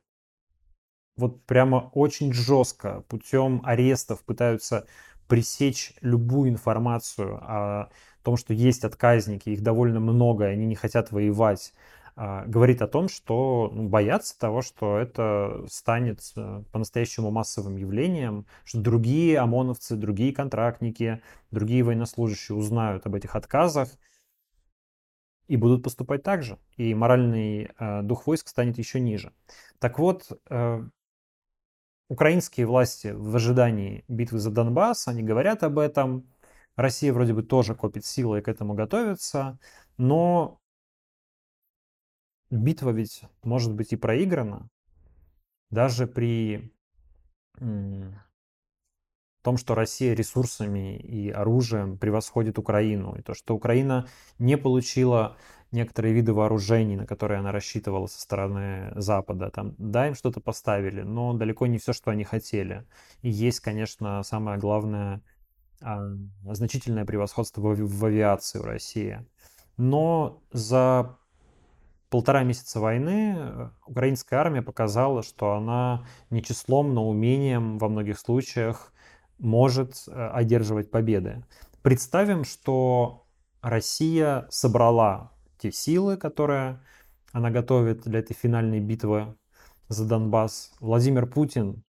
вот 1.17 1.47
прямо 1.47 1.91
очень 1.95 2.35
жестко 2.35 3.05
путем 3.09 3.63
арестов 3.65 4.23
пытаются 4.23 4.87
пресечь 5.27 5.95
любую 6.03 6.51
информацию 6.51 7.39
о 7.41 7.89
том, 8.23 8.37
что 8.37 8.53
есть 8.53 8.85
отказники, 8.85 9.49
их 9.49 9.63
довольно 9.63 9.99
много, 9.99 10.45
они 10.45 10.67
не 10.67 10.75
хотят 10.75 11.11
воевать, 11.11 11.73
говорит 12.17 12.81
о 12.81 12.89
том, 12.89 13.09
что 13.09 13.71
ну, 13.75 13.89
боятся 13.89 14.39
того, 14.39 14.63
что 14.63 14.97
это 14.97 15.67
станет 15.69 16.21
э, 16.37 16.63
по-настоящему 16.73 17.31
массовым 17.31 17.77
явлением, 17.77 18.47
что 18.65 18.81
другие 18.81 19.39
ОМОНовцы, 19.39 19.97
другие 19.97 20.33
контрактники, 20.33 21.21
другие 21.51 21.85
военнослужащие 21.85 22.57
узнают 22.57 23.05
об 23.05 23.15
этих 23.15 23.37
отказах 23.37 23.91
и 25.47 25.57
будут 25.57 25.83
поступать 25.85 26.23
так 26.23 26.43
же. 26.43 26.59
И 26.79 26.95
моральный 26.95 27.71
э, 27.79 28.03
дух 28.03 28.27
войск 28.27 28.49
станет 28.49 28.79
еще 28.79 28.99
ниже. 28.99 29.35
Так 29.79 29.99
вот, 29.99 30.27
э, 30.49 30.89
украинские 32.09 32.67
власти 32.67 33.09
в 33.09 33.37
ожидании 33.37 34.05
битвы 34.09 34.39
за 34.39 34.51
Донбасс, 34.51 35.09
они 35.09 35.23
говорят 35.23 35.63
об 35.63 35.79
этом. 35.79 36.27
Россия 36.77 37.13
вроде 37.13 37.35
бы 37.35 37.43
тоже 37.43 37.75
копит 37.75 38.07
силы 38.07 38.39
и 38.39 38.43
к 38.43 38.49
этому 38.49 38.75
готовится, 38.75 39.59
но 39.97 40.61
битва 42.51 42.91
ведь 42.91 43.23
может 43.43 43.75
быть 43.75 43.93
и 43.93 43.97
проиграна, 43.97 44.69
даже 45.71 46.07
при 46.07 46.73
том, 49.43 49.57
что 49.59 49.75
Россия 49.75 50.15
ресурсами 50.15 50.97
и 50.97 51.31
оружием 51.31 51.99
превосходит 51.99 52.59
Украину, 52.59 53.15
и 53.15 53.23
то, 53.23 53.33
что 53.35 53.55
Украина 53.55 54.09
не 54.39 54.59
получила 54.59 55.37
некоторые 55.71 56.15
виды 56.15 56.33
вооружений, 56.33 56.97
на 56.97 57.07
которые 57.07 57.39
она 57.39 57.53
рассчитывала 57.53 58.07
со 58.07 58.21
стороны 58.21 58.93
Запада. 58.97 59.51
Там, 59.51 59.75
да, 59.79 60.09
им 60.09 60.15
что-то 60.15 60.41
поставили, 60.41 61.03
но 61.03 61.33
далеко 61.33 61.67
не 61.67 61.79
все, 61.79 61.93
что 61.93 62.11
они 62.11 62.25
хотели. 62.25 62.87
И 63.23 63.31
есть, 63.31 63.61
конечно, 63.61 64.23
самое 64.23 64.59
главное, 64.59 65.23
а, 65.81 66.01
значительное 66.53 67.05
превосходство 67.05 67.61
в, 67.61 68.05
авиации 68.05 68.59
у 68.59 68.63
России. 68.63 69.25
Но 69.77 70.43
за 70.53 71.19
полтора 72.11 72.43
месяца 72.43 72.81
войны 72.81 73.35
э, 73.37 73.71
украинская 73.87 74.41
армия 74.41 74.63
показала, 74.63 75.23
что 75.23 75.53
она 75.53 76.07
не 76.31 76.43
числом, 76.43 76.95
но 76.95 77.09
умением 77.09 77.79
во 77.79 77.89
многих 77.89 78.19
случаях 78.19 78.93
может 79.39 80.05
э, 80.07 80.29
одерживать 80.29 80.91
победы. 80.91 81.45
Представим, 81.83 82.45
что 82.45 83.27
Россия 83.63 84.47
собрала 84.51 85.33
те 85.59 85.73
силы, 85.73 86.17
которые 86.17 86.81
она 87.33 87.51
готовит 87.51 88.03
для 88.03 88.21
этой 88.21 88.35
финальной 88.35 88.81
битвы 88.81 89.37
за 89.89 90.07
Донбасс. 90.07 90.73
Владимир 90.81 91.27
Путин, 91.27 91.83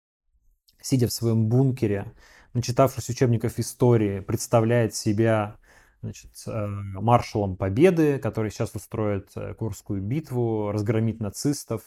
сидя 0.81 1.07
в 1.07 1.13
своем 1.13 1.47
бункере, 1.47 2.13
начитавшись 2.53 3.09
учебников 3.09 3.59
истории, 3.59 4.21
представляет 4.21 4.95
себя 4.95 5.57
значит, 6.05 6.31
э, 6.47 6.67
маршалом 6.67 7.57
Победы, 7.57 8.19
который 8.19 8.51
сейчас 8.51 8.75
устроит 8.75 9.31
э, 9.35 9.53
Курскую 9.55 10.01
битву, 10.01 10.71
разгромит 10.71 11.19
нацистов, 11.19 11.81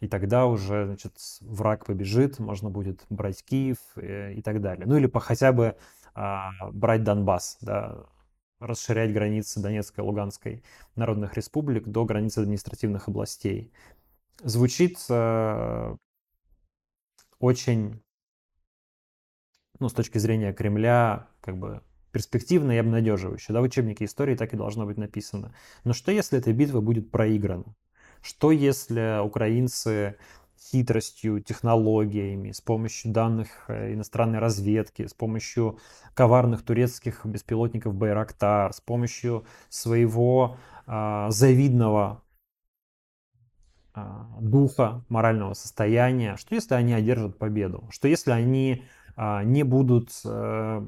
и 0.00 0.08
тогда 0.08 0.46
уже 0.46 0.86
значит, 0.86 1.12
враг 1.40 1.86
побежит, 1.86 2.38
можно 2.38 2.70
будет 2.70 3.04
брать 3.10 3.44
Киев 3.44 3.78
э, 3.96 4.34
и 4.34 4.42
так 4.42 4.60
далее. 4.60 4.86
Ну 4.86 4.96
или 4.96 5.06
по, 5.06 5.20
хотя 5.20 5.52
бы 5.52 5.76
а, 6.14 6.50
брать 6.72 7.02
Донбасс, 7.02 7.58
да, 7.60 8.06
расширять 8.60 9.12
границы 9.12 9.60
Донецкой 9.60 10.04
и 10.04 10.06
Луганской 10.06 10.64
народных 10.94 11.34
республик 11.34 11.88
до 11.88 12.04
границ 12.04 12.38
административных 12.38 13.08
областей. 13.08 13.72
Звучит 14.42 14.98
э, 15.08 15.96
очень, 17.38 18.02
ну, 19.78 19.88
с 19.88 19.92
точки 19.92 20.18
зрения 20.18 20.52
Кремля, 20.52 21.28
как 21.40 21.58
бы 21.58 21.82
перспективно 22.16 22.72
и 22.72 22.78
обнадеживающе. 22.78 23.52
Да, 23.52 23.60
в 23.60 23.64
учебнике 23.64 24.06
истории 24.06 24.36
так 24.36 24.54
и 24.54 24.56
должно 24.56 24.86
быть 24.86 24.96
написано. 24.96 25.54
Но 25.84 25.92
что, 25.92 26.10
если 26.10 26.38
эта 26.38 26.50
битва 26.50 26.80
будет 26.80 27.10
проиграна? 27.10 27.76
Что, 28.22 28.52
если 28.52 29.20
украинцы 29.22 30.16
хитростью, 30.58 31.42
технологиями, 31.42 32.52
с 32.52 32.62
помощью 32.62 33.12
данных 33.12 33.48
э, 33.68 33.92
иностранной 33.92 34.38
разведки, 34.38 35.06
с 35.06 35.12
помощью 35.12 35.78
коварных 36.14 36.62
турецких 36.62 37.26
беспилотников 37.26 37.94
Байрактар, 37.94 38.72
с 38.72 38.80
помощью 38.80 39.44
своего 39.68 40.56
э, 40.86 41.26
завидного 41.28 42.22
э, 43.94 44.00
духа, 44.40 45.04
морального 45.10 45.52
состояния, 45.52 46.38
что 46.38 46.54
если 46.54 46.72
они 46.72 46.94
одержат 46.94 47.38
победу? 47.38 47.86
Что 47.90 48.08
если 48.08 48.30
они 48.30 48.84
э, 49.16 49.44
не 49.44 49.64
будут 49.64 50.08
э, 50.24 50.86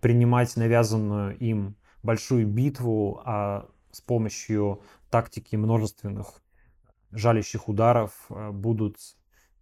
принимать 0.00 0.56
навязанную 0.56 1.36
им 1.38 1.76
большую 2.02 2.46
битву, 2.46 3.20
а 3.24 3.68
с 3.90 4.00
помощью 4.00 4.82
тактики 5.10 5.56
множественных 5.56 6.42
жалящих 7.10 7.68
ударов 7.68 8.12
э, 8.30 8.50
будут, 8.50 8.96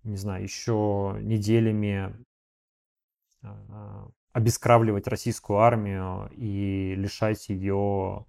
не 0.02 0.16
знаю, 0.16 0.42
еще 0.42 1.16
неделями 1.20 2.16
а, 3.42 4.08
обескравливать 4.32 5.08
российскую 5.08 5.60
армию 5.60 6.28
и 6.32 6.94
лишать 6.96 7.48
ее 7.48 8.26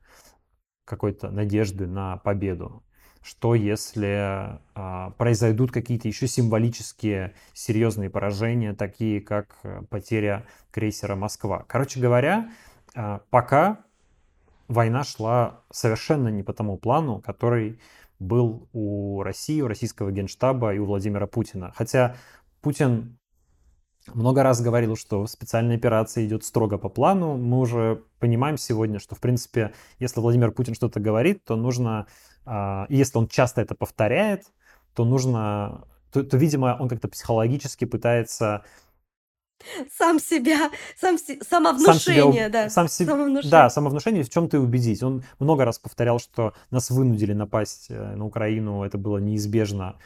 какой-то 0.85 1.29
надежды 1.29 1.87
на 1.87 2.17
победу. 2.17 2.83
Что 3.27 3.55
если 3.55 4.57
а, 4.73 5.09
произойдут 5.17 5.73
какие-то 5.73 6.07
еще 6.07 6.27
символические 6.27 7.33
серьезные 7.51 8.09
поражения, 8.09 8.73
такие 8.73 9.19
как 9.19 9.57
э, 9.63 9.81
потеря 9.89 10.45
крейсера 10.71 11.17
Москва? 11.17 11.65
Короче 11.67 11.99
говоря, 11.99 12.49
а, 12.95 13.19
пока 13.29 13.79
война 14.69 15.03
шла 15.03 15.59
совершенно 15.69 16.29
не 16.29 16.41
по 16.41 16.53
тому 16.53 16.77
плану, 16.77 17.19
который 17.19 17.81
был 18.17 18.69
у 18.71 19.21
России, 19.23 19.59
у 19.59 19.67
российского 19.67 20.09
генштаба 20.09 20.73
и 20.73 20.79
у 20.79 20.85
Владимира 20.85 21.27
Путина. 21.27 21.73
Хотя 21.75 22.15
Путин 22.61 23.19
много 24.13 24.43
раз 24.43 24.61
говорил, 24.61 24.95
что 24.95 25.27
специальная 25.27 25.77
операция 25.77 26.25
идет 26.25 26.43
строго 26.43 26.77
по 26.77 26.89
плану. 26.89 27.37
Мы 27.37 27.59
уже 27.59 28.03
понимаем 28.19 28.57
сегодня, 28.57 28.99
что, 28.99 29.15
в 29.15 29.19
принципе, 29.19 29.73
если 29.99 30.19
Владимир 30.19 30.51
Путин 30.51 30.73
что-то 30.73 30.99
говорит, 30.99 31.43
то 31.43 31.55
нужно 31.55 32.07
и 32.89 32.95
если 32.95 33.17
он 33.17 33.27
часто 33.27 33.61
это 33.61 33.75
повторяет, 33.75 34.45
то 34.93 35.03
нужно, 35.03 35.85
то, 36.11 36.23
то 36.23 36.37
видимо, 36.37 36.77
он 36.79 36.87
как-то 36.87 37.07
психологически 37.09 37.85
пытается 37.85 38.63
сам 39.91 40.19
себя, 40.19 40.69
сам, 40.95 41.17
самовнушение, 41.17 42.23
сам 42.23 42.33
себя, 42.33 42.49
да. 42.49 42.69
Сам 42.69 42.87
себе, 42.87 43.09
самовнушение. 43.09 43.51
Да, 43.51 43.69
самовнушение 43.69 44.23
в 44.23 44.29
чем-то 44.29 44.59
убедить. 44.59 45.03
Он 45.03 45.23
много 45.39 45.65
раз 45.65 45.79
повторял, 45.79 46.19
что 46.19 46.53
нас 46.69 46.89
вынудили 46.89 47.33
напасть 47.33 47.87
э, 47.89 48.15
на 48.15 48.23
Украину, 48.25 48.83
это 48.83 48.97
было 48.97 49.17
неизбежно. 49.17 49.99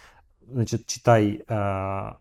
Значит, 0.48 0.88
читай 0.88 1.44
э, 1.48 2.14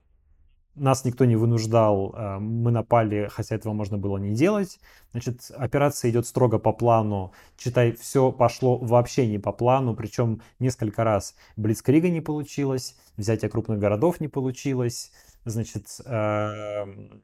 нас 0.82 1.04
никто 1.04 1.24
не 1.24 1.36
вынуждал, 1.36 2.14
э, 2.14 2.38
мы 2.38 2.70
напали, 2.70 3.28
хотя 3.30 3.54
этого 3.54 3.72
можно 3.72 3.98
было 3.98 4.16
не 4.18 4.34
делать. 4.34 4.80
Значит, 5.12 5.50
операция 5.56 6.10
идет 6.10 6.26
строго 6.26 6.58
по 6.58 6.72
плану. 6.72 7.32
Читай, 7.56 7.92
все 7.92 8.32
пошло 8.32 8.78
вообще 8.78 9.26
не 9.26 9.38
по 9.38 9.52
плану, 9.52 9.94
причем 9.94 10.40
несколько 10.58 11.04
раз 11.04 11.34
Блицкрига 11.56 12.08
не 12.08 12.20
получилось, 12.20 12.96
взятие 13.16 13.50
крупных 13.50 13.78
городов 13.78 14.20
не 14.20 14.28
получилось, 14.28 15.12
значит, 15.44 15.86
эм, 16.06 17.22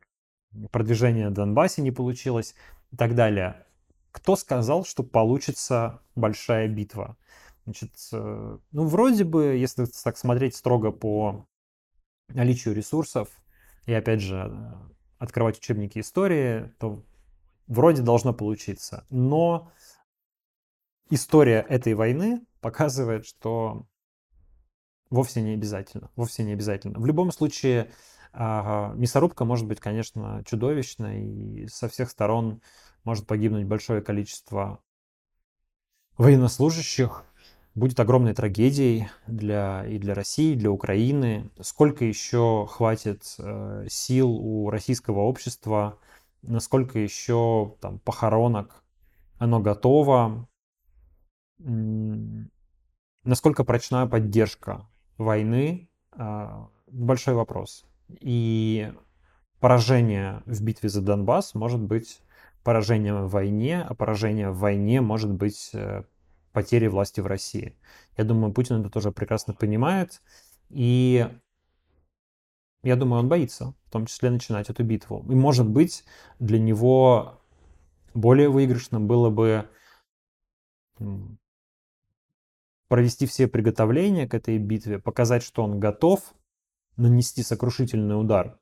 продвижение 0.70 1.28
на 1.28 1.34
Донбассе 1.34 1.82
не 1.82 1.90
получилось 1.90 2.54
и 2.92 2.96
так 2.96 3.14
далее. 3.14 3.64
Кто 4.12 4.36
сказал, 4.36 4.84
что 4.84 5.02
получится 5.02 6.00
большая 6.14 6.68
битва? 6.68 7.16
Значит, 7.64 7.92
э, 8.12 8.59
ну, 8.72 8.86
вроде 8.86 9.24
бы, 9.24 9.57
если 9.57 9.86
так 10.04 10.16
смотреть 10.16 10.54
строго 10.54 10.92
по 10.92 11.46
наличию 12.28 12.74
ресурсов, 12.74 13.28
и 13.87 13.93
опять 13.93 14.20
же 14.20 14.74
открывать 15.18 15.59
учебники 15.59 15.99
истории, 16.01 16.74
то 16.78 17.03
вроде 17.66 18.03
должно 18.03 18.34
получиться. 18.34 19.07
Но 19.11 19.72
история 21.09 21.64
этой 21.68 21.95
войны 21.95 22.45
показывает, 22.61 23.26
что 23.26 23.87
вовсе 25.09 25.41
не 25.41 25.55
обязательно. 25.55 26.11
Вовсе 26.16 26.45
не 26.45 26.53
обязательно. 26.53 26.99
В 26.99 27.07
любом 27.07 27.30
случае, 27.32 27.91
мясорубка 28.34 29.45
может 29.45 29.66
быть, 29.66 29.80
конечно, 29.80 30.43
чудовищной, 30.45 31.24
и 31.24 31.68
со 31.68 31.89
всех 31.89 32.11
сторон 32.11 32.61
может 33.05 33.26
погибнуть 33.26 33.66
большое 33.66 34.03
количество 34.03 34.82
военнослужащих, 36.18 37.24
будет 37.77 38.01
огромной 38.01 38.35
трагедией 38.35 39.09
для, 39.27 39.87
и 39.87 39.99
для 39.99 40.14
России, 40.14 40.55
и 40.55 40.57
для 40.57 40.70
Украины. 40.70 41.51
Сколько 41.61 42.07
еще 42.07 42.66
хватит 42.68 43.37
э, 43.39 43.87
сил 43.89 44.31
у 44.31 44.70
российского 44.70 45.20
общества, 45.20 45.99
насколько 46.43 46.99
еще 46.99 47.77
там, 47.81 48.01
похоронок 48.01 48.83
оно 49.39 49.61
готово, 49.61 50.49
насколько 51.59 53.64
прочна 53.64 54.07
поддержка 54.07 54.89
войны, 55.18 55.91
э, 56.16 56.49
большой 56.87 57.35
вопрос. 57.35 57.85
И 58.20 58.91
поражение 59.61 60.43
в 60.47 60.62
битве 60.62 60.89
за 60.89 61.03
Донбасс 61.03 61.55
может 61.55 61.83
быть 61.83 62.22
поражением 62.64 63.27
в 63.27 63.31
войне, 63.31 63.83
а 63.83 63.95
поражение 63.95 64.51
в 64.51 64.59
войне 64.59 65.03
может 65.03 65.31
быть 65.31 65.70
э, 65.74 66.05
потери 66.57 66.86
власти 66.86 67.20
в 67.20 67.26
России. 67.26 67.76
Я 68.16 68.24
думаю, 68.24 68.50
Путин 68.50 68.80
это 68.80 68.88
тоже 68.88 69.12
прекрасно 69.12 69.52
понимает. 69.52 70.22
И 70.70 71.28
я 72.82 72.96
думаю, 72.96 73.20
он 73.20 73.28
боится, 73.28 73.74
в 73.84 73.90
том 73.90 74.07
числе 74.07 74.30
начинать 74.30 74.70
эту 74.70 74.82
битву. 74.82 75.22
И 75.28 75.34
может 75.34 75.68
быть, 75.68 76.02
для 76.38 76.59
него 76.59 77.42
более 78.14 78.48
выигрышным 78.48 79.07
было 79.07 79.28
бы 79.28 79.68
провести 82.88 83.26
все 83.26 83.48
приготовления 83.48 84.26
к 84.26 84.32
этой 84.32 84.57
битве, 84.57 84.98
показать, 84.98 85.42
что 85.42 85.62
он 85.62 85.78
готов 85.78 86.32
нанести 86.96 87.42
сокрушительный 87.42 88.18
удар 88.18 88.59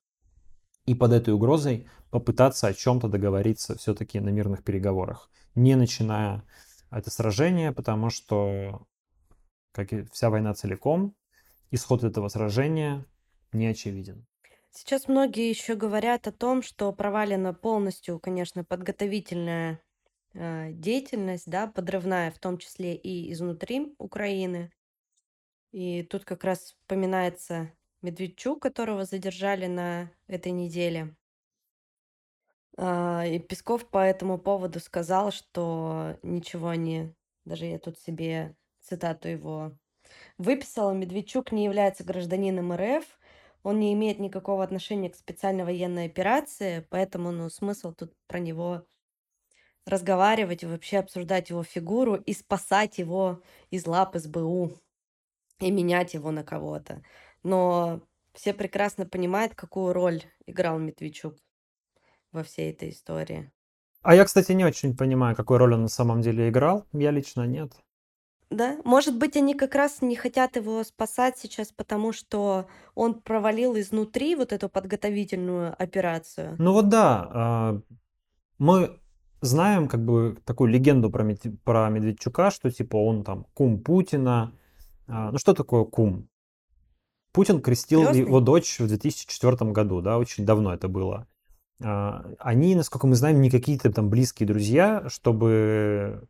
и 0.85 0.97
под 0.97 1.13
этой 1.13 1.33
угрозой 1.33 1.87
попытаться 2.11 2.67
о 2.67 2.75
чем-то 2.75 3.07
договориться 3.07 3.79
все-таки 3.79 4.19
на 4.19 4.31
мирных 4.31 4.65
переговорах, 4.65 5.31
не 5.55 5.77
начиная 5.77 6.43
это 6.99 7.11
сражение, 7.11 7.73
потому 7.73 8.11
что, 8.11 8.87
как 9.73 9.93
и 9.93 10.05
вся 10.13 10.31
война 10.31 10.55
целиком, 10.55 11.15
исход 11.71 12.05
этого 12.05 12.29
сражения 12.29 13.05
не 13.53 13.67
очевиден. 13.67 14.27
Сейчас 14.71 15.07
многие 15.07 15.49
еще 15.49 15.77
говорят 15.77 16.27
о 16.27 16.33
том, 16.33 16.63
что 16.63 16.93
провалена 16.93 17.55
полностью, 17.55 18.19
конечно, 18.19 18.65
подготовительная 18.65 19.81
э, 20.33 20.73
деятельность, 20.73 21.49
да, 21.49 21.69
подрывная, 21.69 22.33
в 22.33 22.39
том 22.39 22.59
числе 22.59 22.97
и 22.97 23.33
изнутри 23.33 23.95
Украины. 23.99 24.73
И 25.71 26.03
тут 26.03 26.25
как 26.25 26.43
раз 26.43 26.61
вспоминается 26.61 27.73
Медведчук, 28.03 28.61
которого 28.61 29.05
задержали 29.05 29.67
на 29.67 30.11
этой 30.27 30.53
неделе. 30.53 31.17
А, 32.77 33.25
и 33.27 33.39
Песков 33.39 33.89
по 33.89 33.99
этому 33.99 34.39
поводу 34.39 34.81
сказал, 34.81 35.31
что 35.31 36.19
ничего 36.23 36.75
не... 36.75 37.15
Даже 37.45 37.67
я 37.67 37.79
тут 37.79 37.99
себе 37.99 38.57
цитату 38.81 39.29
его 39.29 39.73
выписала. 40.39 40.93
Медведчук 40.93 41.53
не 41.53 41.65
является 41.65 42.05
гражданином 42.05 42.73
РФ, 42.73 43.05
он 43.63 43.81
не 43.81 43.93
имеет 43.95 44.19
никакого 44.19 44.63
отношения 44.63 45.11
к 45.11 45.17
специальной 45.17 45.65
военной 45.65 46.07
операции, 46.07 46.87
поэтому, 46.91 47.33
ну, 47.33 47.49
смысл 47.49 47.93
тут 47.93 48.15
про 48.27 48.39
него 48.39 48.85
разговаривать 49.87 50.63
и 50.63 50.67
вообще 50.67 50.99
обсуждать 50.99 51.51
его 51.51 51.63
фигуру 51.63 52.15
и 52.17 52.33
спасать 52.33 52.99
его 52.99 53.43
из 53.71 53.87
лап 53.87 54.17
СБУ 54.17 54.73
и 55.61 55.71
менять 55.71 56.15
его 56.15 56.31
на 56.31 56.45
кого-то. 56.45 57.03
Но 57.43 58.03
все 58.33 58.55
прекрасно 58.55 59.07
понимают, 59.07 59.55
какую 59.55 59.93
роль 59.93 60.23
играл 60.47 60.79
Медведчук 60.79 61.35
во 62.35 62.43
всей 62.43 62.73
этой 62.73 62.91
истории. 62.91 63.51
А 64.03 64.15
я, 64.15 64.25
кстати, 64.25 64.53
не 64.53 64.65
очень 64.65 64.95
понимаю, 64.95 65.35
какую 65.35 65.59
роль 65.59 65.75
он 65.75 65.83
на 65.83 65.89
самом 65.89 66.21
деле 66.21 66.51
играл. 66.51 66.87
Я 66.93 67.11
лично 67.11 67.47
нет. 67.47 67.73
Да, 68.51 68.77
может 68.85 69.19
быть, 69.19 69.37
они 69.37 69.55
как 69.55 69.75
раз 69.75 70.03
не 70.03 70.15
хотят 70.15 70.57
его 70.57 70.85
спасать 70.85 71.39
сейчас, 71.39 71.73
потому 71.73 72.13
что 72.13 72.67
он 72.95 73.15
провалил 73.15 73.79
изнутри 73.79 74.37
вот 74.37 74.53
эту 74.53 74.69
подготовительную 74.69 75.75
операцию. 75.83 76.55
Ну 76.59 76.73
вот 76.73 76.89
да, 76.89 77.31
а, 77.33 77.81
мы 78.59 79.01
знаем 79.41 79.89
как 79.89 80.05
бы 80.05 80.37
такую 80.45 80.71
легенду 80.71 81.11
про, 81.11 81.27
про 81.65 81.89
Медведчука, 81.89 82.51
что 82.51 82.71
типа 82.71 82.97
он 82.97 83.25
там 83.25 83.47
кум 83.55 83.81
Путина. 83.81 84.53
А, 85.07 85.31
ну 85.33 85.39
что 85.39 85.55
такое 85.55 85.85
кум? 85.85 86.29
Путин 87.33 87.61
крестил 87.61 88.03
Крестный? 88.03 88.21
его 88.21 88.41
дочь 88.41 88.79
в 88.79 88.87
2004 88.87 89.73
году, 89.73 90.01
да, 90.01 90.19
очень 90.19 90.47
давно 90.47 90.73
это 90.73 90.87
было. 90.87 91.27
А, 91.83 92.25
они, 92.39 92.75
насколько 92.75 93.07
мы 93.07 93.15
знаем, 93.15 93.41
не 93.41 93.51
какие-то 93.51 93.93
там 93.93 94.11
близкие 94.11 94.47
друзья, 94.47 95.05
чтобы 95.09 96.29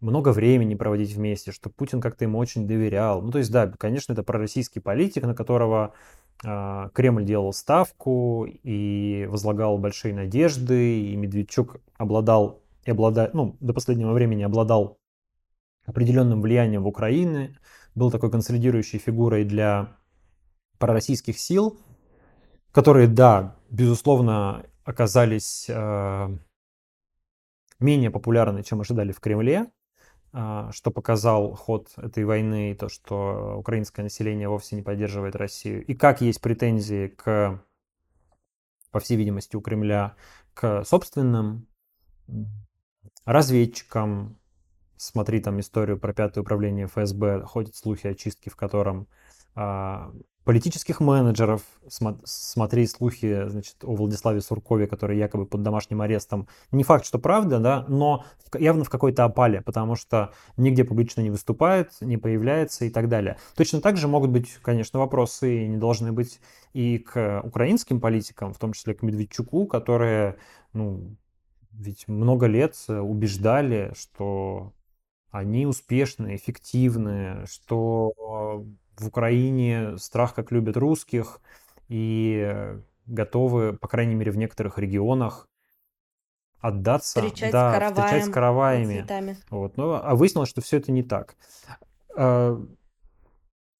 много 0.00 0.32
времени 0.32 0.74
проводить 0.74 1.14
вместе, 1.14 1.50
что 1.50 1.70
Путин 1.70 2.00
как-то 2.00 2.24
ему 2.24 2.38
очень 2.38 2.66
доверял. 2.66 3.22
Ну, 3.22 3.30
то 3.30 3.38
есть, 3.38 3.50
да, 3.50 3.68
конечно, 3.68 4.12
это 4.12 4.22
пророссийский 4.22 4.80
политик, 4.80 5.22
на 5.24 5.34
которого 5.34 5.94
э, 6.44 6.90
Кремль 6.92 7.24
делал 7.24 7.52
ставку 7.52 8.46
и 8.46 9.26
возлагал 9.30 9.78
большие 9.78 10.14
надежды, 10.14 11.00
и 11.00 11.16
Медведчук 11.16 11.80
обладал 11.96 12.62
и 12.84 12.90
обладает, 12.90 13.34
ну, 13.34 13.56
до 13.60 13.72
последнего 13.72 14.12
времени 14.12 14.42
обладал 14.42 14.98
определенным 15.86 16.42
влиянием 16.42 16.82
в 16.82 16.86
Украине, 16.86 17.58
был 17.94 18.10
такой 18.10 18.30
консолидирующей 18.30 18.98
фигурой 18.98 19.44
для 19.44 19.96
пророссийских 20.78 21.38
сил, 21.38 21.78
которые, 22.74 23.06
да, 23.06 23.56
безусловно, 23.70 24.66
оказались 24.82 25.66
э, 25.68 26.38
менее 27.78 28.10
популярны, 28.10 28.64
чем 28.64 28.80
ожидали 28.80 29.12
в 29.12 29.20
Кремле, 29.20 29.70
э, 30.32 30.70
что 30.72 30.90
показал 30.90 31.54
ход 31.54 31.92
этой 31.96 32.24
войны 32.24 32.72
и 32.72 32.74
то, 32.74 32.88
что 32.88 33.56
украинское 33.58 34.02
население 34.02 34.48
вовсе 34.48 34.74
не 34.74 34.82
поддерживает 34.82 35.36
Россию. 35.36 35.86
И 35.86 35.94
как 35.94 36.20
есть 36.20 36.40
претензии 36.40 37.06
к, 37.06 37.62
по 38.90 38.98
всей 38.98 39.16
видимости, 39.16 39.54
у 39.54 39.60
Кремля 39.60 40.16
к 40.52 40.82
собственным 40.84 41.68
разведчикам, 43.24 44.36
смотри 44.96 45.38
там 45.38 45.60
историю 45.60 46.00
про 46.00 46.12
пятое 46.12 46.42
управление 46.42 46.86
ФСБ, 46.88 47.44
ходят 47.44 47.76
слухи 47.76 48.08
о 48.08 48.14
чистке, 48.16 48.50
в 48.50 48.56
котором 48.56 49.06
а, 49.54 50.12
политических 50.44 51.00
менеджеров, 51.00 51.62
смотри 51.88 52.86
слухи 52.86 53.48
значит, 53.48 53.76
о 53.82 53.94
Владиславе 53.94 54.40
Суркове, 54.40 54.86
который 54.86 55.18
якобы 55.18 55.46
под 55.46 55.62
домашним 55.62 56.02
арестом. 56.02 56.48
Не 56.70 56.84
факт, 56.84 57.06
что 57.06 57.18
правда, 57.18 57.58
да, 57.58 57.84
но 57.88 58.24
явно 58.58 58.84
в 58.84 58.90
какой-то 58.90 59.24
опале, 59.24 59.62
потому 59.62 59.96
что 59.96 60.32
нигде 60.56 60.84
публично 60.84 61.22
не 61.22 61.30
выступает, 61.30 61.92
не 62.00 62.18
появляется 62.18 62.84
и 62.84 62.90
так 62.90 63.08
далее. 63.08 63.38
Точно 63.56 63.80
так 63.80 63.96
же 63.96 64.06
могут 64.06 64.30
быть, 64.30 64.52
конечно, 64.62 64.98
вопросы, 64.98 65.64
и 65.64 65.66
не 65.66 65.78
должны 65.78 66.12
быть 66.12 66.40
и 66.74 66.98
к 66.98 67.40
украинским 67.42 68.00
политикам, 68.00 68.52
в 68.52 68.58
том 68.58 68.74
числе 68.74 68.94
к 68.94 69.02
Медведчуку, 69.02 69.66
которые, 69.66 70.36
ну, 70.72 71.16
ведь 71.72 72.06
много 72.06 72.46
лет 72.46 72.76
убеждали, 72.88 73.92
что 73.96 74.72
они 75.30 75.66
успешны, 75.66 76.36
эффективны, 76.36 77.44
что 77.50 78.64
в 78.98 79.06
Украине 79.08 79.98
страх 79.98 80.34
как 80.34 80.52
любят 80.52 80.76
русских 80.76 81.40
и 81.88 82.76
готовы, 83.06 83.74
по 83.74 83.88
крайней 83.88 84.14
мере, 84.14 84.30
в 84.30 84.36
некоторых 84.36 84.78
регионах 84.78 85.48
отдаться, 86.60 87.20
встречать 87.20 87.52
да, 87.52 87.72
караваем, 87.72 87.94
встречать 87.94 88.24
с 88.24 88.30
караваями. 88.32 89.36
Вот. 89.50 89.76
Но, 89.76 90.00
а 90.02 90.14
выяснилось, 90.14 90.48
что 90.48 90.62
все 90.62 90.78
это 90.78 90.92
не 90.92 91.02
так. 91.02 91.36
А, 92.16 92.58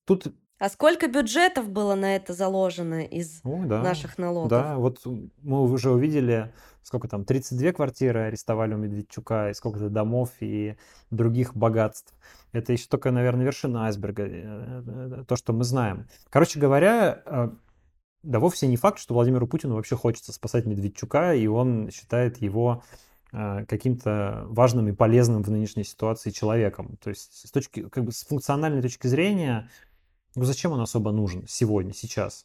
тут 0.04 0.34
А 0.58 0.68
сколько 0.68 1.08
бюджетов 1.08 1.70
было 1.70 1.94
на 1.94 2.16
это 2.16 2.34
заложено 2.34 3.02
из 3.02 3.40
Ой, 3.44 3.66
да, 3.66 3.82
наших 3.82 4.18
налогов? 4.18 4.50
да, 4.50 4.76
вот 4.76 5.00
мы 5.40 5.62
уже 5.62 5.90
увидели, 5.92 6.52
сколько 6.82 7.08
там, 7.08 7.24
32 7.24 7.72
квартиры 7.72 8.20
арестовали 8.20 8.74
у 8.74 8.78
Медведчука, 8.78 9.48
и 9.50 9.54
сколько-то 9.54 9.88
домов 9.88 10.30
и 10.40 10.76
других 11.10 11.56
богатств. 11.56 12.12
Это 12.55 12.72
еще 12.72 12.86
только, 12.86 13.11
наверное, 13.11 13.44
вершина 13.44 13.86
айсберга, 13.86 14.22
э, 14.26 14.82
э, 14.86 15.24
то, 15.26 15.34
что 15.34 15.52
мы 15.52 15.64
знаем. 15.64 16.07
Короче 16.30 16.61
говоря, 16.61 17.20
э, 17.26 17.50
да 18.22 18.38
вовсе 18.38 18.68
не 18.68 18.76
факт, 18.76 19.00
что 19.00 19.12
Владимиру 19.12 19.48
Путину 19.48 19.74
вообще 19.74 19.96
хочется 19.96 20.32
спасать 20.32 20.64
Медведчука, 20.64 21.34
и 21.34 21.48
он 21.48 21.90
считает 21.90 22.38
его 22.38 22.82
каким-то 23.32 24.44
важным 24.46 24.86
и 24.86 24.92
полезным 24.92 25.42
в 25.42 25.50
нынешней 25.50 25.82
ситуации 25.82 26.30
человеком. 26.30 26.96
То 27.02 27.11
есть 27.11 27.48
с 27.48 27.50
точки, 27.50 27.88
как 27.88 28.05
бы 28.05 28.12
с 28.12 28.24
функциональной 28.24 28.80
точки 28.80 29.09
зрения, 29.09 29.68
ну 30.36 30.44
зачем 30.44 30.70
он 30.70 30.80
особо 30.80 31.11
нужен 31.11 31.44
сегодня, 31.48 31.92
сейчас? 31.92 32.44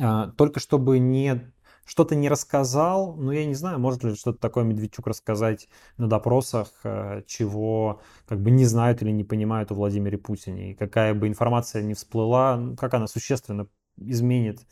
А, 0.00 0.32
только 0.32 0.58
чтобы 0.58 0.98
не 0.98 1.52
что-то 1.88 2.14
не 2.14 2.28
рассказал, 2.28 3.16
ну 3.16 3.32
я 3.32 3.46
не 3.46 3.54
знаю, 3.54 3.78
может 3.78 4.04
ли 4.04 4.14
что-то 4.14 4.38
такое 4.38 4.64
Медведчук 4.64 5.06
рассказать 5.06 5.68
на 5.96 6.06
допросах, 6.06 6.68
э, 6.84 7.22
чего 7.26 8.02
как 8.26 8.42
бы 8.42 8.50
не 8.50 8.66
знают 8.66 9.00
или 9.00 9.10
не 9.10 9.24
понимают 9.24 9.70
о 9.70 9.74
Владимире 9.74 10.18
Путине. 10.18 10.72
И 10.72 10.74
какая 10.74 11.14
бы 11.14 11.28
информация 11.28 11.82
не 11.82 11.94
всплыла, 11.94 12.74
как 12.76 12.92
она 12.92 13.06
существенно 13.06 13.68
изменит 13.96 14.66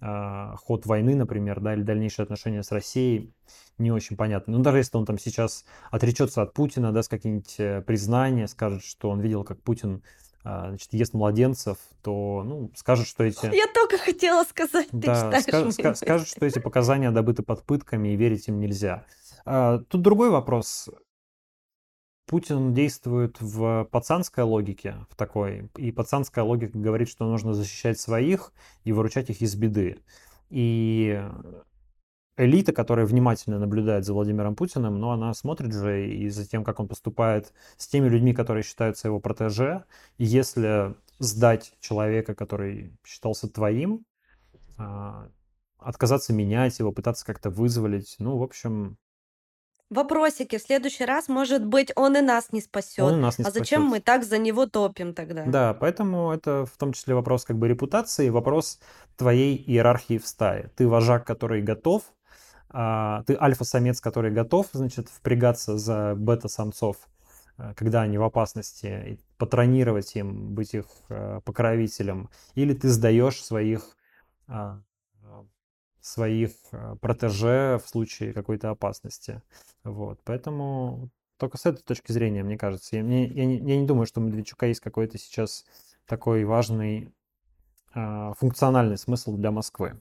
э, 0.00 0.54
ход 0.56 0.86
войны, 0.86 1.14
например, 1.14 1.60
да, 1.60 1.74
или 1.74 1.82
дальнейшие 1.82 2.24
отношения 2.24 2.62
с 2.62 2.72
Россией, 2.72 3.34
не 3.76 3.92
очень 3.92 4.16
понятно. 4.16 4.56
Ну, 4.56 4.62
даже 4.62 4.78
если 4.78 4.96
он 4.96 5.04
там 5.04 5.18
сейчас 5.18 5.66
отречется 5.90 6.40
от 6.40 6.54
Путина, 6.54 6.90
даст 6.90 7.10
какие-нибудь 7.10 7.54
э, 7.58 7.82
признания, 7.82 8.48
скажет, 8.48 8.82
что 8.82 9.10
он 9.10 9.20
видел, 9.20 9.44
как 9.44 9.62
Путин 9.62 9.96
а, 9.96 10.22
значит, 10.42 10.92
ест 10.92 11.14
младенцев, 11.14 11.78
то 12.02 12.42
ну, 12.44 12.70
скажут, 12.74 13.06
что 13.06 13.24
эти... 13.24 13.46
Я 13.54 13.66
только 13.72 13.98
хотела 13.98 14.44
сказать, 14.44 14.88
ты 14.90 14.98
да, 14.98 15.40
читаешь 15.40 15.74
ска- 15.74 15.94
скажут, 15.94 16.28
что 16.28 16.44
эти 16.44 16.58
показания 16.58 17.10
добыты 17.10 17.42
под 17.42 17.62
пытками, 17.62 18.08
и 18.10 18.16
верить 18.16 18.48
им 18.48 18.58
нельзя. 18.58 19.06
А, 19.44 19.78
тут 19.88 20.02
другой 20.02 20.30
вопрос. 20.30 20.88
Путин 22.26 22.72
действует 22.72 23.40
в 23.40 23.88
пацанской 23.90 24.44
логике, 24.44 24.96
в 25.10 25.16
такой, 25.16 25.70
и 25.76 25.92
пацанская 25.92 26.44
логика 26.44 26.78
говорит, 26.78 27.08
что 27.08 27.26
нужно 27.26 27.52
защищать 27.52 28.00
своих 28.00 28.52
и 28.84 28.92
выручать 28.92 29.30
их 29.30 29.42
из 29.42 29.54
беды. 29.54 29.98
И 30.48 31.22
элита, 32.36 32.72
которая 32.72 33.06
внимательно 33.06 33.58
наблюдает 33.58 34.04
за 34.04 34.14
Владимиром 34.14 34.56
Путиным, 34.56 34.98
но 34.98 35.12
она 35.12 35.34
смотрит 35.34 35.72
же 35.72 36.08
и 36.08 36.28
за 36.28 36.46
тем, 36.46 36.64
как 36.64 36.80
он 36.80 36.88
поступает 36.88 37.52
с 37.76 37.86
теми 37.86 38.08
людьми, 38.08 38.32
которые 38.32 38.62
считаются 38.62 39.08
его 39.08 39.20
протеже. 39.20 39.84
И 40.18 40.24
если 40.24 40.94
сдать 41.18 41.74
человека, 41.80 42.34
который 42.34 42.92
считался 43.04 43.48
твоим, 43.48 44.04
а, 44.78 45.28
отказаться 45.78 46.32
менять 46.32 46.78
его, 46.78 46.92
пытаться 46.92 47.26
как-то 47.26 47.50
вызволить, 47.50 48.16
ну, 48.18 48.38
в 48.38 48.42
общем... 48.42 48.96
Вопросики. 49.90 50.56
В 50.56 50.62
следующий 50.62 51.04
раз, 51.04 51.28
может 51.28 51.66
быть, 51.66 51.92
он 51.96 52.16
и 52.16 52.22
нас 52.22 52.50
не 52.50 52.62
спасет. 52.62 53.04
Он 53.04 53.18
и 53.18 53.20
нас 53.20 53.38
не 53.38 53.42
а 53.44 53.50
спасет. 53.50 53.58
зачем 53.58 53.82
мы 53.84 54.00
так 54.00 54.24
за 54.24 54.38
него 54.38 54.64
топим 54.64 55.12
тогда? 55.12 55.44
Да, 55.44 55.74
поэтому 55.74 56.32
это 56.32 56.64
в 56.64 56.78
том 56.78 56.94
числе 56.94 57.14
вопрос 57.14 57.44
как 57.44 57.58
бы 57.58 57.68
репутации, 57.68 58.30
вопрос 58.30 58.80
твоей 59.18 59.54
иерархии 59.54 60.16
в 60.16 60.26
стае. 60.26 60.70
Ты 60.76 60.88
вожак, 60.88 61.26
который 61.26 61.60
готов 61.60 62.04
а, 62.72 63.22
ты 63.24 63.36
альфа-самец, 63.38 64.00
который 64.00 64.30
готов, 64.30 64.68
значит, 64.72 65.08
впрягаться 65.08 65.78
за 65.78 66.14
бета-самцов, 66.16 66.96
э, 67.58 67.74
когда 67.76 68.02
они 68.02 68.18
в 68.18 68.22
опасности, 68.22 69.18
патронировать 69.38 70.16
им, 70.16 70.54
быть 70.54 70.74
их 70.74 70.86
э, 71.08 71.40
покровителем, 71.44 72.30
или 72.54 72.74
ты 72.74 72.88
сдаешь 72.88 73.42
своих 73.42 73.96
а, 74.48 74.80
своих 76.02 76.50
э, 76.72 76.96
протеже 77.00 77.80
в 77.82 77.88
случае 77.88 78.32
какой-то 78.32 78.70
опасности. 78.70 79.40
Вот. 79.84 80.20
Поэтому 80.24 81.08
только 81.38 81.58
с 81.58 81.66
этой 81.66 81.82
точки 81.82 82.12
зрения, 82.12 82.42
мне 82.42 82.58
кажется, 82.58 82.96
я, 82.96 83.02
мне, 83.02 83.26
я, 83.26 83.44
не, 83.46 83.58
я 83.58 83.80
не 83.80 83.86
думаю, 83.86 84.06
что 84.06 84.20
у 84.20 84.24
Медведчука 84.24 84.66
есть 84.66 84.80
какой-то 84.80 85.16
сейчас 85.16 85.64
такой 86.06 86.44
важный 86.44 87.14
э, 87.94 88.32
функциональный 88.36 88.98
смысл 88.98 89.36
для 89.36 89.52
Москвы. 89.52 89.98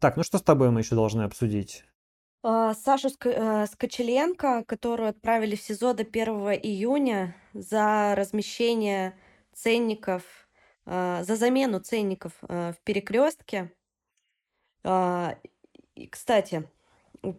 Так, 0.00 0.16
ну 0.16 0.22
что 0.22 0.38
с 0.38 0.42
тобой 0.42 0.70
мы 0.70 0.80
еще 0.80 0.94
должны 0.94 1.22
обсудить? 1.22 1.84
А, 2.42 2.72
Сашу 2.74 3.08
э, 3.24 3.66
Скочеленко, 3.66 4.64
которую 4.64 5.08
отправили 5.08 5.56
в 5.56 5.60
СИЗО 5.60 5.92
до 5.94 6.04
1 6.04 6.28
июня 6.62 7.34
за 7.52 8.14
размещение 8.16 9.18
ценников, 9.52 10.22
а, 10.86 11.24
за 11.24 11.34
замену 11.34 11.80
ценников 11.80 12.32
а, 12.42 12.72
в 12.72 12.80
перекрестке. 12.84 13.72
А, 14.84 15.36
И, 15.96 16.06
кстати, 16.06 16.70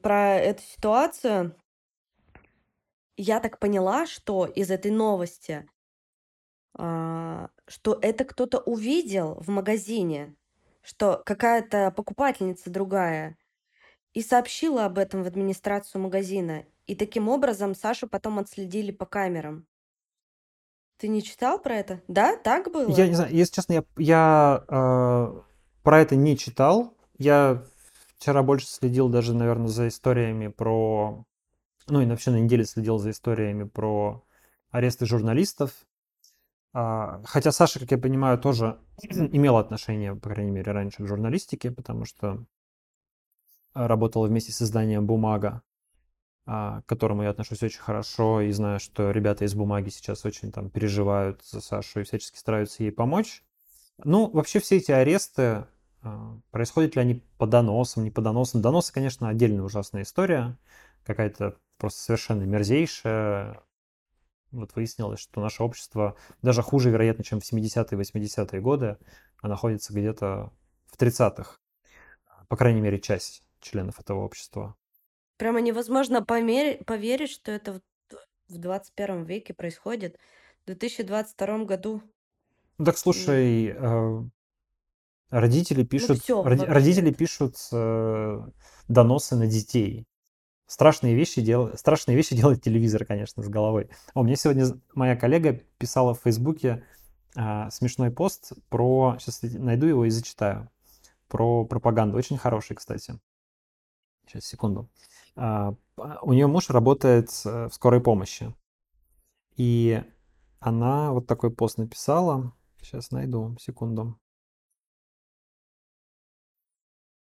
про 0.01 0.35
эту 0.35 0.61
ситуацию 0.63 1.55
я 3.15 3.39
так 3.39 3.59
поняла, 3.59 4.05
что 4.05 4.45
из 4.45 4.69
этой 4.69 4.91
новости, 4.91 5.69
что 6.73 7.99
это 8.01 8.23
кто-то 8.23 8.59
увидел 8.59 9.35
в 9.41 9.49
магазине 9.49 10.35
что 10.81 11.21
какая-то 11.25 11.91
покупательница 11.91 12.69
другая, 12.69 13.37
и 14.13 14.21
сообщила 14.21 14.85
об 14.85 14.97
этом 14.97 15.23
в 15.23 15.27
администрацию 15.27 16.01
магазина. 16.01 16.65
И 16.87 16.95
таким 16.95 17.29
образом 17.29 17.75
Сашу 17.75 18.07
потом 18.07 18.39
отследили 18.39 18.91
по 18.91 19.05
камерам. 19.05 19.67
Ты 20.97 21.07
не 21.07 21.23
читал 21.23 21.59
про 21.61 21.75
это? 21.75 22.01
Да, 22.07 22.35
так 22.35 22.71
было? 22.71 22.89
Я 22.91 23.07
не 23.07 23.15
знаю, 23.15 23.33
если 23.33 23.53
честно, 23.53 23.73
я, 23.73 23.83
я 23.97 24.63
э, 24.67 25.41
про 25.83 26.01
это 26.01 26.15
не 26.15 26.37
читал. 26.37 26.93
Я 27.17 27.63
вчера 28.17 28.43
больше 28.43 28.67
следил 28.67 29.07
даже, 29.07 29.33
наверное, 29.33 29.67
за 29.67 29.87
историями 29.87 30.47
про... 30.47 31.23
Ну 31.87 32.01
и 32.01 32.05
вообще 32.05 32.31
на 32.31 32.39
неделе 32.39 32.65
следил 32.65 32.97
за 32.97 33.11
историями 33.11 33.63
про 33.63 34.23
аресты 34.71 35.05
журналистов. 35.05 35.71
А, 36.73 37.21
хотя 37.25 37.51
Саша, 37.51 37.79
как 37.79 37.91
я 37.91 37.97
понимаю, 37.97 38.37
тоже 38.37 38.79
имел 39.01 39.57
отношение, 39.57 40.15
по 40.15 40.29
крайней 40.29 40.51
мере, 40.51 40.71
раньше 40.71 41.03
к 41.03 41.07
журналистике, 41.07 41.71
потому 41.71 42.05
что 42.05 42.45
работала 43.73 44.27
вместе 44.27 44.51
с 44.51 44.61
изданием 44.61 45.05
«Бумага», 45.05 45.61
а, 46.45 46.81
к 46.81 46.85
которому 46.85 47.23
я 47.23 47.29
отношусь 47.29 47.63
очень 47.63 47.79
хорошо 47.79 48.41
и 48.41 48.51
знаю, 48.51 48.79
что 48.79 49.11
ребята 49.11 49.45
из 49.45 49.55
«Бумаги» 49.55 49.89
сейчас 49.89 50.25
очень 50.25 50.51
там 50.51 50.69
переживают 50.69 51.43
за 51.43 51.61
Сашу 51.61 52.01
и 52.01 52.03
всячески 52.03 52.37
стараются 52.37 52.83
ей 52.83 52.91
помочь. 52.91 53.43
Ну, 54.03 54.29
вообще 54.29 54.59
все 54.59 54.77
эти 54.77 54.91
аресты, 54.91 55.65
а, 56.01 56.37
происходят 56.51 56.95
ли 56.95 57.01
они 57.01 57.23
по 57.37 57.47
доносам, 57.47 58.03
не 58.03 58.11
по 58.11 58.21
доносам? 58.21 58.61
Доносы, 58.61 58.93
конечно, 58.93 59.27
отдельная 59.27 59.63
ужасная 59.63 60.03
история, 60.03 60.57
какая-то 61.03 61.57
просто 61.77 62.01
совершенно 62.01 62.43
мерзейшая, 62.43 63.61
вот 64.51 64.75
выяснилось, 64.75 65.19
что 65.19 65.41
наше 65.41 65.63
общество 65.63 66.15
даже 66.41 66.61
хуже, 66.61 66.89
вероятно, 66.89 67.23
чем 67.23 67.39
в 67.39 67.51
70-е 67.51 67.99
80-е 67.99 68.61
годы, 68.61 68.97
а 69.41 69.47
находится 69.47 69.93
где-то 69.93 70.51
в 70.87 70.97
30-х. 70.97 71.57
По 72.47 72.57
крайней 72.57 72.81
мере, 72.81 72.99
часть 72.99 73.43
членов 73.59 73.99
этого 73.99 74.23
общества. 74.23 74.75
Прямо 75.37 75.61
невозможно 75.61 76.23
помер... 76.23 76.83
поверить, 76.83 77.29
что 77.29 77.51
это 77.51 77.81
в 78.47 78.57
21 78.57 79.23
веке 79.23 79.53
происходит. 79.53 80.17
В 80.63 80.67
2022 80.67 81.65
году. 81.65 82.01
Ну, 82.77 82.85
так 82.85 82.97
слушай, 82.97 83.67
э, 83.67 84.23
родители 85.29 85.81
ну, 85.81 85.87
пишут, 85.87 86.19
ну, 86.27 86.43
роди... 86.43 86.65
родители 86.65 87.11
пишут 87.11 87.55
э, 87.71 88.41
доносы 88.87 89.35
на 89.35 89.47
детей. 89.47 90.05
Страшные 90.69 91.15
вещи, 91.15 91.41
дел... 91.41 91.75
Страшные 91.75 92.15
вещи 92.15 92.35
делает 92.37 92.61
телевизор, 92.61 93.03
конечно, 93.03 93.41
с 93.41 93.49
головой. 93.49 93.89
О, 94.13 94.21
мне 94.21 94.35
сегодня 94.35 94.67
моя 94.93 95.15
коллега 95.15 95.53
писала 95.79 96.13
в 96.13 96.19
Фейсбуке 96.19 96.85
а, 97.35 97.71
смешной 97.71 98.11
пост 98.11 98.53
про... 98.69 99.17
Сейчас 99.17 99.41
найду 99.41 99.87
его 99.87 100.05
и 100.05 100.11
зачитаю. 100.11 100.69
Про 101.27 101.65
пропаганду. 101.65 102.19
Очень 102.19 102.37
хороший, 102.37 102.75
кстати. 102.75 103.19
Сейчас, 104.27 104.45
секунду. 104.45 104.87
А, 105.35 105.73
у 106.21 106.33
нее 106.33 106.45
муж 106.45 106.69
работает 106.69 107.31
в 107.43 107.71
скорой 107.71 107.99
помощи. 107.99 108.53
И 109.55 110.03
она 110.59 111.11
вот 111.13 111.25
такой 111.25 111.49
пост 111.49 111.79
написала. 111.79 112.53
Сейчас 112.79 113.09
найду, 113.09 113.57
секунду. 113.59 114.19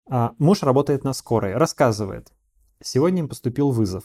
А, 0.10 0.34
муж 0.38 0.64
работает 0.64 1.06
на 1.06 1.14
скорой. 1.14 1.56
Рассказывает. 1.56 2.34
Сегодня 2.82 3.22
им 3.22 3.28
поступил 3.28 3.72
вызов. 3.72 4.04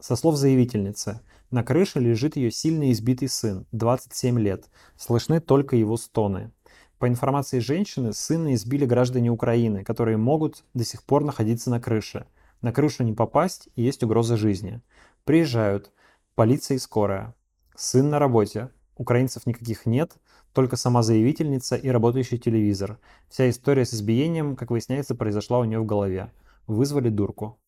Со 0.00 0.16
слов 0.16 0.36
заявительницы, 0.36 1.20
на 1.52 1.62
крыше 1.62 2.00
лежит 2.00 2.34
ее 2.34 2.50
сильно 2.50 2.90
избитый 2.90 3.28
сын, 3.28 3.64
27 3.70 4.40
лет. 4.40 4.68
Слышны 4.96 5.40
только 5.40 5.76
его 5.76 5.96
стоны. 5.96 6.50
По 6.98 7.06
информации 7.06 7.60
женщины, 7.60 8.12
сына 8.12 8.54
избили 8.54 8.86
граждане 8.86 9.30
Украины, 9.30 9.84
которые 9.84 10.16
могут 10.16 10.64
до 10.74 10.84
сих 10.84 11.04
пор 11.04 11.22
находиться 11.22 11.70
на 11.70 11.80
крыше. 11.80 12.26
На 12.60 12.72
крышу 12.72 13.04
не 13.04 13.12
попасть 13.12 13.68
и 13.76 13.82
есть 13.82 14.02
угроза 14.02 14.36
жизни. 14.36 14.82
Приезжают. 15.24 15.92
Полиция 16.34 16.74
и 16.74 16.78
скорая. 16.78 17.36
Сын 17.76 18.10
на 18.10 18.18
работе. 18.18 18.70
Украинцев 18.96 19.46
никаких 19.46 19.86
нет. 19.86 20.16
только 20.52 20.74
сама 20.76 21.02
заявительница 21.02 21.76
и 21.76 21.88
работающий 21.88 22.38
телевизор. 22.38 22.98
Вся 23.28 23.48
история 23.48 23.84
с 23.84 23.94
избиением, 23.94 24.56
как 24.56 24.72
выясняется, 24.72 25.14
произошла 25.14 25.60
у 25.60 25.64
нее 25.64 25.78
в 25.78 25.86
голове. 25.86 26.32
Вызвали 26.66 27.10
дурку. 27.10 27.60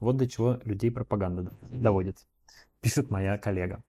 Вот 0.00 0.16
до 0.16 0.28
чего 0.28 0.58
людей 0.64 0.90
пропаганда 0.90 1.52
доводит. 1.70 2.26
Пишет 2.80 3.10
моя 3.10 3.38
коллега. 3.38 3.82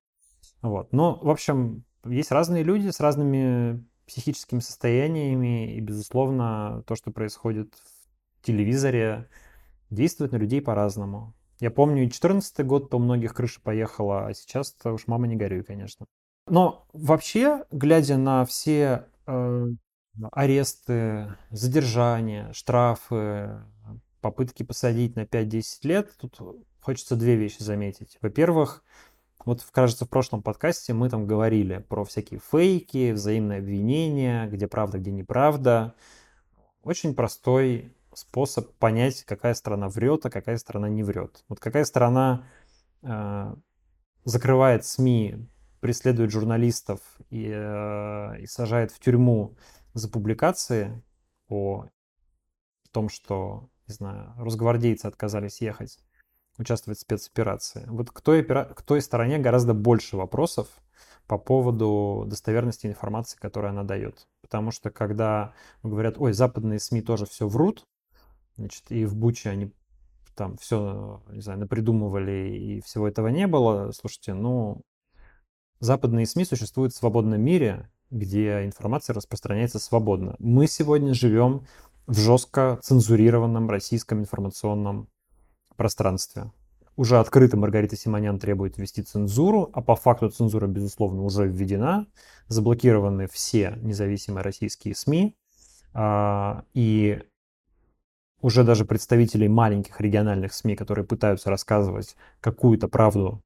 Вот. 0.62 0.94
Но, 0.94 1.18
в 1.22 1.30
общем, 1.30 1.84
есть 2.06 2.32
разные 2.32 2.64
люди 2.64 2.90
с 2.90 3.00
разными 3.00 3.84
психическими 4.06 4.60
состояниями, 4.60 5.76
и, 5.76 5.80
безусловно, 5.80 6.84
то, 6.86 6.96
что 6.96 7.12
происходит 7.12 7.74
в 7.74 8.46
телевизоре, 8.46 9.30
действует 9.90 10.34
на 10.34 10.38
людей 10.38 10.62
по-разному. 10.62 11.34
Я 11.60 11.72
помню, 11.72 11.98
2014 11.98 12.66
год, 12.66 12.90
то 12.90 12.98
у 12.98 13.00
многих 13.00 13.34
крыша 13.34 13.62
поехала, 13.62 14.28
а 14.28 14.34
сейчас 14.34 14.76
-то 14.84 14.94
уж 14.94 15.08
мама 15.08 15.28
не 15.28 15.36
горюй, 15.36 15.64
конечно. 15.64 16.06
Но 16.48 16.88
вообще, 16.92 17.66
глядя 17.72 18.18
на 18.18 18.44
все 18.46 19.06
э, 19.28 19.68
аресты, 20.32 21.36
задержания, 21.52 22.52
штрафы, 22.52 23.62
попытки 24.22 24.64
посадить 24.64 25.16
на 25.16 25.26
5-10 25.26 25.64
лет, 25.84 26.14
тут 26.20 26.40
хочется 26.80 27.16
две 27.16 27.36
вещи 27.36 27.62
заметить. 27.62 28.18
Во-первых, 28.22 28.84
вот, 29.46 29.66
кажется, 29.72 30.06
в 30.06 30.10
прошлом 30.10 30.44
подкасте 30.44 30.94
мы 30.94 31.10
там 31.10 31.26
говорили 31.26 31.80
про 31.90 32.06
всякие 32.06 32.40
фейки, 32.40 33.12
взаимные 33.12 33.60
обвинения, 33.60 34.48
где 34.48 34.68
правда, 34.68 35.00
где 35.00 35.12
неправда. 35.12 35.96
Очень 36.84 37.16
простой 37.16 37.94
способ 38.14 38.72
понять, 38.76 39.24
какая 39.24 39.54
страна 39.54 39.90
врет, 39.90 40.26
а 40.26 40.30
какая 40.30 40.58
страна 40.58 40.90
не 40.90 41.04
врет. 41.04 41.44
Вот 41.48 41.60
какая 41.60 41.86
страна 41.86 42.46
э, 43.02 43.56
закрывает 44.26 44.86
СМИ, 44.86 45.48
преследует 45.80 46.32
журналистов 46.32 47.00
и, 47.30 47.50
э, 47.52 48.42
и 48.42 48.46
сажает 48.46 48.92
в 48.92 49.00
тюрьму 49.00 49.56
за 49.94 50.10
публикации 50.10 51.02
о 51.50 51.88
том, 52.92 53.10
что, 53.10 53.70
не 53.92 53.96
знаю, 53.96 54.34
росгвардейцы 54.38 55.06
отказались 55.06 55.62
ехать 55.62 56.00
участвовать 56.58 57.00
в 57.00 57.02
спецоперации. 57.02 57.86
Вот 57.88 58.12
к 58.12 58.22
той, 58.22 58.44
к 58.44 58.82
той 58.82 59.02
стороне 59.02 59.40
гораздо 59.40 59.74
больше 59.74 60.18
вопросов 60.18 60.68
по 61.28 61.38
поводу 61.38 62.26
достоверности 62.28 62.88
информации, 62.88 63.38
которую 63.38 63.72
она 63.72 63.84
дает. 63.84 64.28
Потому 64.42 64.72
что 64.72 64.90
когда 64.90 65.54
говорят, 65.82 66.16
ой, 66.18 66.34
западные 66.34 66.80
СМИ 66.80 67.02
тоже 67.02 67.26
все 67.26 67.48
врут, 67.48 67.86
значит, 68.58 68.84
и 68.90 69.06
в 69.06 69.16
Буче 69.16 69.50
они 69.50 69.74
там 70.36 70.58
все, 70.58 71.22
не 71.30 71.42
знаю, 71.42 71.60
напридумывали, 71.60 72.56
и 72.56 72.82
всего 72.82 73.08
этого 73.08 73.28
не 73.28 73.48
было, 73.48 73.92
слушайте, 73.92 74.34
ну, 74.34 74.82
западные 75.80 76.26
СМИ 76.26 76.46
существуют 76.46 76.94
в 76.94 76.98
свободном 76.98 77.42
мире, 77.42 77.90
где 78.10 78.66
информация 78.66 79.14
распространяется 79.14 79.80
свободно. 79.80 80.36
Мы 80.40 80.68
сегодня 80.68 81.14
живем 81.14 81.66
в 82.12 82.20
жестко 82.20 82.78
цензурированном 82.84 83.70
российском 83.70 84.20
информационном 84.20 85.08
пространстве. 85.78 86.52
Уже 86.98 87.18
открыто 87.18 87.56
Маргарита 87.56 87.96
Симонян 87.96 88.38
требует 88.38 88.78
ввести 88.78 89.02
цензуру, 89.02 89.70
а 89.74 89.82
по 89.82 89.96
факту 89.96 90.30
цензура, 90.30 90.68
безусловно, 90.68 91.24
уже 91.24 91.48
введена. 91.48 92.08
Заблокированы 92.50 93.28
все 93.32 93.78
независимые 93.78 94.44
российские 94.44 94.94
СМИ. 94.94 95.38
А, 95.94 96.66
и 96.74 97.24
уже 98.42 98.66
даже 98.66 98.84
представителей 98.84 99.48
маленьких 99.48 100.02
региональных 100.02 100.54
СМИ, 100.54 100.76
которые 100.76 101.06
пытаются 101.06 101.50
рассказывать 101.50 102.18
какую-то 102.42 102.90
правду 102.90 103.42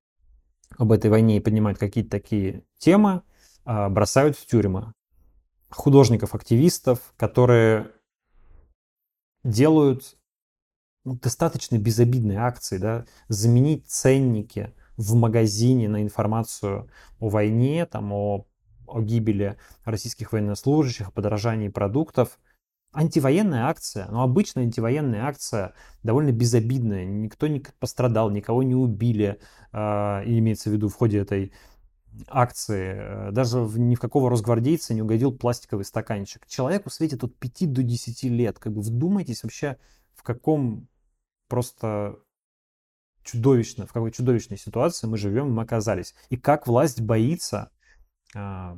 об 0.76 0.92
этой 0.92 1.12
войне 1.12 1.38
и 1.38 1.40
поднимают 1.40 1.78
какие-то 1.78 2.10
такие 2.10 2.64
темы, 2.80 3.22
а, 3.64 3.90
бросают 3.90 4.36
в 4.36 4.48
тюрьмы. 4.48 4.92
Художников, 5.70 6.34
активистов, 6.34 7.14
которые 7.16 7.92
делают 9.46 10.18
ну, 11.06 11.16
достаточно 11.16 11.78
безобидные 11.78 12.40
акции, 12.40 12.78
да, 12.78 13.06
заменить 13.30 13.88
ценники 13.88 14.74
в 14.98 15.14
магазине 15.16 15.88
на 15.88 16.02
информацию 16.02 16.90
о 17.20 17.30
войне, 17.30 17.86
там, 17.86 18.12
о, 18.12 18.48
о 18.88 19.02
гибели 19.02 19.58
российских 19.84 20.34
военнослужащих, 20.34 21.10
о 21.10 21.12
подорожании 21.12 21.70
продуктов. 21.70 22.40
Антивоенная 22.92 23.68
акция, 23.68 24.08
но 24.10 24.24
обычная 24.24 24.64
антивоенная 24.64 25.26
акция 25.26 25.74
довольно 26.02 26.32
безобидная. 26.32 27.06
Никто 27.06 27.48
не 27.48 27.62
пострадал, 27.78 28.32
никого 28.32 28.64
не 28.64 28.74
убили, 28.74 29.40
э, 29.74 29.78
имеется 29.78 30.70
в 30.70 30.74
виду 30.74 30.88
в 30.88 30.96
ходе 30.96 31.20
этой 31.20 31.52
акции. 32.28 33.32
Даже 33.32 33.60
в, 33.60 33.78
ни 33.78 33.96
в 33.96 34.00
какого 34.00 34.30
росгвардейца 34.30 34.94
не 34.94 35.02
угодил 35.02 35.36
пластиковый 35.36 35.86
стаканчик. 35.86 36.46
Человеку 36.48 36.90
светит 36.90 37.24
от 37.24 37.38
5 37.38 37.72
до 37.72 37.84
10 37.84 38.24
лет. 38.24 38.60
Как 38.60 38.74
бы 38.74 38.82
вдумайтесь 38.82 39.44
вообще, 39.44 39.78
в 40.14 40.24
каком 40.24 40.88
просто 41.48 42.18
чудовищно, 43.24 43.88
в 43.88 43.94
какой 43.94 44.12
чудовищной 44.12 44.58
ситуации 44.58 45.08
мы 45.08 45.18
живем, 45.18 45.52
мы 45.52 45.64
оказались. 45.64 46.14
И 46.30 46.38
как 46.38 46.68
власть 46.68 47.02
боится 47.02 47.72
а, 48.36 48.78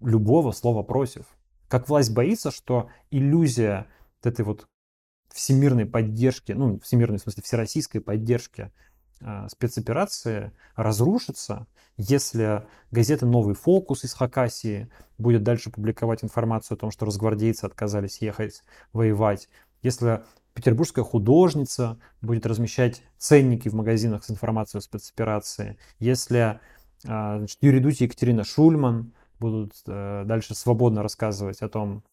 любого 0.00 0.52
слова 0.52 0.82
против. 0.82 1.26
Как 1.68 1.88
власть 1.88 2.12
боится, 2.12 2.50
что 2.50 2.90
иллюзия 3.10 3.86
вот 4.22 4.32
этой 4.32 4.44
вот 4.44 4.68
всемирной 5.32 5.86
поддержки, 5.86 6.52
ну, 6.52 6.80
всемирной, 6.80 7.18
в 7.18 7.22
смысле, 7.22 7.42
всероссийской 7.42 8.00
поддержки 8.00 8.72
спецоперации 9.48 10.52
разрушится, 10.76 11.66
если 11.96 12.66
газета 12.90 13.26
«Новый 13.26 13.54
фокус» 13.54 14.04
из 14.04 14.14
Хакасии 14.14 14.90
будет 15.18 15.42
дальше 15.42 15.70
публиковать 15.70 16.24
информацию 16.24 16.76
о 16.76 16.78
том, 16.78 16.90
что 16.90 17.04
разгвардейцы 17.04 17.64
отказались 17.64 18.22
ехать 18.22 18.62
воевать, 18.92 19.48
если 19.82 20.22
петербургская 20.54 21.04
художница 21.04 21.98
будет 22.22 22.46
размещать 22.46 23.02
ценники 23.18 23.68
в 23.68 23.74
магазинах 23.74 24.24
с 24.24 24.30
информацией 24.30 24.78
о 24.78 24.82
спецоперации, 24.82 25.78
если 25.98 26.60
а, 27.06 27.38
значит, 27.38 27.58
Юрий 27.60 27.80
Дудь 27.80 28.00
и 28.00 28.04
Екатерина 28.04 28.44
Шульман 28.44 29.12
будут 29.38 29.72
э, 29.86 30.24
дальше 30.26 30.54
свободно 30.54 31.02
рассказывать 31.02 31.62
о 31.62 31.68
том, 31.68 32.04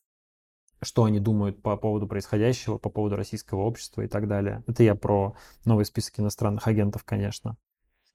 что 0.81 1.05
они 1.05 1.19
думают 1.19 1.61
по 1.61 1.75
поводу 1.77 2.07
происходящего, 2.07 2.77
по 2.77 2.89
поводу 2.89 3.15
российского 3.15 3.61
общества 3.61 4.01
и 4.03 4.07
так 4.07 4.27
далее. 4.27 4.63
Это 4.67 4.83
я 4.83 4.95
про 4.95 5.35
новый 5.65 5.85
список 5.85 6.19
иностранных 6.19 6.67
агентов, 6.67 7.03
конечно. 7.03 7.57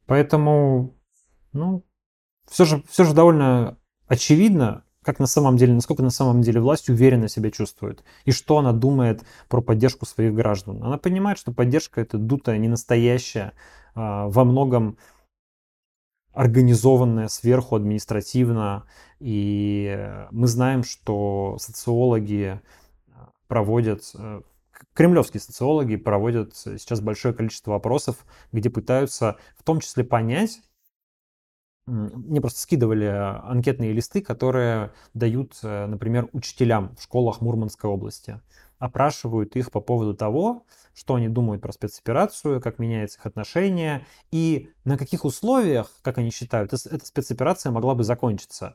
Поэтому, 0.06 0.94
ну, 1.52 1.84
все 2.48 2.64
же, 2.64 2.82
все 2.88 3.04
же 3.04 3.14
довольно 3.14 3.78
очевидно, 4.06 4.84
как 5.02 5.18
на 5.18 5.26
самом 5.26 5.56
деле, 5.56 5.74
насколько 5.74 6.02
на 6.02 6.10
самом 6.10 6.42
деле 6.42 6.60
власть 6.60 6.88
уверенно 6.88 7.28
себя 7.28 7.50
чувствует 7.50 8.04
и 8.24 8.30
что 8.30 8.58
она 8.58 8.72
думает 8.72 9.24
про 9.48 9.60
поддержку 9.60 10.06
своих 10.06 10.34
граждан. 10.34 10.82
Она 10.82 10.98
понимает, 10.98 11.38
что 11.38 11.52
поддержка 11.52 12.00
это 12.00 12.18
дутая, 12.18 12.58
не 12.58 12.68
настоящая, 12.68 13.52
а, 13.94 14.28
во 14.28 14.44
многом 14.44 14.96
организованная 16.32 17.28
сверху 17.28 17.76
административно. 17.76 18.86
И 19.20 20.26
мы 20.30 20.46
знаем, 20.46 20.82
что 20.82 21.56
социологи 21.58 22.60
проводят, 23.48 24.02
э, 24.14 24.42
кремлевские 24.94 25.40
социологи 25.40 25.96
проводят 25.96 26.56
сейчас 26.56 27.00
большое 27.00 27.34
количество 27.34 27.72
вопросов, 27.72 28.24
где 28.50 28.70
пытаются 28.70 29.36
в 29.56 29.62
том 29.62 29.80
числе 29.80 30.04
понять, 30.04 30.60
мне 31.86 32.40
просто 32.40 32.60
скидывали 32.60 33.06
анкетные 33.06 33.92
листы, 33.92 34.22
которые 34.22 34.92
дают, 35.14 35.58
э, 35.62 35.86
например, 35.86 36.28
учителям 36.32 36.94
в 36.96 37.02
школах 37.02 37.40
Мурманской 37.40 37.90
области. 37.90 38.40
Опрашивают 38.82 39.54
их 39.54 39.70
по 39.70 39.80
поводу 39.80 40.12
того, 40.12 40.66
что 40.92 41.14
они 41.14 41.28
думают 41.28 41.62
про 41.62 41.70
спецоперацию, 41.70 42.60
как 42.60 42.80
меняется 42.80 43.20
их 43.20 43.26
отношение 43.26 44.04
и 44.32 44.70
на 44.84 44.98
каких 44.98 45.24
условиях, 45.24 45.88
как 46.02 46.18
они 46.18 46.32
считают, 46.32 46.72
эта 46.72 47.06
спецоперация 47.06 47.70
могла 47.70 47.94
бы 47.94 48.02
закончиться. 48.02 48.74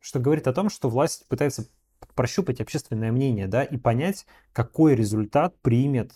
Что 0.00 0.18
говорит 0.18 0.46
о 0.46 0.54
том, 0.54 0.70
что 0.70 0.88
власть 0.88 1.28
пытается 1.28 1.66
прощупать 2.14 2.62
общественное 2.62 3.12
мнение 3.12 3.46
да, 3.46 3.62
и 3.64 3.76
понять, 3.76 4.24
какой 4.54 4.94
результат 4.94 5.54
примет 5.60 6.12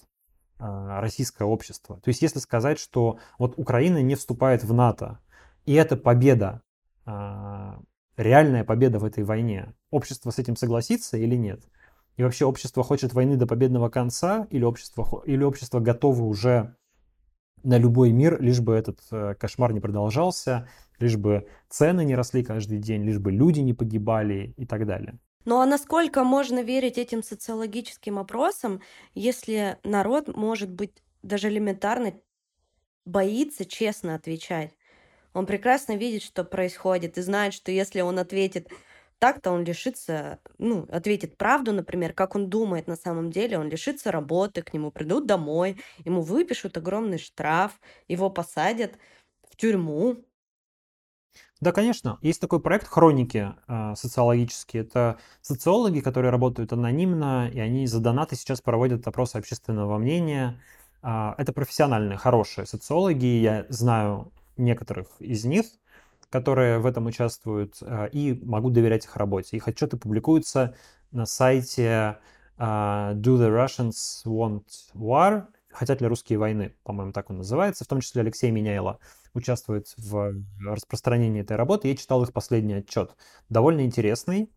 э, 0.58 0.64
российское 1.00 1.44
общество. 1.44 2.00
То 2.00 2.08
есть 2.08 2.22
если 2.22 2.38
сказать, 2.38 2.78
что 2.78 3.18
вот 3.38 3.58
Украина 3.58 4.00
не 4.00 4.14
вступает 4.14 4.64
в 4.64 4.72
НАТО, 4.72 5.18
и 5.66 5.74
это 5.74 5.98
победа, 5.98 6.62
а, 7.04 7.78
реальная 8.16 8.64
победа 8.64 8.98
в 8.98 9.04
этой 9.04 9.22
войне. 9.22 9.74
Общество 9.90 10.30
с 10.30 10.38
этим 10.38 10.56
согласится 10.56 11.18
или 11.18 11.36
нет? 11.36 11.60
И 12.18 12.22
вообще 12.24 12.44
общество 12.44 12.82
хочет 12.82 13.14
войны 13.14 13.36
до 13.36 13.46
победного 13.46 13.88
конца 13.88 14.48
или 14.50 14.64
общество, 14.64 15.22
или 15.24 15.44
общество 15.44 15.78
готово 15.78 16.24
уже 16.24 16.76
на 17.62 17.78
любой 17.78 18.10
мир, 18.10 18.42
лишь 18.42 18.60
бы 18.60 18.74
этот 18.74 18.98
э, 19.12 19.34
кошмар 19.38 19.72
не 19.72 19.78
продолжался, 19.78 20.68
лишь 20.98 21.16
бы 21.16 21.48
цены 21.68 22.04
не 22.04 22.16
росли 22.16 22.42
каждый 22.42 22.78
день, 22.78 23.04
лишь 23.04 23.20
бы 23.20 23.30
люди 23.30 23.60
не 23.60 23.72
погибали 23.72 24.52
и 24.56 24.66
так 24.66 24.84
далее. 24.84 25.20
Ну 25.44 25.60
а 25.60 25.66
насколько 25.66 26.24
можно 26.24 26.60
верить 26.60 26.98
этим 26.98 27.22
социологическим 27.22 28.18
опросам, 28.18 28.82
если 29.14 29.78
народ, 29.84 30.36
может 30.36 30.70
быть, 30.70 31.04
даже 31.22 31.48
элементарно 31.48 32.14
боится 33.04 33.64
честно 33.64 34.16
отвечать? 34.16 34.74
Он 35.34 35.46
прекрасно 35.46 35.96
видит, 35.96 36.22
что 36.22 36.42
происходит, 36.42 37.16
и 37.16 37.22
знает, 37.22 37.54
что 37.54 37.70
если 37.70 38.00
он 38.00 38.18
ответит 38.18 38.68
Так-то 39.18 39.50
он 39.50 39.64
лишится, 39.64 40.38
ну, 40.58 40.86
ответит 40.90 41.36
правду, 41.36 41.72
например, 41.72 42.12
как 42.12 42.36
он 42.36 42.48
думает 42.48 42.86
на 42.86 42.96
самом 42.96 43.30
деле, 43.30 43.58
он 43.58 43.68
лишится 43.68 44.12
работы, 44.12 44.62
к 44.62 44.72
нему 44.72 44.92
придут 44.92 45.26
домой, 45.26 45.80
ему 46.04 46.22
выпишут 46.22 46.76
огромный 46.76 47.18
штраф, 47.18 47.80
его 48.06 48.30
посадят 48.30 48.96
в 49.50 49.56
тюрьму. 49.56 50.24
Да, 51.60 51.72
конечно. 51.72 52.18
Есть 52.22 52.40
такой 52.40 52.60
проект 52.60 52.86
«Хроники» 52.86 53.54
э, 53.66 53.94
социологические. 53.96 54.82
Это 54.84 55.18
социологи, 55.40 55.98
которые 56.00 56.30
работают 56.30 56.72
анонимно, 56.72 57.50
и 57.52 57.58
они 57.58 57.86
за 57.88 58.00
донаты 58.00 58.36
сейчас 58.36 58.60
проводят 58.60 59.06
опросы 59.08 59.36
общественного 59.36 59.98
мнения. 59.98 60.60
Э, 61.02 61.34
это 61.36 61.52
профессиональные, 61.52 62.16
хорошие 62.16 62.66
социологи. 62.66 63.26
Я 63.26 63.66
знаю 63.68 64.32
некоторых 64.56 65.08
из 65.20 65.44
них, 65.44 65.66
которые 66.30 66.78
в 66.78 66.86
этом 66.86 67.06
участвуют, 67.06 67.76
э, 67.80 68.08
и 68.12 68.40
могу 68.44 68.70
доверять 68.70 69.04
их 69.04 69.16
работе. 69.16 69.56
Их 69.56 69.68
отчеты 69.68 69.96
публикуются 69.96 70.74
на 71.10 71.26
сайте 71.26 72.18
э, 72.58 72.62
Do 72.62 73.36
the 73.36 73.48
Russians 73.48 74.24
Want 74.24 74.64
War? 74.94 75.46
Хотят 75.70 76.00
ли 76.00 76.06
русские 76.06 76.38
войны? 76.38 76.74
По-моему, 76.82 77.12
так 77.12 77.30
он 77.30 77.38
называется. 77.38 77.84
В 77.84 77.88
том 77.88 78.00
числе 78.00 78.22
Алексей 78.22 78.50
Меняйло 78.50 78.98
участвует 79.34 79.94
в 79.96 80.34
распространении 80.66 81.42
этой 81.42 81.56
работы. 81.56 81.88
Я 81.88 81.96
читал 81.96 82.22
их 82.22 82.32
последний 82.32 82.74
отчет. 82.74 83.14
Довольно 83.48 83.82
интересный. 83.82 84.50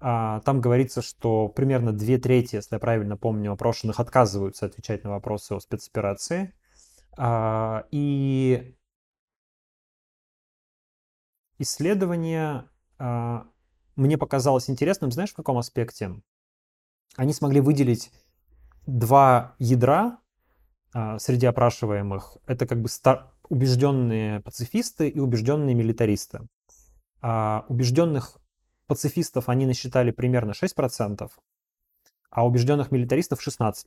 А, 0.00 0.40
там 0.40 0.60
говорится, 0.60 1.02
что 1.02 1.48
примерно 1.48 1.92
две 1.92 2.18
трети, 2.18 2.56
если 2.56 2.76
я 2.76 2.78
правильно 2.78 3.16
помню, 3.16 3.52
опрошенных 3.52 3.98
отказываются 3.98 4.66
отвечать 4.66 5.04
на 5.04 5.10
вопросы 5.10 5.54
о 5.54 5.60
спецоперации. 5.60 6.54
А, 7.16 7.84
и 7.90 8.76
исследование 11.58 12.68
а, 12.98 13.46
мне 13.96 14.16
показалось 14.16 14.70
интересным, 14.70 15.10
знаешь, 15.10 15.30
в 15.30 15.36
каком 15.36 15.58
аспекте? 15.58 16.20
Они 17.16 17.32
смогли 17.32 17.60
выделить 17.60 18.12
два 18.86 19.54
ядра 19.58 20.18
среди 21.18 21.46
опрашиваемых. 21.46 22.38
Это 22.46 22.66
как 22.66 22.80
бы 22.80 22.88
убежденные 23.48 24.40
пацифисты 24.40 25.08
и 25.08 25.20
убежденные 25.20 25.74
милитаристы. 25.74 26.46
А 27.20 27.64
убежденных 27.68 28.38
пацифистов 28.86 29.48
они 29.48 29.66
насчитали 29.66 30.10
примерно 30.10 30.52
6%, 30.52 31.30
а 32.30 32.46
убежденных 32.46 32.90
милитаристов 32.90 33.46
16%. 33.46 33.84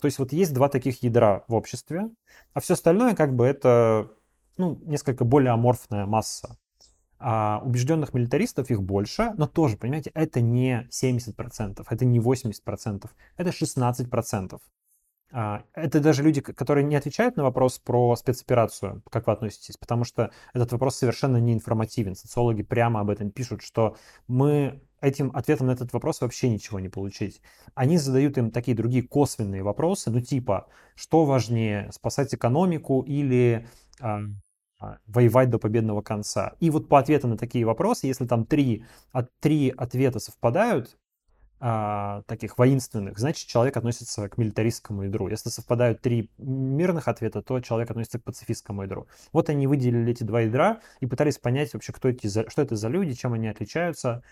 То 0.00 0.06
есть 0.06 0.18
вот 0.18 0.32
есть 0.32 0.54
два 0.54 0.68
таких 0.68 1.02
ядра 1.02 1.44
в 1.48 1.54
обществе, 1.54 2.10
а 2.54 2.60
все 2.60 2.74
остальное 2.74 3.14
как 3.14 3.34
бы 3.34 3.46
это 3.46 4.10
ну, 4.56 4.80
несколько 4.84 5.24
более 5.24 5.52
аморфная 5.52 6.06
масса. 6.06 6.56
А 7.20 7.60
убежденных 7.64 8.14
милитаристов 8.14 8.70
их 8.70 8.82
больше, 8.82 9.32
но 9.36 9.46
тоже, 9.46 9.76
понимаете, 9.76 10.10
это 10.14 10.40
не 10.40 10.88
70%, 10.90 11.84
это 11.88 12.04
не 12.04 12.20
80%, 12.20 13.10
это 13.36 13.50
16%. 13.50 14.60
А, 15.30 15.64
это 15.74 16.00
даже 16.00 16.22
люди, 16.22 16.40
которые 16.40 16.84
не 16.84 16.96
отвечают 16.96 17.36
на 17.36 17.42
вопрос 17.42 17.78
про 17.78 18.16
спецоперацию, 18.16 19.02
как 19.10 19.26
вы 19.26 19.34
относитесь, 19.34 19.76
потому 19.76 20.04
что 20.04 20.30
этот 20.54 20.72
вопрос 20.72 20.96
совершенно 20.96 21.36
не 21.36 21.52
информативен. 21.52 22.14
Социологи 22.14 22.62
прямо 22.62 23.00
об 23.00 23.10
этом 23.10 23.30
пишут, 23.30 23.62
что 23.62 23.96
мы 24.26 24.80
этим 25.00 25.30
ответом 25.34 25.66
на 25.66 25.72
этот 25.72 25.92
вопрос 25.92 26.20
вообще 26.20 26.48
ничего 26.48 26.80
не 26.80 26.88
получить. 26.88 27.42
Они 27.74 27.98
задают 27.98 28.38
им 28.38 28.50
такие 28.50 28.76
другие 28.76 29.06
косвенные 29.06 29.62
вопросы, 29.62 30.10
ну 30.10 30.20
типа, 30.20 30.68
что 30.94 31.24
важнее, 31.24 31.90
спасать 31.92 32.34
экономику 32.34 33.02
или 33.02 33.68
а, 34.00 34.20
воевать 35.06 35.50
до 35.50 35.58
победного 35.58 36.02
конца. 36.02 36.54
И 36.60 36.70
вот 36.70 36.88
по 36.88 36.98
ответам 36.98 37.30
на 37.30 37.36
такие 37.36 37.64
вопросы, 37.64 38.06
если 38.06 38.26
там 38.26 38.44
три, 38.44 38.84
от, 39.12 39.30
три 39.40 39.70
ответа 39.76 40.20
совпадают, 40.20 40.96
а, 41.60 42.22
таких 42.26 42.56
воинственных, 42.56 43.18
значит, 43.18 43.48
человек 43.48 43.76
относится 43.76 44.28
к 44.28 44.38
милитаристскому 44.38 45.02
ядру. 45.02 45.28
Если 45.28 45.48
совпадают 45.48 46.00
три 46.00 46.30
мирных 46.38 47.08
ответа, 47.08 47.42
то 47.42 47.58
человек 47.60 47.90
относится 47.90 48.20
к 48.20 48.24
пацифистскому 48.24 48.82
ядру. 48.82 49.08
Вот 49.32 49.50
они 49.50 49.66
выделили 49.66 50.12
эти 50.12 50.22
два 50.22 50.42
ядра 50.42 50.80
и 51.00 51.06
пытались 51.06 51.38
понять 51.38 51.74
вообще, 51.74 51.92
кто 51.92 52.10
эти, 52.10 52.28
что 52.28 52.62
это 52.62 52.76
за 52.76 52.88
люди, 52.88 53.14
чем 53.14 53.32
они 53.32 53.48
отличаются 53.48 54.22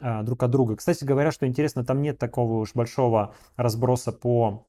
а, 0.00 0.24
друг 0.24 0.42
от 0.42 0.50
друга. 0.50 0.74
Кстати 0.74 1.04
говоря, 1.04 1.30
что 1.30 1.46
интересно, 1.46 1.84
там 1.84 2.02
нет 2.02 2.18
такого 2.18 2.54
уж 2.54 2.74
большого 2.74 3.32
разброса 3.54 4.10
по 4.10 4.66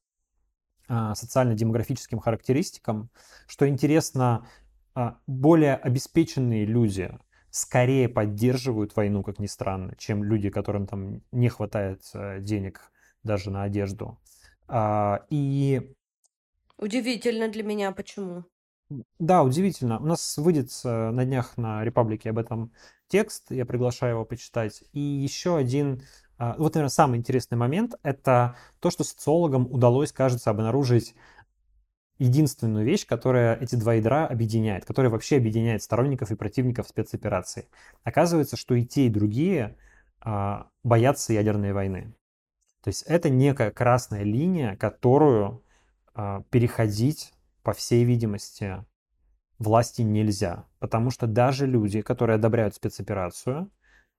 а, 0.86 1.16
социально-демографическим 1.16 2.20
характеристикам. 2.20 3.10
Что 3.48 3.68
интересно, 3.68 4.46
а, 4.63 4.63
более 5.26 5.76
обеспеченные 5.76 6.64
люди, 6.64 7.18
скорее 7.50 8.08
поддерживают 8.08 8.96
войну, 8.96 9.22
как 9.22 9.38
ни 9.38 9.46
странно, 9.46 9.94
чем 9.96 10.24
люди, 10.24 10.50
которым 10.50 10.86
там 10.86 11.22
не 11.32 11.48
хватает 11.48 12.02
э, 12.14 12.40
денег 12.40 12.92
даже 13.22 13.50
на 13.50 13.62
одежду. 13.62 14.18
А, 14.68 15.24
и 15.30 15.94
Удивительно 16.78 17.48
для 17.48 17.62
меня, 17.62 17.90
почему? 17.92 18.44
да, 19.18 19.42
удивительно. 19.42 19.98
У 19.98 20.04
нас 20.06 20.36
выйдет 20.36 20.70
на 20.84 21.24
днях 21.24 21.56
на 21.56 21.84
Репаблике 21.84 22.30
об 22.30 22.38
этом 22.38 22.72
текст, 23.08 23.50
я 23.50 23.64
приглашаю 23.66 24.14
его 24.14 24.24
почитать. 24.24 24.84
И 24.92 25.00
еще 25.00 25.56
один, 25.56 26.02
а, 26.38 26.54
вот, 26.58 26.74
наверное, 26.74 26.90
самый 26.90 27.18
интересный 27.18 27.56
момент, 27.56 27.94
это 28.02 28.56
то, 28.80 28.90
что 28.90 29.04
социологам 29.04 29.70
удалось, 29.70 30.12
кажется, 30.12 30.50
обнаружить 30.50 31.14
единственную 32.18 32.84
вещь, 32.84 33.06
которая 33.06 33.56
эти 33.56 33.74
два 33.74 33.94
ядра 33.94 34.26
объединяет, 34.26 34.84
которая 34.84 35.10
вообще 35.10 35.36
объединяет 35.36 35.82
сторонников 35.82 36.30
и 36.30 36.36
противников 36.36 36.88
спецоперации. 36.88 37.68
Оказывается, 38.02 38.56
что 38.56 38.74
и 38.74 38.84
те, 38.84 39.06
и 39.06 39.10
другие 39.10 39.76
а, 40.20 40.68
боятся 40.82 41.32
ядерной 41.32 41.72
войны. 41.72 42.14
То 42.82 42.88
есть 42.88 43.02
это 43.02 43.30
некая 43.30 43.70
красная 43.70 44.22
линия, 44.22 44.76
которую 44.76 45.62
а, 46.14 46.42
переходить, 46.50 47.32
по 47.62 47.72
всей 47.72 48.04
видимости, 48.04 48.84
власти 49.58 50.02
нельзя. 50.02 50.66
Потому 50.78 51.10
что 51.10 51.26
даже 51.26 51.66
люди, 51.66 52.02
которые 52.02 52.36
одобряют 52.36 52.74
спецоперацию, 52.74 53.70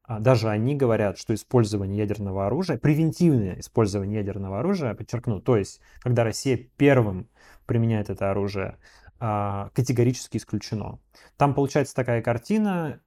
даже 0.07 0.49
они 0.49 0.75
говорят, 0.75 1.17
что 1.17 1.33
использование 1.33 1.97
ядерного 1.97 2.45
оружия, 2.45 2.77
превентивное 2.77 3.59
использование 3.59 4.19
ядерного 4.19 4.59
оружия, 4.59 4.93
подчеркну, 4.93 5.41
то 5.41 5.57
есть 5.57 5.81
когда 5.99 6.23
Россия 6.23 6.57
первым 6.77 7.27
применяет 7.65 8.09
это 8.09 8.29
оружие, 8.31 8.77
а, 9.19 9.69
категорически 9.73 10.37
исключено. 10.37 10.99
Там 11.37 11.53
получается 11.53 11.95
такая 11.95 12.21
картина, 12.21 13.01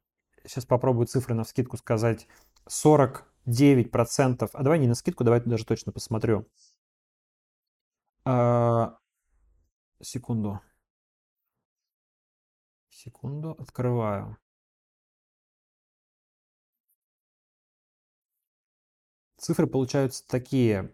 сейчас 0.44 0.64
попробую 0.64 1.07
цифры 1.07 1.34
на 1.34 1.44
скидку 1.44 1.76
сказать, 1.76 2.26
49%, 2.68 4.51
а 4.53 4.62
давай 4.62 4.78
не 4.78 4.88
на 4.88 4.94
скидку, 4.94 5.24
давай 5.24 5.40
даже 5.40 5.64
точно 5.64 5.92
посмотрю. 5.92 6.49
А, 8.24 8.99
секунду. 10.03 10.61
Секунду, 12.90 13.53
открываю. 13.53 14.36
Цифры 19.39 19.66
получаются 19.66 20.26
такие. 20.26 20.91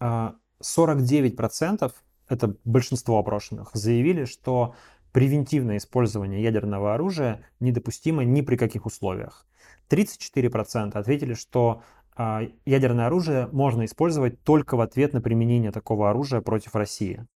49% 0.00 1.92
это 2.30 2.56
большинство 2.64 3.18
опрошенных, 3.18 3.70
заявили, 3.74 4.24
что 4.24 4.74
превентивное 5.12 5.78
использование 5.78 6.42
ядерного 6.42 6.94
оружия 6.94 7.44
недопустимо 7.58 8.24
ни 8.24 8.40
при 8.40 8.56
каких 8.56 8.86
условиях. 8.86 9.46
34% 9.90 10.92
ответили, 10.92 11.34
что 11.34 11.82
а, 12.16 12.42
ядерное 12.64 13.06
оружие 13.06 13.48
можно 13.50 13.84
использовать 13.84 14.42
только 14.44 14.76
в 14.76 14.80
ответ 14.80 15.12
на 15.12 15.20
применение 15.20 15.72
такого 15.72 16.10
оружия 16.10 16.40
против 16.40 16.76
России. 16.76 17.26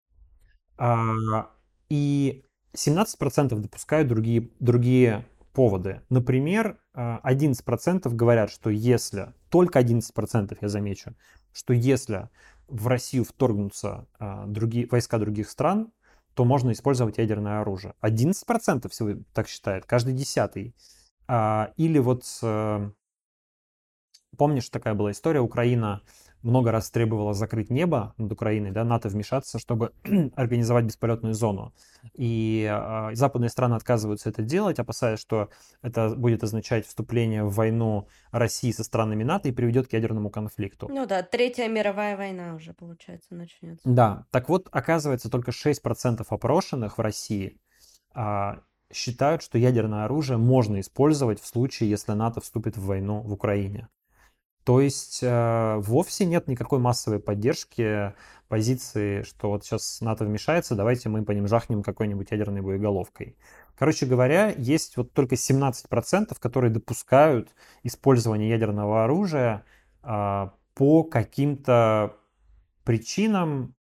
А, 0.79 1.51
и 1.89 2.45
17% 2.77 3.49
допускают 3.57 4.07
другие, 4.07 4.51
другие 4.61 5.27
поводы. 5.55 6.03
Например, 6.11 6.79
11% 6.95 8.03
а, 8.05 8.11
говорят, 8.11 8.51
что 8.51 8.69
если, 8.71 9.33
только 9.49 9.81
11% 9.81 10.59
я 10.61 10.69
замечу, 10.69 11.15
что 11.53 11.73
если 11.73 12.29
в 12.69 12.89
Россию 12.89 13.25
вторгнутся 13.25 14.07
а, 14.19 14.47
другие, 14.47 14.87
войска 14.89 15.19
других 15.19 15.49
стран, 15.49 15.93
то 16.35 16.45
можно 16.45 16.73
использовать 16.73 17.19
ядерное 17.19 17.61
оружие. 17.61 17.95
11% 18.03 18.89
всего 18.89 19.23
так 19.33 19.49
считает, 19.49 19.87
каждый 19.87 20.13
десятый. 20.15 20.75
А, 21.29 21.73
или 21.77 22.01
вот, 22.01 22.25
а, 22.43 22.91
помнишь, 24.37 24.69
такая 24.69 24.95
была 24.95 25.13
история, 25.13 25.41
Украина 25.41 26.03
много 26.45 26.71
раз 26.71 26.91
требовала 26.91 27.35
закрыть 27.35 27.71
небо 27.71 28.15
над 28.19 28.31
Украиной, 28.31 28.71
да, 28.71 28.85
НАТО 28.85 29.09
вмешаться, 29.09 29.59
чтобы 29.59 29.93
организовать 30.37 30.85
бесполетную 30.85 31.35
зону. 31.35 31.73
И 32.13 32.71
э, 32.71 33.15
западные 33.15 33.49
страны 33.49 33.75
отказываются 33.75 34.29
это 34.29 34.43
делать, 34.43 34.79
опасаясь, 34.79 35.19
что 35.19 35.49
это 35.83 36.11
будет 36.11 36.45
означать 36.45 36.87
вступление 36.87 37.45
в 37.45 37.55
войну 37.55 38.09
России 38.31 38.71
со 38.73 38.85
странами 38.85 39.25
НАТО 39.25 39.49
и 39.49 39.53
приведет 39.53 39.89
к 39.89 39.95
ядерному 39.95 40.31
конфликту. 40.31 40.89
Ну 40.91 41.07
да, 41.07 41.23
Третья 41.23 41.67
мировая 41.69 42.17
война 42.17 42.55
уже, 42.55 42.75
получается, 42.75 43.35
начнется. 43.35 43.83
Да, 43.85 44.27
так 44.31 44.49
вот, 44.49 44.69
оказывается, 44.71 45.31
только 45.31 45.51
6% 45.51 46.25
опрошенных 46.29 46.99
в 46.99 47.01
России 47.01 47.59
э, 48.15 48.53
считают, 48.93 49.43
что 49.43 49.59
ядерное 49.59 50.05
оружие 50.05 50.39
можно 50.39 50.81
использовать 50.81 51.41
в 51.41 51.47
случае, 51.47 51.91
если 51.91 52.13
НАТО 52.13 52.41
вступит 52.41 52.77
в 52.77 52.85
войну 52.85 53.23
в 53.23 53.33
Украине. 53.33 53.89
То 54.65 54.81
есть 54.81 55.21
э, 55.23 55.77
вовсе 55.79 56.25
нет 56.25 56.49
никакой 56.49 56.79
массовой 56.79 57.21
поддержки 57.21 58.15
позиции, 58.49 59.23
что 59.23 59.51
вот 59.51 59.65
сейчас 59.65 60.01
НАТО 60.01 60.25
вмешается, 60.25 60.75
давайте 60.75 61.11
мы 61.11 61.23
по 61.25 61.33
ним 61.33 61.47
жахнем 61.47 61.83
какой-нибудь 61.83 62.31
ядерной 62.31 62.63
боеголовкой. 62.63 63.37
Короче 63.77 64.07
говоря, 64.07 64.55
есть 64.57 64.97
вот 64.97 65.13
только 65.13 65.35
17%, 65.35 66.35
которые 66.39 66.71
допускают 66.71 67.51
использование 67.83 68.49
ядерного 68.49 69.05
оружия 69.05 69.65
э, 70.03 70.49
по 70.75 71.05
каким-то 71.05 72.17
причинам, 72.85 73.75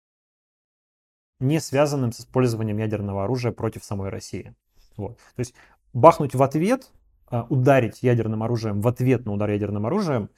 не 1.41 1.61
связанным 1.61 2.13
с 2.13 2.21
использованием 2.21 2.79
ядерного 2.79 3.25
оружия 3.25 3.53
против 3.53 3.85
самой 3.85 4.09
России. 4.09 4.55
Вот. 4.97 5.17
То 5.17 5.41
есть 5.41 5.55
бахнуть 5.93 6.35
в 6.35 6.43
ответ, 6.43 6.91
а, 7.27 7.47
ударить 7.49 8.03
ядерным 8.03 8.43
оружием 8.43 8.81
в 8.81 8.89
ответ 8.89 9.25
на 9.25 9.33
удар 9.33 9.51
ядерным 9.51 9.87
оружием 9.87 10.31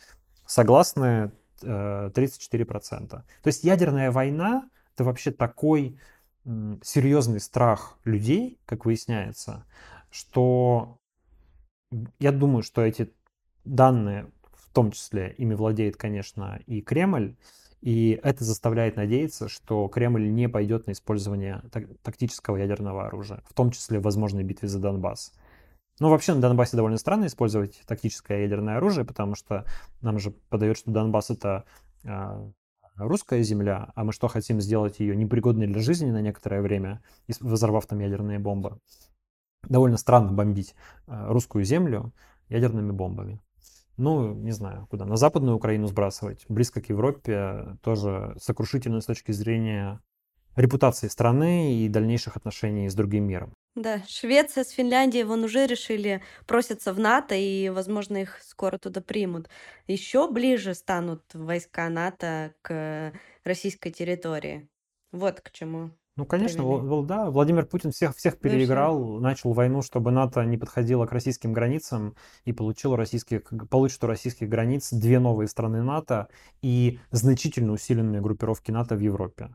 согласны 0.53 1.33
34%. 1.63 3.05
Э, 3.05 3.09
То 3.09 3.47
есть 3.47 3.65
ядерная 3.65 4.11
война— 4.11 4.69
это 4.95 5.05
вообще 5.05 5.31
такой 5.31 5.99
серьезный 6.83 7.41
страх 7.41 7.97
людей, 8.05 8.59
как 8.67 8.85
выясняется, 8.85 9.65
что 10.11 10.99
я 12.19 12.33
думаю, 12.33 12.63
что 12.63 12.83
эти 12.83 13.13
данные, 13.65 14.31
в 14.53 14.69
том 14.75 14.91
числе, 14.91 15.35
ими 15.39 15.55
владеет, 15.55 15.97
конечно, 15.97 16.61
и 16.67 16.83
Кремль, 16.83 17.37
и 17.81 18.21
это 18.23 18.45
заставляет 18.45 18.97
надеяться, 18.97 19.49
что 19.49 19.89
Кремль 19.89 20.29
не 20.29 20.49
пойдет 20.49 20.87
на 20.87 20.93
использование 20.93 21.63
тактического 22.03 22.57
ядерного 22.57 23.07
оружия, 23.07 23.43
в 23.49 23.55
том 23.55 23.71
числе 23.71 24.01
в 24.01 24.03
возможной 24.03 24.43
битве 24.43 24.69
за 24.69 24.81
Донбасс. 24.81 25.33
Ну, 26.01 26.09
вообще 26.09 26.35
на 26.35 26.41
Донбассе 26.41 26.77
довольно 26.77 26.99
странно 26.99 27.27
использовать 27.27 27.83
тактическое 27.87 28.43
ядерное 28.43 28.79
оружие, 28.79 29.05
потому 29.05 29.35
что 29.35 29.67
нам 30.01 30.19
же 30.19 30.31
подает, 30.31 30.79
что 30.79 30.91
Донбасс 30.91 31.31
это 31.31 31.65
э, 32.05 32.51
русская 32.97 33.43
земля, 33.43 33.93
а 33.95 34.05
мы 34.05 34.13
что, 34.13 34.29
хотим 34.29 34.61
сделать 34.61 35.01
ее 35.01 35.17
непригодной 35.17 35.67
для 35.67 35.81
жизни 35.81 36.11
на 36.11 36.21
некоторое 36.21 36.63
время, 36.63 37.03
взорвав 37.29 37.87
там 37.87 38.01
ядерные 38.01 38.39
бомбы. 38.39 38.79
Довольно 39.69 39.97
странно 39.97 40.33
бомбить 40.33 40.75
э, 41.07 41.27
русскую 41.29 41.65
землю 41.65 42.13
ядерными 42.49 42.91
бомбами. 42.91 43.41
Ну, 43.97 44.35
не 44.35 44.53
знаю, 44.53 44.87
куда. 44.91 45.05
На 45.05 45.17
Западную 45.17 45.57
Украину 45.57 45.87
сбрасывать, 45.87 46.45
близко 46.49 46.81
к 46.81 46.89
Европе, 46.89 47.77
тоже 47.83 48.35
сокрушительно 48.41 49.01
с 49.01 49.07
точки 49.07 49.33
зрения 49.33 50.01
репутации 50.57 51.09
страны 51.09 51.77
и 51.77 51.89
дальнейших 51.89 52.37
отношений 52.37 52.89
с 52.89 52.95
другим 52.95 53.25
миром. 53.25 53.55
Да, 53.75 54.03
Швеция 54.07 54.65
с 54.65 54.71
Финляндией 54.71 55.25
вон 55.25 55.45
уже 55.45 55.67
решили 55.67 56.23
просятся 56.47 56.93
в 56.93 56.99
НАТО, 56.99 57.35
и, 57.35 57.71
возможно, 57.71 58.19
их 58.19 58.39
скоро 58.43 58.77
туда 58.79 59.01
примут. 59.01 59.49
Еще 59.87 60.31
ближе 60.31 60.75
станут 60.75 61.23
войска 61.33 61.89
НАТО 61.89 62.53
к 62.61 63.13
российской 63.45 63.91
территории. 63.91 64.69
Вот 65.11 65.41
к 65.41 65.51
чему 65.51 65.91
ну, 66.15 66.27
конечно, 66.27 66.63
провели. 66.63 67.07
да, 67.07 67.31
Владимир 67.31 67.65
Путин 67.65 67.91
всех, 67.91 68.15
всех 68.15 68.39
переиграл, 68.39 68.99
Дальше. 68.99 69.23
начал 69.23 69.53
войну, 69.55 69.81
чтобы 69.81 70.11
НАТО 70.11 70.45
не 70.45 70.59
подходило 70.59 71.07
к 71.07 71.13
российским 71.13 71.55
границам 71.55 72.17
и 72.45 72.53
получил 72.53 72.97
российских, 72.97 73.51
получит 73.71 74.05
у 74.05 74.07
российских 74.07 74.51
границ 74.51 74.93
две 74.93 75.21
новые 75.21 75.49
страны 75.49 75.83
НАТО 75.83 76.29
и 76.61 77.01
значительно 77.13 77.73
усиленные 77.73 78.21
группировки 78.21 78.71
НАТО 78.71 78.95
в 78.95 79.01
Европе. 79.01 79.55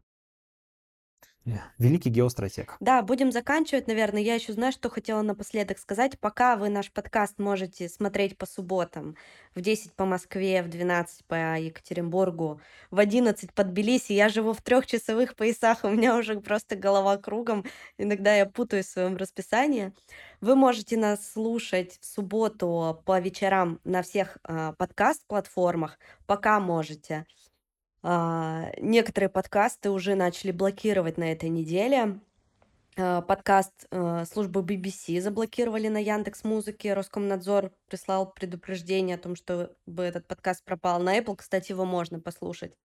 Великий 1.77 2.09
геостратег. 2.09 2.75
Да, 2.79 3.01
будем 3.01 3.31
заканчивать, 3.31 3.87
наверное. 3.87 4.21
Я 4.21 4.35
еще 4.35 4.53
знаю, 4.53 4.71
что 4.73 4.89
хотела 4.89 5.21
напоследок 5.21 5.79
сказать. 5.79 6.19
Пока 6.19 6.57
вы 6.57 6.69
наш 6.69 6.91
подкаст 6.91 7.39
можете 7.39 7.87
смотреть 7.87 8.37
по 8.37 8.45
субботам 8.45 9.15
в 9.55 9.61
10 9.61 9.93
по 9.93 10.05
Москве, 10.05 10.61
в 10.61 10.69
12 10.69 11.25
по 11.25 11.57
Екатеринбургу, 11.57 12.59
в 12.91 12.99
11 12.99 13.53
под 13.53 13.69
Тбилиси. 13.69 14.13
Я 14.13 14.29
живу 14.29 14.53
в 14.53 14.61
трехчасовых 14.61 15.35
поясах, 15.35 15.83
у 15.83 15.89
меня 15.89 16.17
уже 16.17 16.39
просто 16.39 16.75
голова 16.75 17.17
кругом. 17.17 17.65
Иногда 17.97 18.35
я 18.35 18.45
путаю 18.45 18.83
в 18.83 18.87
своем 18.87 19.15
расписании. 19.15 19.93
Вы 20.41 20.55
можете 20.55 20.97
нас 20.97 21.31
слушать 21.31 21.97
в 22.01 22.05
субботу 22.05 23.01
по 23.05 23.19
вечерам 23.19 23.79
на 23.83 24.01
всех 24.01 24.37
э, 24.43 24.73
подкаст-платформах. 24.77 25.97
Пока 26.25 26.59
можете. 26.59 27.25
А, 28.09 28.71
некоторые 28.77 29.27
подкасты 29.27 29.89
уже 29.89 30.15
начали 30.15 30.51
блокировать 30.51 31.17
на 31.17 31.29
этой 31.29 31.49
неделе. 31.49 32.21
А, 32.95 33.21
подкаст 33.21 33.85
а, 33.91 34.23
службы 34.23 34.61
BBC 34.61 35.19
заблокировали 35.19 35.89
на 35.89 35.97
Яндекс 35.97 36.45
Музыке. 36.45 36.93
Роскомнадзор 36.93 37.73
прислал 37.89 38.31
предупреждение 38.31 39.17
о 39.17 39.19
том, 39.19 39.35
что 39.35 39.75
бы 39.85 40.03
этот 40.03 40.25
подкаст 40.25 40.63
пропал. 40.63 41.01
На 41.01 41.19
Apple, 41.19 41.35
кстати, 41.35 41.73
его 41.73 41.83
можно 41.83 42.21
послушать. 42.21 42.77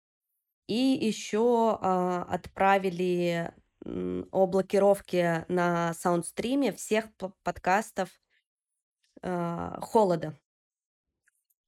И 0.67 0.75
еще 0.75 1.79
отправили 1.81 3.55
о 3.85 4.47
блокировке 4.49 5.45
на 5.47 5.95
саундстриме 5.95 6.73
всех 6.73 7.05
подкастов 7.45 8.09
холода. 9.23 10.37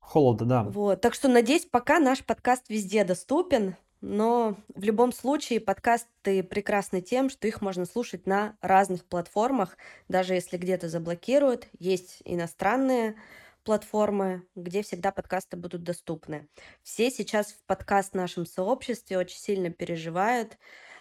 Холода, 0.06 0.44
да. 0.44 0.62
Вот. 0.62 1.00
Так 1.00 1.14
что, 1.14 1.28
надеюсь, 1.28 1.66
пока 1.66 1.98
наш 1.98 2.24
подкаст 2.24 2.68
везде 2.68 3.04
доступен, 3.04 3.76
но 4.00 4.56
в 4.74 4.84
любом 4.84 5.12
случае 5.12 5.60
подкасты 5.60 6.42
прекрасны 6.42 7.00
тем, 7.00 7.30
что 7.30 7.48
их 7.48 7.62
можно 7.62 7.86
слушать 7.86 8.26
на 8.26 8.56
разных 8.60 9.04
платформах, 9.06 9.78
даже 10.08 10.34
если 10.34 10.58
где-то 10.58 10.90
заблокируют. 10.90 11.68
Есть 11.78 12.20
иностранные 12.24 13.16
платформы, 13.64 14.46
где 14.54 14.82
всегда 14.82 15.10
подкасты 15.10 15.56
будут 15.56 15.84
доступны. 15.84 16.46
Все 16.82 17.10
сейчас 17.10 17.52
в 17.52 17.64
подкаст 17.64 18.14
нашем 18.14 18.44
сообществе 18.44 19.16
очень 19.16 19.38
сильно 19.38 19.70
переживают, 19.70 20.58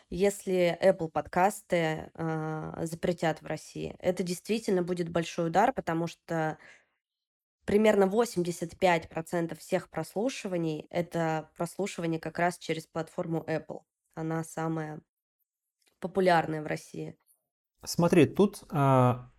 если 0.10 0.78
Apple 0.82 1.10
подкасты 1.10 2.10
э, 2.14 2.84
запретят 2.84 3.42
в 3.42 3.46
России. 3.46 3.96
Это 4.00 4.24
действительно 4.24 4.82
будет 4.82 5.10
большой 5.10 5.48
удар, 5.48 5.74
потому 5.74 6.08
что 6.08 6.58
примерно 7.66 8.06
85% 8.06 9.58
всех 9.58 9.90
прослушиваний 9.90 10.88
это 10.90 11.50
прослушивание 11.58 12.20
как 12.20 12.40
раз 12.40 12.58
через 12.58 12.88
платформу 12.88 13.44
Apple. 13.48 13.82
Она 14.16 14.44
самая 14.44 15.02
популярная 16.00 16.62
в 16.62 16.68
России. 16.68 17.16
Смотри, 17.86 18.26
тут 18.26 18.64
а, 18.70 19.30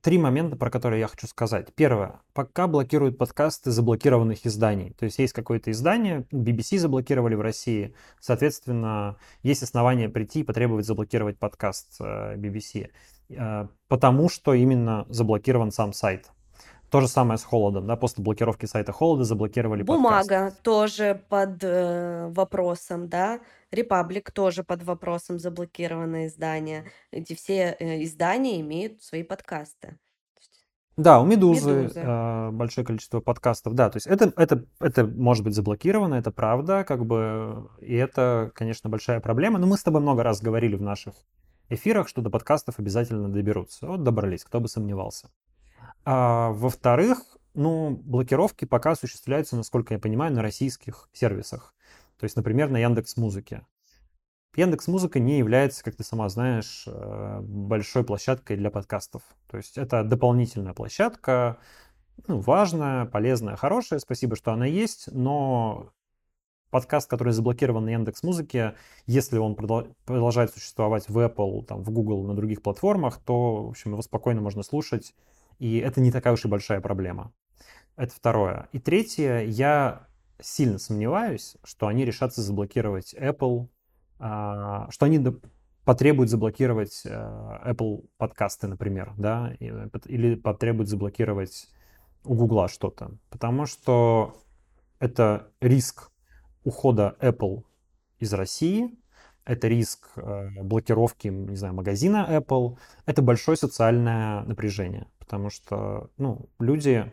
три 0.00 0.18
момента, 0.18 0.56
про 0.56 0.70
которые 0.70 1.00
я 1.00 1.08
хочу 1.08 1.26
сказать. 1.26 1.74
Первое. 1.74 2.20
Пока 2.32 2.66
блокируют 2.66 3.18
подкасты 3.18 3.70
заблокированных 3.70 4.46
изданий. 4.46 4.92
То 4.94 5.04
есть 5.04 5.18
есть 5.18 5.32
какое-то 5.32 5.70
издание, 5.70 6.26
BBC 6.32 6.78
заблокировали 6.78 7.34
в 7.34 7.40
России, 7.40 7.94
соответственно, 8.20 9.16
есть 9.42 9.62
основания 9.62 10.08
прийти 10.08 10.40
и 10.40 10.44
потребовать 10.44 10.86
заблокировать 10.86 11.38
подкаст 11.38 11.96
э, 12.00 12.36
BBC. 12.36 12.90
Э, 13.30 13.68
потому 13.88 14.28
что 14.28 14.54
именно 14.54 15.06
заблокирован 15.08 15.70
сам 15.70 15.92
сайт. 15.92 16.30
То 16.90 17.00
же 17.00 17.06
самое 17.06 17.38
с 17.38 17.44
холодом, 17.44 17.86
да, 17.86 17.94
после 17.94 18.24
блокировки 18.24 18.66
сайта 18.66 18.90
холода 18.90 19.22
заблокировали 19.22 19.82
Бумага 19.82 20.46
подкаст. 20.46 20.62
тоже 20.62 21.22
под 21.28 21.62
э, 21.62 22.28
вопросом, 22.30 23.08
да. 23.08 23.40
Репаблик 23.70 24.32
тоже 24.32 24.64
под 24.64 24.82
вопросом 24.82 25.38
заблокированное 25.38 26.26
издание. 26.26 26.90
Эти 27.12 27.34
все 27.34 27.76
э, 27.78 28.02
издания 28.02 28.60
имеют 28.60 29.02
свои 29.04 29.22
подкасты. 29.22 29.98
Да, 30.96 31.20
у 31.20 31.24
Медузы, 31.24 31.82
Медузы. 31.82 32.00
Э, 32.00 32.50
большое 32.50 32.84
количество 32.84 33.20
подкастов, 33.20 33.74
да, 33.74 33.88
то 33.88 33.96
есть 33.96 34.08
это, 34.08 34.32
это, 34.36 34.64
это 34.80 35.06
может 35.06 35.44
быть 35.44 35.54
заблокировано, 35.54 36.16
это 36.16 36.32
правда, 36.32 36.82
как 36.82 37.06
бы, 37.06 37.70
и 37.80 37.94
это, 37.94 38.50
конечно, 38.54 38.90
большая 38.90 39.20
проблема, 39.20 39.60
но 39.60 39.68
мы 39.68 39.78
с 39.78 39.82
тобой 39.84 40.00
много 40.00 40.24
раз 40.24 40.42
говорили 40.42 40.74
в 40.74 40.82
наших 40.82 41.14
эфирах, 41.68 42.08
что 42.08 42.20
до 42.20 42.30
подкастов 42.30 42.80
обязательно 42.80 43.28
доберутся. 43.28 43.86
Вот 43.86 44.02
добрались, 44.02 44.44
кто 44.44 44.58
бы 44.58 44.68
сомневался. 44.68 45.30
А, 46.04 46.50
во-вторых, 46.50 47.18
ну, 47.54 47.90
блокировки 47.90 48.64
пока 48.64 48.92
осуществляются, 48.92 49.56
насколько 49.56 49.94
я 49.94 50.00
понимаю, 50.00 50.32
на 50.32 50.42
российских 50.42 51.08
сервисах. 51.12 51.74
То 52.18 52.24
есть, 52.24 52.36
например, 52.36 52.70
на 52.70 52.78
Яндекс 52.78 53.16
Музыке. 53.16 53.66
Яндекс 54.56 54.88
Музыка 54.88 55.20
не 55.20 55.38
является, 55.38 55.84
как 55.84 55.96
ты 55.96 56.02
сама 56.02 56.28
знаешь, 56.28 56.84
э, 56.86 57.40
большой 57.40 58.04
площадкой 58.04 58.56
для 58.56 58.70
подкастов. 58.70 59.22
То 59.48 59.56
есть 59.56 59.78
это 59.78 60.02
дополнительная 60.02 60.74
площадка, 60.74 61.58
ну, 62.26 62.40
важная, 62.40 63.06
полезная, 63.06 63.56
хорошая. 63.56 64.00
Спасибо, 64.00 64.36
что 64.36 64.52
она 64.52 64.66
есть, 64.66 65.08
но 65.12 65.92
подкаст, 66.70 67.08
который 67.08 67.32
заблокирован 67.32 67.84
на 67.84 67.90
Яндекс 67.90 68.22
Музыке, 68.22 68.74
если 69.06 69.38
он 69.38 69.54
продолжает 69.54 70.52
существовать 70.52 71.08
в 71.08 71.18
Apple, 71.18 71.64
там, 71.64 71.82
в 71.82 71.90
Google, 71.90 72.24
на 72.24 72.34
других 72.34 72.62
платформах, 72.62 73.18
то, 73.18 73.64
в 73.64 73.68
общем, 73.70 73.92
его 73.92 74.02
спокойно 74.02 74.40
можно 74.40 74.62
слушать 74.62 75.14
и 75.60 75.78
это 75.78 76.00
не 76.00 76.10
такая 76.10 76.32
уж 76.32 76.44
и 76.44 76.48
большая 76.48 76.80
проблема. 76.80 77.32
Это 77.96 78.12
второе. 78.14 78.68
И 78.72 78.80
третье, 78.80 79.40
я 79.40 80.08
сильно 80.40 80.78
сомневаюсь, 80.78 81.56
что 81.62 81.86
они 81.86 82.04
решатся 82.04 82.40
заблокировать 82.42 83.14
Apple, 83.14 83.68
а, 84.18 84.90
что 84.90 85.06
они 85.06 85.20
потребуют 85.84 86.30
заблокировать 86.30 87.02
э, 87.04 87.10
Apple 87.10 88.06
подкасты, 88.16 88.68
например, 88.68 89.12
да, 89.16 89.54
или 89.58 90.34
потребуют 90.34 90.88
заблокировать 90.88 91.68
у 92.24 92.34
Гугла 92.34 92.68
что-то. 92.68 93.12
Потому 93.28 93.66
что 93.66 94.36
Это 95.00 95.50
риск 95.60 96.12
ухода 96.62 97.16
Apple 97.20 97.64
из 98.18 98.34
России, 98.34 98.99
это 99.44 99.68
риск 99.68 100.10
э, 100.16 100.50
блокировки, 100.62 101.28
не 101.28 101.56
знаю, 101.56 101.74
магазина 101.74 102.26
Apple, 102.30 102.76
это 103.06 103.22
большое 103.22 103.56
социальное 103.56 104.42
напряжение, 104.42 105.06
потому 105.18 105.50
что, 105.50 106.10
ну, 106.18 106.48
люди, 106.58 107.12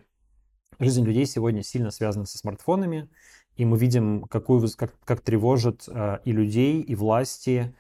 жизнь 0.80 1.04
людей 1.04 1.26
сегодня 1.26 1.64
сильно 1.64 1.92
связана 1.92 2.26
со 2.26 2.38
смартфонами, 2.38 3.10
и 3.56 3.66
мы 3.66 3.78
видим, 3.78 4.24
какую, 4.24 4.68
как, 4.76 4.94
как 5.04 5.22
тревожит 5.22 5.86
э, 5.88 6.20
и 6.26 6.32
людей, 6.32 6.82
и 6.82 6.96
власти, 6.96 7.76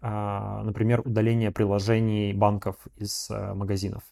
э, 0.00 0.60
например, 0.64 1.00
удаление 1.00 1.50
приложений 1.50 2.32
банков 2.32 2.76
из 2.96 3.28
магазинов. 3.30 4.02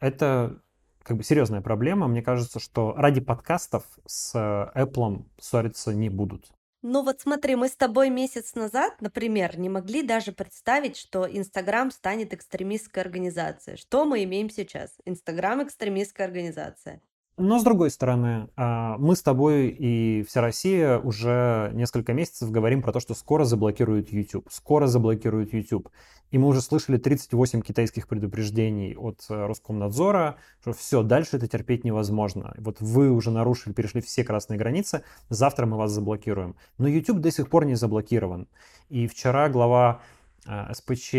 Это 0.00 0.60
как 1.02 1.16
бы 1.16 1.22
серьезная 1.22 1.62
проблема. 1.62 2.08
Мне 2.08 2.20
кажется, 2.20 2.58
что 2.58 2.94
ради 2.94 3.20
подкастов 3.22 3.84
с 4.06 4.34
Apple 4.34 5.24
ссориться 5.38 5.94
не 5.94 6.10
будут. 6.10 6.50
Ну 6.86 7.02
вот 7.02 7.18
смотри, 7.22 7.56
мы 7.56 7.68
с 7.68 7.76
тобой 7.76 8.10
месяц 8.10 8.54
назад, 8.54 9.00
например, 9.00 9.58
не 9.58 9.70
могли 9.70 10.02
даже 10.02 10.32
представить, 10.32 10.98
что 10.98 11.26
Инстаграм 11.26 11.90
станет 11.90 12.34
экстремистской 12.34 13.02
организацией. 13.02 13.78
Что 13.78 14.04
мы 14.04 14.22
имеем 14.24 14.50
сейчас? 14.50 14.92
Инстаграм 15.06 15.62
экстремистская 15.64 16.26
организация. 16.26 17.00
Но 17.36 17.58
с 17.58 17.64
другой 17.64 17.90
стороны, 17.90 18.48
а, 18.54 18.96
мы 18.98 19.16
с 19.16 19.22
тобой 19.22 19.66
и 19.66 20.22
вся 20.22 20.40
Россия 20.40 20.98
уже 21.00 21.72
несколько 21.74 22.12
месяцев 22.12 22.52
говорим 22.52 22.80
про 22.80 22.92
то, 22.92 23.00
что 23.00 23.14
скоро 23.14 23.44
заблокируют 23.44 24.12
YouTube. 24.12 24.46
Скоро 24.52 24.86
заблокируют 24.86 25.52
YouTube. 25.52 25.88
И 26.30 26.38
мы 26.38 26.46
уже 26.46 26.60
слышали 26.60 26.96
38 26.96 27.60
китайских 27.62 28.06
предупреждений 28.06 28.96
от 28.96 29.24
э, 29.28 29.46
Роскомнадзора, 29.46 30.36
что 30.60 30.72
все, 30.72 31.02
дальше 31.02 31.36
это 31.36 31.48
терпеть 31.48 31.82
невозможно. 31.82 32.54
Вот 32.58 32.80
вы 32.80 33.10
уже 33.10 33.32
нарушили, 33.32 33.72
перешли 33.72 34.00
все 34.00 34.22
красные 34.22 34.56
границы, 34.56 35.02
завтра 35.28 35.66
мы 35.66 35.76
вас 35.76 35.90
заблокируем. 35.90 36.54
Но 36.78 36.86
YouTube 36.86 37.18
до 37.18 37.32
сих 37.32 37.48
пор 37.48 37.64
не 37.66 37.74
заблокирован. 37.74 38.46
И 38.90 39.08
вчера 39.08 39.48
глава 39.48 40.02
э, 40.46 40.72
СПЧ 40.72 41.14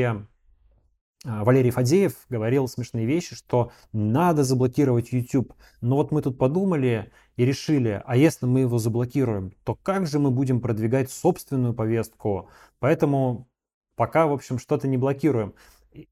Валерий 1.26 1.72
Фадеев 1.72 2.14
говорил 2.30 2.68
смешные 2.68 3.08
вещи, 3.08 3.36
что 3.36 3.72
надо 3.92 4.44
заблокировать 4.44 5.12
YouTube. 5.12 5.54
Но 5.82 5.96
вот 5.96 6.12
мы 6.12 6.22
тут 6.22 6.38
подумали 6.38 7.12
и 7.36 7.46
решили, 7.46 8.02
а 8.06 8.16
если 8.16 8.46
мы 8.46 8.60
его 8.62 8.78
заблокируем, 8.78 9.52
то 9.64 9.74
как 9.74 10.06
же 10.06 10.20
мы 10.20 10.30
будем 10.30 10.62
продвигать 10.62 11.10
собственную 11.10 11.74
повестку? 11.74 12.50
Поэтому 12.78 13.50
пока, 13.96 14.28
в 14.28 14.34
общем, 14.34 14.60
что-то 14.60 14.88
не 14.88 14.98
блокируем. 14.98 15.56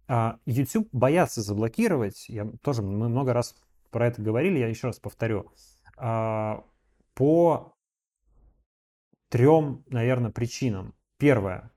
А, 0.07 0.39
YouTube 0.47 0.89
боятся 0.91 1.43
заблокировать. 1.43 2.27
Я 2.27 2.49
тоже, 2.63 2.81
мы 2.81 3.07
много 3.07 3.33
раз 3.33 3.55
про 3.91 4.07
это 4.07 4.19
говорили, 4.19 4.57
я 4.57 4.67
еще 4.67 4.87
раз 4.87 4.99
повторю. 4.99 5.51
А, 5.95 6.63
по 7.13 7.75
трем, 9.29 9.83
наверное, 9.89 10.31
причинам. 10.31 10.95
Первое. 11.17 11.71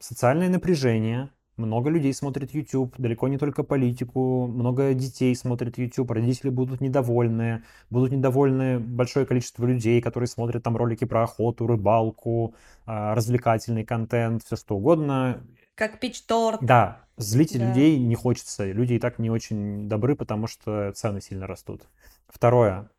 Социальное 0.00 0.48
напряжение– 0.48 1.30
много 1.56 1.90
людей 1.90 2.12
смотрит 2.12 2.52
YouTube, 2.52 2.94
далеко 2.98 3.28
не 3.28 3.38
только 3.38 3.62
политику, 3.62 4.46
много 4.46 4.92
детей 4.94 5.34
смотрит 5.36 5.78
YouTube, 5.78 6.10
родители 6.10 6.50
будут 6.50 6.80
недовольны, 6.80 7.62
будут 7.90 8.12
недовольны 8.12 8.80
большое 8.80 9.26
количество 9.26 9.64
людей, 9.64 10.02
которые 10.02 10.26
смотрят 10.26 10.62
там 10.62 10.76
ролики 10.76 11.04
про 11.04 11.24
охоту, 11.24 11.66
рыбалку, 11.66 12.54
а, 12.86 13.14
развлекательный 13.14 13.84
контент, 13.84 14.42
все 14.44 14.56
что 14.56 14.76
угодно. 14.76 15.42
Как 15.74 16.00
пич 16.00 16.22
торт. 16.22 16.58
Да, 16.60 17.02
злить 17.16 17.56
да. 17.58 17.68
людей 17.68 17.98
не 17.98 18.14
хочется, 18.14 18.70
люди 18.70 18.94
и 18.94 18.98
так 18.98 19.18
не 19.18 19.30
очень 19.30 19.88
добры, 19.88 20.16
потому 20.16 20.46
что 20.46 20.92
цены 20.92 21.20
сильно 21.20 21.46
растут. 21.46 21.82
Второе. 22.28 22.90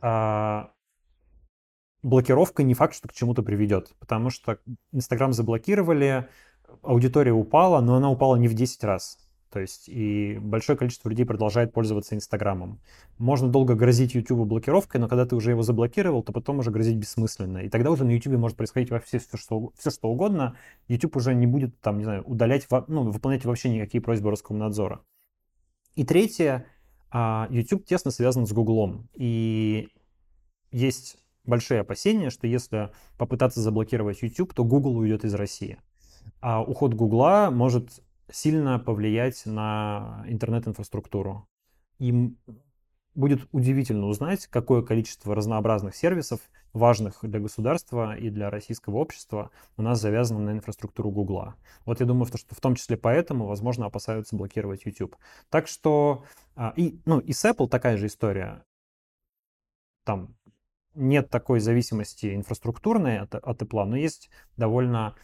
А, 0.00 0.70
блокировка 2.02 2.62
не 2.62 2.74
факт, 2.74 2.94
что 2.94 3.08
к 3.08 3.12
чему-то 3.12 3.42
приведет, 3.42 3.94
потому 3.98 4.30
что 4.30 4.58
Инстаграм 4.92 5.32
заблокировали, 5.32 6.28
аудитория 6.82 7.32
упала, 7.32 7.80
но 7.80 7.96
она 7.96 8.10
упала 8.10 8.36
не 8.36 8.48
в 8.48 8.54
10 8.54 8.84
раз. 8.84 9.18
То 9.50 9.60
есть 9.60 9.88
и 9.88 10.38
большое 10.40 10.76
количество 10.76 11.08
людей 11.08 11.24
продолжает 11.24 11.72
пользоваться 11.72 12.14
Инстаграмом. 12.14 12.80
Можно 13.16 13.48
долго 13.48 13.74
грозить 13.74 14.14
YouTube 14.14 14.46
блокировкой, 14.46 15.00
но 15.00 15.08
когда 15.08 15.24
ты 15.24 15.36
уже 15.36 15.50
его 15.50 15.62
заблокировал, 15.62 16.22
то 16.22 16.32
потом 16.32 16.58
уже 16.58 16.70
грозить 16.70 16.96
бессмысленно. 16.96 17.58
И 17.58 17.70
тогда 17.70 17.90
уже 17.90 18.04
на 18.04 18.10
YouTube 18.10 18.38
может 18.38 18.58
происходить 18.58 18.90
вообще 18.90 19.18
все, 19.18 19.38
что, 19.38 19.72
все, 19.78 19.90
что 19.90 20.08
угодно. 20.08 20.56
YouTube 20.88 21.16
уже 21.16 21.34
не 21.34 21.46
будет 21.46 21.80
там, 21.80 21.96
не 21.98 22.04
знаю, 22.04 22.24
удалять, 22.24 22.66
ну, 22.88 23.10
выполнять 23.10 23.46
вообще 23.46 23.70
никакие 23.70 24.02
просьбы 24.02 24.30
Роскомнадзора. 24.30 25.00
И 25.94 26.04
третье, 26.04 26.66
а, 27.10 27.48
YouTube 27.50 27.86
тесно 27.86 28.10
связан 28.10 28.46
с 28.46 28.52
Гуглом. 28.52 29.08
И 29.14 29.88
есть 30.70 31.16
большие 31.44 31.80
опасения, 31.80 32.28
что 32.28 32.46
если 32.46 32.90
попытаться 33.16 33.62
заблокировать 33.62 34.20
YouTube, 34.20 34.52
то 34.52 34.62
Google 34.62 34.98
уйдет 34.98 35.24
из 35.24 35.32
России 35.32 35.78
а 36.40 36.62
уход 36.62 36.94
Гугла 36.94 37.50
может 37.52 38.02
сильно 38.30 38.78
повлиять 38.78 39.46
на 39.46 40.24
интернет-инфраструктуру. 40.26 41.48
И 41.98 42.34
будет 43.14 43.48
удивительно 43.50 44.06
узнать, 44.06 44.46
какое 44.46 44.82
количество 44.82 45.34
разнообразных 45.34 45.96
сервисов, 45.96 46.40
важных 46.72 47.18
для 47.22 47.40
государства 47.40 48.16
и 48.16 48.30
для 48.30 48.48
российского 48.48 48.98
общества, 48.98 49.50
у 49.76 49.82
нас 49.82 50.00
завязано 50.00 50.40
на 50.40 50.50
инфраструктуру 50.50 51.10
Гугла. 51.10 51.56
Вот 51.84 51.98
я 51.98 52.06
думаю, 52.06 52.26
что 52.26 52.54
в 52.54 52.60
том 52.60 52.76
числе 52.76 52.96
поэтому, 52.96 53.46
возможно, 53.46 53.86
опасаются 53.86 54.36
блокировать 54.36 54.84
YouTube. 54.84 55.16
Так 55.50 55.66
что, 55.66 56.24
а, 56.54 56.72
и, 56.76 57.00
ну, 57.06 57.18
и 57.18 57.32
с 57.32 57.44
Apple 57.44 57.68
такая 57.68 57.96
же 57.96 58.06
история. 58.06 58.64
Там 60.04 60.36
нет 60.94 61.28
такой 61.28 61.58
зависимости 61.58 62.34
инфраструктурной 62.34 63.18
от, 63.18 63.34
от 63.34 63.62
Apple, 63.62 63.84
но 63.84 63.96
есть 63.96 64.30
довольно 64.56 65.16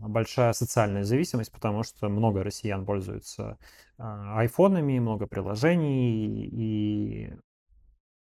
большая 0.00 0.52
социальная 0.52 1.04
зависимость, 1.04 1.52
потому 1.52 1.82
что 1.82 2.08
много 2.08 2.42
россиян 2.42 2.84
пользуются 2.84 3.58
а, 3.98 4.38
айфонами, 4.38 4.98
много 4.98 5.26
приложений, 5.26 6.48
и 6.52 7.32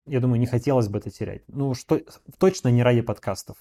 я 0.06 0.20
думаю, 0.20 0.40
не 0.40 0.48
хотелось 0.48 0.88
бы 0.88 0.98
это 0.98 1.12
терять. 1.12 1.44
Ну, 1.48 1.74
что, 1.76 2.02
точно 2.40 2.70
не 2.70 2.84
ради 2.84 3.02
подкастов. 3.02 3.58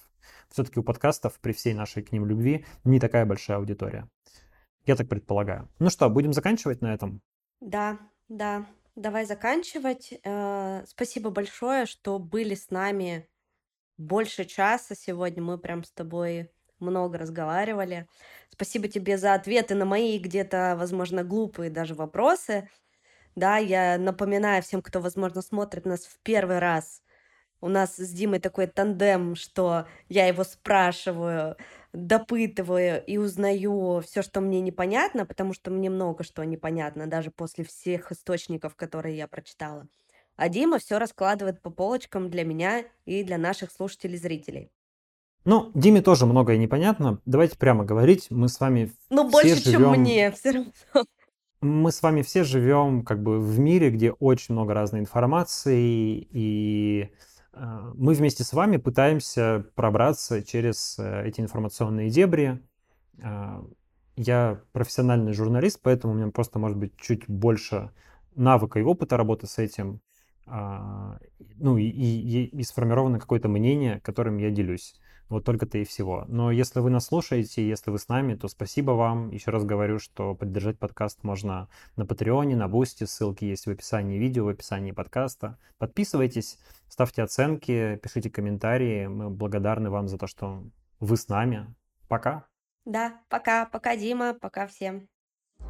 Все-таки 0.51 0.81
у 0.81 0.83
подкастов, 0.83 1.39
при 1.41 1.53
всей 1.53 1.75
нашей 1.75 2.03
к 2.03 2.11
ним 2.11 2.27
любви, 2.27 2.65
не 2.85 3.01
такая 3.01 3.27
большая 3.27 3.59
аудитория. 3.59 4.09
Я 4.87 4.97
так 4.97 5.09
предполагаю. 5.09 5.69
Ну 5.79 5.91
что, 5.91 6.09
будем 6.09 6.33
заканчивать 6.33 6.81
на 6.81 6.95
этом? 6.95 7.21
Да, 7.61 7.99
да. 8.29 8.67
Давай 8.97 9.27
заканчивать. 9.27 10.15
Э, 10.25 10.85
спасибо 10.87 11.31
большое, 11.31 11.87
что 11.87 12.19
были 12.19 12.55
с 12.55 12.71
нами 12.71 13.29
больше 13.99 14.45
часа 14.45 14.95
сегодня. 14.95 15.43
Мы 15.43 15.59
прям 15.59 15.85
с 15.85 15.93
тобой 15.93 16.51
много 16.81 17.19
разговаривали. 17.19 18.07
Спасибо 18.51 18.89
тебе 18.89 19.19
за 19.19 19.35
ответы 19.35 19.75
на 19.75 19.85
мои 19.85 20.19
где-то, 20.19 20.77
возможно, 20.79 21.25
глупые 21.25 21.71
даже 21.71 21.95
вопросы. 21.95 22.69
Да, 23.37 23.59
я 23.59 23.99
напоминаю 23.99 24.63
всем, 24.63 24.83
кто, 24.83 25.01
возможно, 25.01 25.43
смотрит 25.43 25.87
нас 25.87 26.07
в 26.07 26.19
первый 26.23 26.59
раз. 26.59 27.03
У 27.61 27.69
нас 27.69 27.97
с 27.97 28.11
Димой 28.13 28.41
такой 28.41 28.67
тандем, 28.69 29.35
что 29.35 29.87
я 30.09 30.27
его 30.29 30.45
спрашиваю, 30.45 31.57
допытываю 31.93 33.05
и 33.05 33.17
узнаю 33.19 34.01
все, 34.01 34.23
что 34.23 34.41
мне 34.41 34.61
непонятно, 34.61 35.27
потому 35.27 35.55
что 35.55 35.71
мне 35.73 35.91
много 35.91 36.25
что 36.25 36.45
непонятно, 36.45 37.07
даже 37.09 37.31
после 37.33 37.65
всех 37.65 38.13
источников, 38.13 38.77
которые 38.77 39.17
я 39.17 39.27
прочитала. 39.29 39.89
А 40.37 40.49
Дима 40.49 40.79
все 40.79 40.99
раскладывает 40.99 41.61
по 41.63 41.71
полочкам 41.71 42.31
для 42.31 42.45
меня 42.45 42.85
и 43.07 43.25
для 43.25 43.39
наших 43.39 43.73
слушателей-зрителей. 43.73 44.71
Ну, 45.45 45.71
Диме 45.75 46.03
тоже 46.03 46.27
многое 46.27 46.59
непонятно. 46.59 47.21
Давайте 47.25 47.57
прямо 47.57 47.85
говорить. 47.85 48.27
Мы 48.31 48.49
с 48.49 48.61
вами 48.61 48.93
Ну, 49.09 49.31
больше, 49.31 49.57
живем... 49.57 49.93
чем 49.93 50.01
мне, 50.01 50.31
все 50.33 50.51
равно. 50.51 50.73
Мы 51.61 51.91
с 51.91 52.03
вами 52.03 52.23
все 52.23 52.45
живем 52.45 53.03
как 53.03 53.21
бы 53.23 53.41
в 53.41 53.59
мире, 53.59 53.91
где 53.91 54.13
очень 54.13 54.55
много 54.55 54.75
разной 54.75 55.01
информации, 55.01 56.29
и 56.31 57.11
э, 57.53 57.93
мы 57.95 58.15
вместе 58.15 58.45
с 58.45 58.53
вами 58.53 58.77
пытаемся 58.77 59.65
пробраться 59.75 60.45
через 60.45 61.01
э, 61.01 61.27
эти 61.27 61.41
информационные 61.41 62.11
дебри. 62.11 62.63
Э, 63.21 63.61
я 64.15 64.61
профессиональный 64.71 65.33
журналист, 65.33 65.81
поэтому 65.83 66.13
у 66.13 66.17
меня 66.17 66.31
просто 66.31 66.61
может 66.61 66.77
быть 66.77 66.97
чуть 66.97 67.29
больше 67.29 67.91
навыка 68.37 68.79
и 68.79 68.83
опыта 68.83 69.17
работы 69.17 69.47
с 69.47 69.59
этим. 69.59 70.01
Ну 70.47 71.77
и, 71.77 71.85
и, 71.85 72.45
и 72.47 72.63
сформировано 72.63 73.21
какое-то 73.21 73.49
мнение, 73.49 74.01
которым 74.01 74.39
я 74.39 74.51
делюсь. 74.51 74.95
Вот 75.29 75.45
только-то 75.45 75.79
и 75.79 75.85
всего. 75.85 76.25
Но 76.29 76.51
если 76.51 76.81
вы 76.81 76.91
нас 76.91 77.07
слушаете, 77.07 77.67
если 77.67 77.91
вы 77.91 77.99
с 77.99 78.09
нами, 78.09 78.35
то 78.35 78.49
спасибо 78.49 78.93
вам. 78.93 79.31
Еще 79.31 79.51
раз 79.51 79.65
говорю, 79.65 79.99
что 79.99 80.35
поддержать 80.35 80.79
подкаст 80.79 81.23
можно 81.23 81.69
на 81.97 82.07
Патреоне, 82.07 82.57
на 82.57 82.69
Бусти. 82.69 83.05
Ссылки 83.05 83.45
есть 83.45 83.67
в 83.67 83.71
описании 83.71 84.19
видео, 84.19 84.47
в 84.47 84.49
описании 84.49 84.93
подкаста. 84.93 85.59
Подписывайтесь, 85.77 86.59
ставьте 86.89 87.23
оценки, 87.23 87.97
пишите 88.03 88.31
комментарии. 88.31 89.07
Мы 89.07 89.29
благодарны 89.29 89.91
вам 89.91 90.09
за 90.09 90.17
то, 90.17 90.27
что 90.27 90.65
вы 90.99 91.17
с 91.17 91.29
нами. 91.29 91.75
Пока. 92.09 92.47
Да, 92.87 93.21
пока. 93.29 93.67
Пока, 93.67 93.97
Дима. 93.97 94.33
Пока 94.33 94.67
всем. 94.67 95.09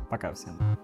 Пока 0.08 0.32
всем. 0.34 0.77